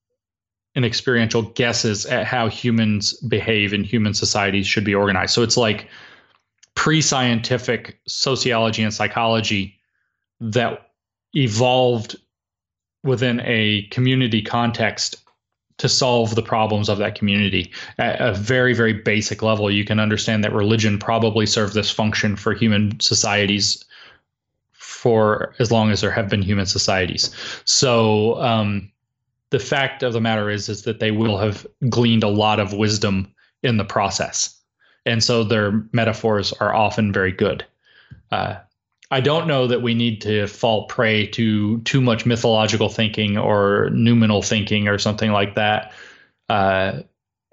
[0.76, 5.34] and experiential guesses at how humans behave and human societies should be organized.
[5.34, 5.88] So it's like
[6.76, 9.80] pre-scientific sociology and psychology
[10.40, 10.92] that
[11.34, 12.18] evolved
[13.08, 15.16] within a community context
[15.78, 17.72] to solve the problems of that community.
[17.98, 22.36] At a very very basic level you can understand that religion probably served this function
[22.36, 23.84] for human societies
[24.74, 27.32] for as long as there have been human societies.
[27.66, 28.92] So um,
[29.52, 32.74] the fact of the matter is is that they will have gleaned a lot of
[32.74, 34.60] wisdom in the process.
[35.06, 37.66] And so their metaphors are often very good.
[38.32, 38.56] Uh,
[39.10, 43.90] I don't know that we need to fall prey to too much mythological thinking or
[43.92, 45.94] noumenal thinking or something like that.
[46.50, 47.02] Uh,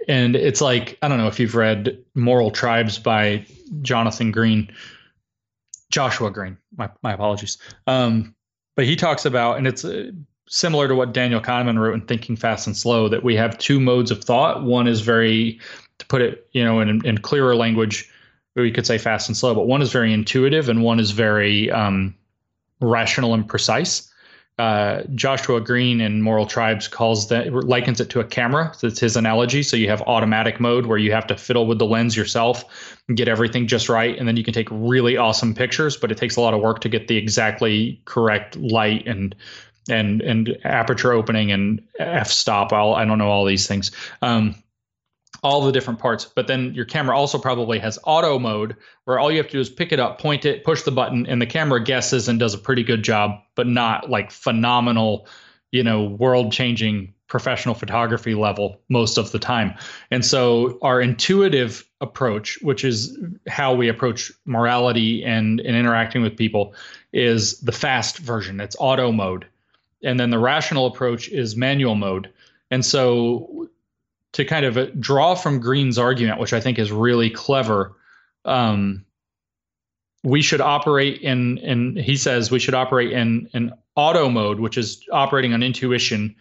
[0.09, 3.47] and it's like I don't know if you've read Moral Tribes by
[3.83, 4.73] Jonathan Green,
[5.91, 6.59] Joshua Greene.
[6.77, 7.59] My my apologies.
[7.87, 8.35] Um,
[8.77, 10.11] but he talks about, and it's uh,
[10.49, 13.79] similar to what Daniel Kahneman wrote in Thinking Fast and Slow, that we have two
[13.79, 14.65] modes of thought.
[14.65, 15.61] One is very,
[15.99, 18.11] to put it, you know, in, in clearer language,
[18.63, 21.71] you could say fast and slow, but one is very intuitive and one is very
[21.71, 22.15] um,
[22.81, 24.11] rational and precise.
[24.57, 28.73] Uh, Joshua Greene in Moral Tribes calls that likens it to a camera.
[28.81, 29.65] That's his analogy.
[29.65, 32.65] So you have automatic mode where you have to fiddle with the lens yourself
[33.09, 35.97] and get everything just right, and then you can take really awesome pictures.
[35.97, 39.35] But it takes a lot of work to get the exactly correct light and
[39.91, 42.73] and and aperture opening and f stop.
[42.73, 43.91] I don't know all these things.
[44.23, 44.55] Um,
[45.45, 46.25] all the different parts.
[46.25, 49.61] But then your camera also probably has auto mode where all you have to do
[49.61, 52.55] is pick it up, point it, push the button, and the camera guesses and does
[52.55, 55.29] a pretty good job, but not like phenomenal,
[55.71, 59.75] you know, world changing professional photography level most of the time.
[60.11, 66.37] And so our intuitive approach, which is how we approach morality and, and interacting with
[66.37, 66.75] people,
[67.13, 68.61] is the fast version.
[68.61, 69.47] It's auto mode.
[70.03, 72.31] And then the rational approach is manual mode.
[72.71, 73.69] And so
[74.35, 77.97] to kind of uh, draw from Greene's argument, which I think is really clever.
[78.45, 79.05] Um,
[80.25, 84.77] we should operate in, in he says we should operate in in auto mode, which
[84.77, 86.35] is operating on intuition,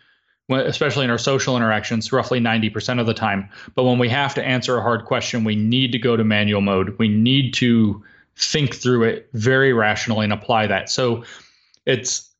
[0.49, 3.47] especially in our social interactions, roughly 90% of the time.
[3.75, 6.61] But when we have to answer a hard question, we need to go to manual
[6.61, 6.95] mode.
[6.97, 8.03] We need to
[8.35, 10.89] think through it very rationally and apply that.
[10.89, 11.23] So
[11.85, 12.32] it's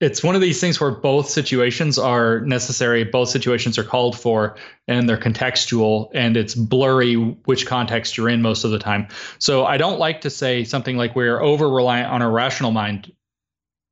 [0.00, 4.56] it's one of these things where both situations are necessary, both situations are called for,
[4.88, 9.08] and they're contextual, and it's blurry which context you're in most of the time.
[9.38, 13.10] So I don't like to say something like we're over reliant on a rational mind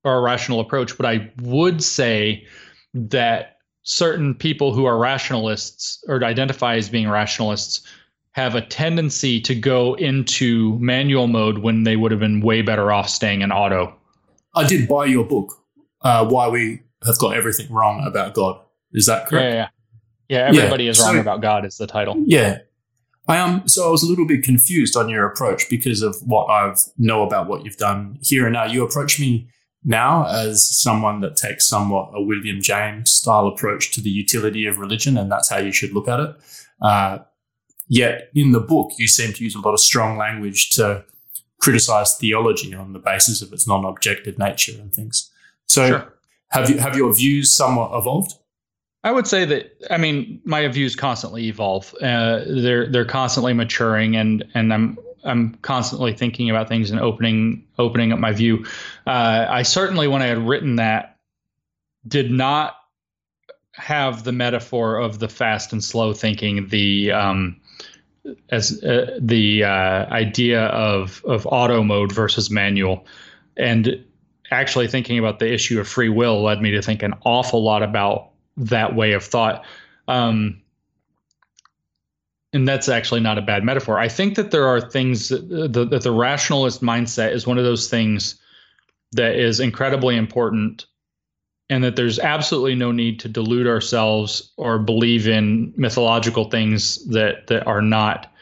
[0.04, 2.46] or a rational approach, but I would say
[2.92, 7.86] that certain people who are rationalists or identify as being rationalists
[8.32, 12.92] have a tendency to go into manual mode when they would have been way better
[12.92, 13.94] off staying in auto.
[14.54, 15.63] I did buy your book,
[16.04, 18.60] uh, Why We Have Got Everything Wrong About God.
[18.92, 19.44] Is that correct?
[19.44, 19.68] Yeah, yeah.
[20.28, 22.16] Yeah, everybody Yeah, is wrong so- about God is the title.
[22.26, 22.58] Yeah.
[23.26, 26.44] I am so I was a little bit confused on your approach because of what
[26.50, 28.64] I've know about what you've done here and now.
[28.66, 29.48] You approach me
[29.82, 34.78] now as someone that takes somewhat a William James style approach to the utility of
[34.78, 36.36] religion, and that's how you should look at it.
[36.82, 37.18] Uh,
[37.88, 41.04] yet in the book, you seem to use a lot of strong language to
[41.62, 45.30] criticize theology on the basis of its non-objective nature and things.
[45.66, 46.14] So, Sure.
[46.48, 48.34] have you have your views somewhat evolved?
[49.02, 51.94] I would say that I mean my views constantly evolve.
[52.00, 57.64] Uh, they're they're constantly maturing, and and I'm I'm constantly thinking about things and opening
[57.78, 58.64] opening up my view.
[59.06, 61.18] Uh, I certainly, when I had written that,
[62.06, 62.76] did not
[63.72, 66.68] have the metaphor of the fast and slow thinking.
[66.68, 67.60] The um,
[68.50, 73.06] as uh, the uh, idea of of auto mode versus manual,
[73.56, 74.02] and
[74.50, 77.82] actually thinking about the issue of free will led me to think an awful lot
[77.82, 79.64] about that way of thought.
[80.08, 80.60] Um,
[82.52, 83.98] and that's actually not a bad metaphor.
[83.98, 87.64] I think that there are things that the, that the rationalist mindset is one of
[87.64, 88.40] those things
[89.12, 90.86] that is incredibly important,
[91.70, 97.46] and that there's absolutely no need to delude ourselves or believe in mythological things that
[97.48, 98.32] that are not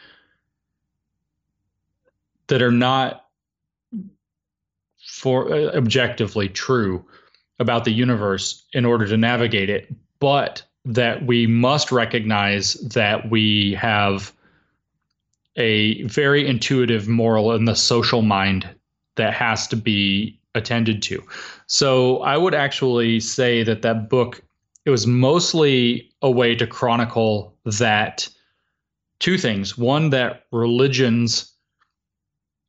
[2.47, 3.22] that are not
[5.23, 7.01] for uh, objectively true
[7.57, 9.87] about the universe in order to navigate it,
[10.19, 14.33] but that we must recognize that we have
[15.55, 18.67] a very intuitive moral and the social mind
[19.15, 21.23] that has to be attended to.
[21.67, 24.43] So I would actually say that that book
[24.83, 28.27] it was mostly a way to chronicle that
[29.19, 29.77] two things.
[29.77, 31.53] One that religions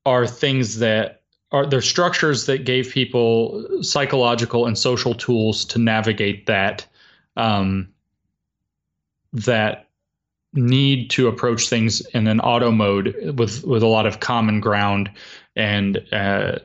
[0.07, 1.24] are things that
[1.55, 6.85] are they're structures that gave people psychological and social tools to navigate that
[7.37, 7.89] um,
[9.33, 9.89] that
[10.53, 15.09] need to approach things in an auto mode with with a lot of common ground
[15.55, 16.59] and uh,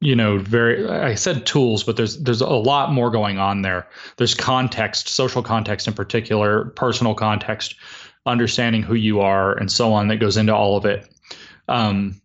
[0.00, 3.88] you know very I said tools but there's there's a lot more going on there.
[4.18, 7.74] There's context social context in particular personal context
[8.24, 11.12] understanding who you are and so on that goes into all of it.
[11.66, 12.20] Um,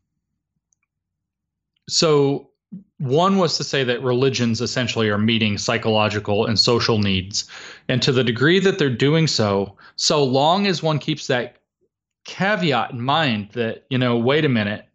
[1.91, 2.49] so
[2.99, 7.49] one was to say that religions essentially are meeting psychological and social needs.
[7.87, 11.57] And to the degree that they're doing so so long as one keeps that
[12.25, 14.85] caveat in mind that you know wait a minute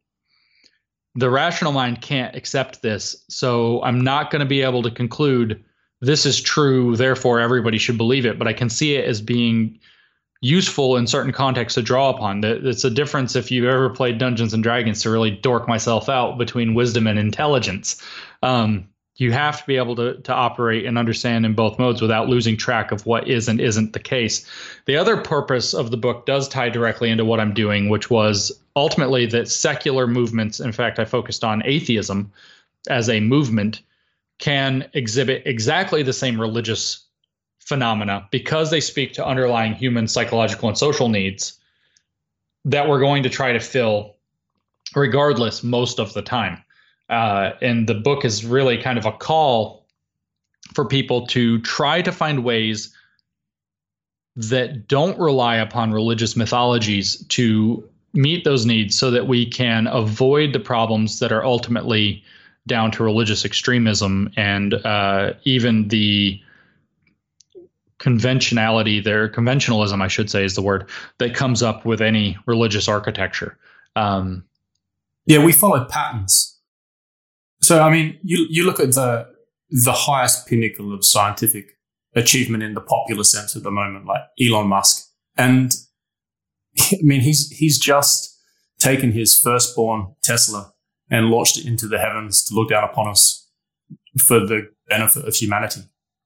[1.17, 5.65] the rational mind can't accept this so i'm not going to be able to conclude
[6.01, 8.39] this is true therefore everybody should believe it.
[8.39, 9.81] But i can see it as being
[10.41, 12.45] useful in certain contexts to draw upon.
[12.45, 16.37] It's a difference if you've ever played Dungeons and Dragons to really dork myself out
[16.39, 18.03] between wisdom and intelligence.
[18.43, 22.29] Um, you have to be able to to operate and understand in both modes without
[22.29, 24.47] losing track of what is and isn't the case.
[24.87, 28.51] The other purpose of the book does tie directly into what I'm doing, which was
[28.75, 30.59] ultimately that secular movements.
[30.59, 32.33] In fact, I focused on atheism
[32.89, 33.81] as a movement
[34.39, 37.04] can exhibit exactly the same religious
[37.65, 41.59] phenomena because they speak to underlying human psychological and social needs
[42.65, 44.17] that we're going to try to fill
[44.95, 46.63] regardless most of the time.
[47.11, 49.87] Uh, and the book is really kind of a call
[50.75, 52.95] for people to try to find ways
[54.37, 60.53] that don't rely upon religious mythologies to meet those needs so that we can avoid
[60.53, 62.23] the problems that are ultimately
[62.67, 66.41] down to religious extremism and uh, even the
[67.99, 70.89] conventionality there conventionalism i should say is the word
[71.19, 73.57] that comes up with any religious architecture
[73.97, 74.45] um,
[75.27, 76.59] Yeah, we follow patterns.
[77.63, 79.27] So I mean, you you look at the
[79.71, 81.79] the highest pinnacle of scientific
[82.15, 85.73] achievement in the popular sense at the moment, like Elon Musk, and
[86.79, 88.39] I mean he's he's just
[88.79, 90.73] taken his firstborn Tesla
[91.11, 93.49] and launched it into the heavens to look down upon us
[94.27, 95.83] for the benefit of humanity.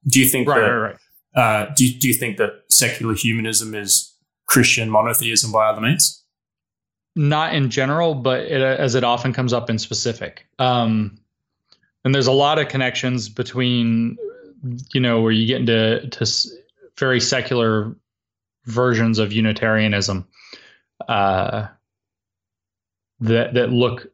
[0.07, 0.99] Do you think right that right right
[1.35, 4.13] uh, do you, do you think that secular humanism is
[4.47, 6.19] Christian monotheism by other means?
[7.15, 10.47] not in general, but it, as it often comes up in specific.
[10.57, 11.19] Um,
[12.05, 14.17] and there's a lot of connections between,
[14.93, 16.49] you know, where you get into to
[16.97, 17.95] very secular
[18.65, 20.27] versions of Unitarianism
[21.07, 21.67] uh,
[23.19, 24.07] that that look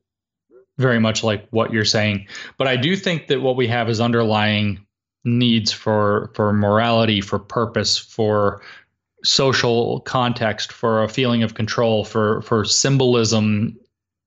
[0.77, 2.27] very much like what you're saying.
[2.57, 4.84] But I do think that what we have is underlying
[5.26, 8.61] needs for for morality, for purpose, for
[9.23, 13.77] social context, for a feeling of control, for for symbolism,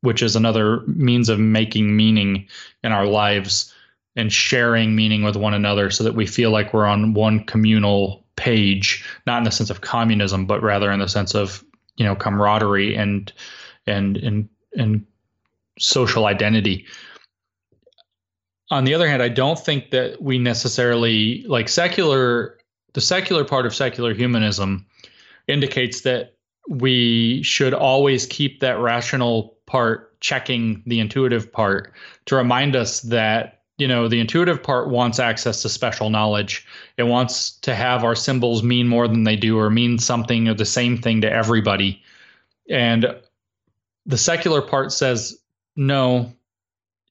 [0.02, 2.46] which is another means of making meaning
[2.82, 3.72] in our lives
[4.16, 8.24] and sharing meaning with one another so that we feel like we're on one communal
[8.34, 11.64] page, not in the sense of communism, but rather in the sense of,
[11.96, 13.32] you know, camaraderie and
[13.86, 15.06] and and and
[15.78, 16.84] social identity.
[18.70, 22.58] On the other hand, I don't think that we necessarily like secular
[22.94, 24.86] the secular part of secular humanism
[25.46, 26.34] indicates that
[26.68, 31.92] we should always keep that rational part checking the intuitive part
[32.26, 36.66] to remind us that you know the intuitive part wants access to special knowledge.
[36.96, 40.54] It wants to have our symbols mean more than they do or mean something or
[40.54, 42.02] the same thing to everybody.
[42.68, 43.06] And
[44.04, 45.38] the secular part says
[45.76, 46.32] no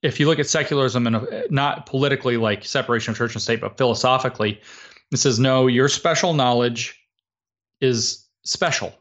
[0.02, 3.60] if you look at secularism and uh, not politically like separation of church and state
[3.60, 4.60] but philosophically
[5.10, 7.00] it says no your special knowledge
[7.80, 8.94] is special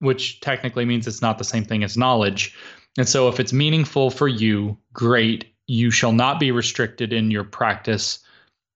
[0.00, 2.54] which technically means it's not the same thing as knowledge.
[2.98, 5.46] And so if it's meaningful for you great.
[5.66, 8.18] You shall not be restricted in your practice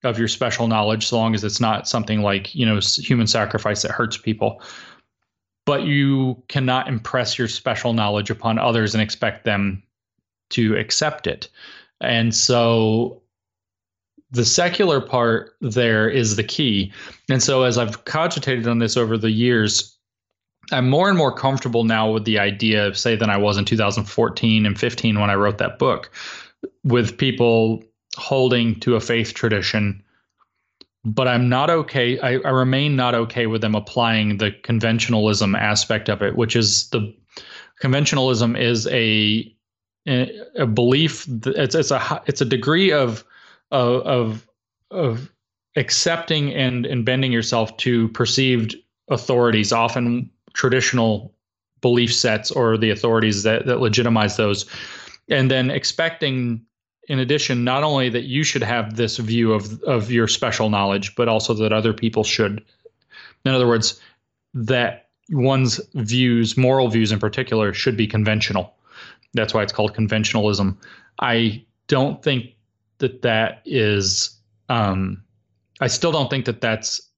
[0.05, 3.83] of your special knowledge so long as it's not something like you know human sacrifice
[3.83, 4.63] that hurts people.
[5.67, 9.83] But you cannot impress your special knowledge upon others and expect them
[10.51, 11.49] to accept it
[12.01, 13.21] and so
[14.31, 16.93] the secular part there is the key
[17.31, 19.97] and so as i've cogitated on this over the years
[20.73, 23.65] i'm more and more comfortable now with the idea of say than i was in
[23.65, 26.11] 2014 and 15 when i wrote that book
[26.85, 27.83] with people
[28.17, 30.03] holding to a faith tradition,
[31.05, 32.19] but I'm not okay.
[32.21, 36.89] I, I, remain not okay with them applying the conventionalism aspect of it, which is
[36.91, 37.15] the
[37.83, 39.54] conventionalism is a
[40.07, 41.27] a belief.
[41.47, 43.25] It's it's a it's a degree of
[43.71, 44.47] of
[44.91, 45.31] of
[45.77, 48.77] accepting and and bending yourself to perceived
[49.09, 51.35] authorities, often traditional
[51.81, 54.65] belief sets or the authorities that that legitimize those
[55.29, 56.65] and then expecting
[57.09, 61.15] in addition not only that you should have this view of of your special knowledge
[61.15, 62.65] but also that other people should
[63.45, 64.01] in other words
[64.55, 68.75] that one's views moral views in particular should be conventional
[69.35, 70.77] that's why it's called conventionalism
[71.21, 72.55] i don't think
[72.99, 74.39] that that is
[74.69, 75.23] um,
[75.81, 77.11] i still don't think that that's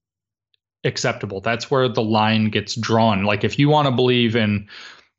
[0.84, 4.68] acceptable that's where the line gets drawn like if you want to believe in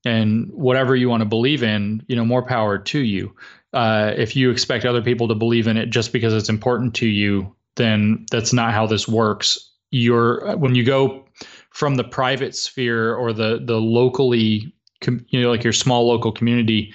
[0.08, 3.36] and whatever you want to believe in, you know, more power to you.
[3.74, 7.08] Uh, if you expect other people to believe in it just because it's important to
[7.08, 9.72] you, then that's not how this works.
[9.92, 11.26] You're when you go
[11.70, 14.74] from the private sphere or the the locally,
[15.06, 16.94] you know, like your small local community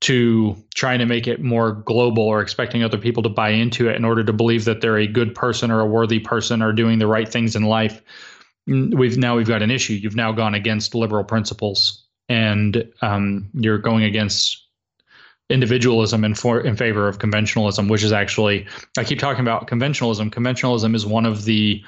[0.00, 3.96] to trying to make it more global or expecting other people to buy into it
[3.96, 7.00] in order to believe that they're a good person or a worthy person or doing
[7.00, 8.00] the right things in life
[8.68, 13.78] we've now we've got an issue you've now gone against liberal principles and um, you're
[13.78, 14.68] going against
[15.50, 18.66] individualism in for in favor of conventionalism, which is actually
[18.98, 20.30] I keep talking about conventionalism.
[20.30, 21.82] Conventionalism is one of the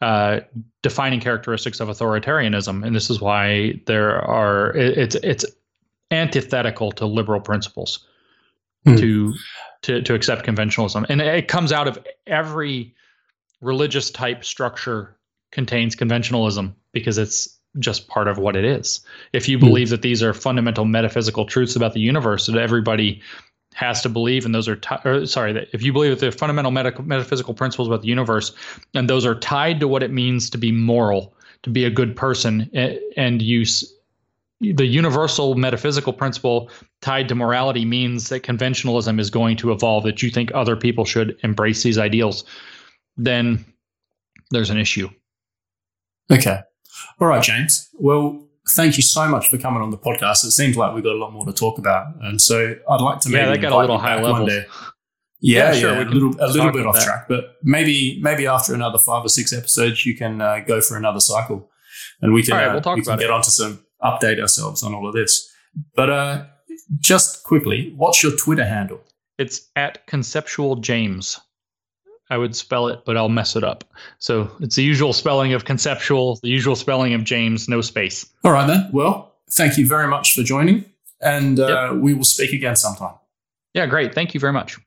[0.00, 0.40] uh,
[0.82, 5.44] defining characteristics of authoritarianism, and this is why there are it's it's
[6.10, 8.06] antithetical to liberal principles
[8.86, 8.96] hmm.
[8.96, 9.34] to
[9.82, 12.94] to to accept conventionalism, and it comes out of every
[13.60, 15.16] religious type structure
[15.50, 19.00] contains conventionalism because it's just part of what it is.
[19.32, 19.64] If you hmm.
[19.64, 23.20] believe that these are fundamental metaphysical truths about the universe that everybody
[23.74, 26.32] has to believe, and those are t- or, sorry, that if you believe that they're
[26.32, 28.52] fundamental meta- metaphysical principles about the universe,
[28.94, 32.16] and those are tied to what it means to be moral, to be a good
[32.16, 32.70] person,
[33.16, 33.64] and you
[34.60, 36.68] the universal metaphysical principle
[37.00, 41.04] tied to morality means that conventionalism is going to evolve that you think other people
[41.04, 42.42] should embrace these ideals
[43.16, 43.64] then
[44.50, 45.08] there's an issue
[46.28, 46.58] okay
[47.20, 47.88] all right, James.
[47.94, 50.44] Well, thank you so much for coming on the podcast.
[50.44, 53.20] It seems like we've got a lot more to talk about, and so I'd like
[53.20, 54.48] to maybe yeah, that got a little high level.
[55.40, 57.04] Yeah, yeah, sure, yeah a little, a little bit off that.
[57.04, 60.96] track, but maybe maybe after another five or six episodes, you can uh, go for
[60.96, 61.70] another cycle,
[62.20, 63.30] and we can right, we'll uh, we can get it.
[63.30, 65.48] onto some update ourselves on all of this.
[65.94, 66.46] But uh,
[66.98, 69.00] just quickly, what's your Twitter handle?
[69.38, 71.38] It's at conceptual James.
[72.30, 73.84] I would spell it, but I'll mess it up.
[74.18, 78.26] So it's the usual spelling of conceptual, the usual spelling of James, no space.
[78.44, 78.88] All right, then.
[78.92, 80.84] Well, thank you very much for joining,
[81.20, 82.00] and uh, yep.
[82.00, 83.14] we will speak again sometime.
[83.74, 84.14] Yeah, great.
[84.14, 84.78] Thank you very much.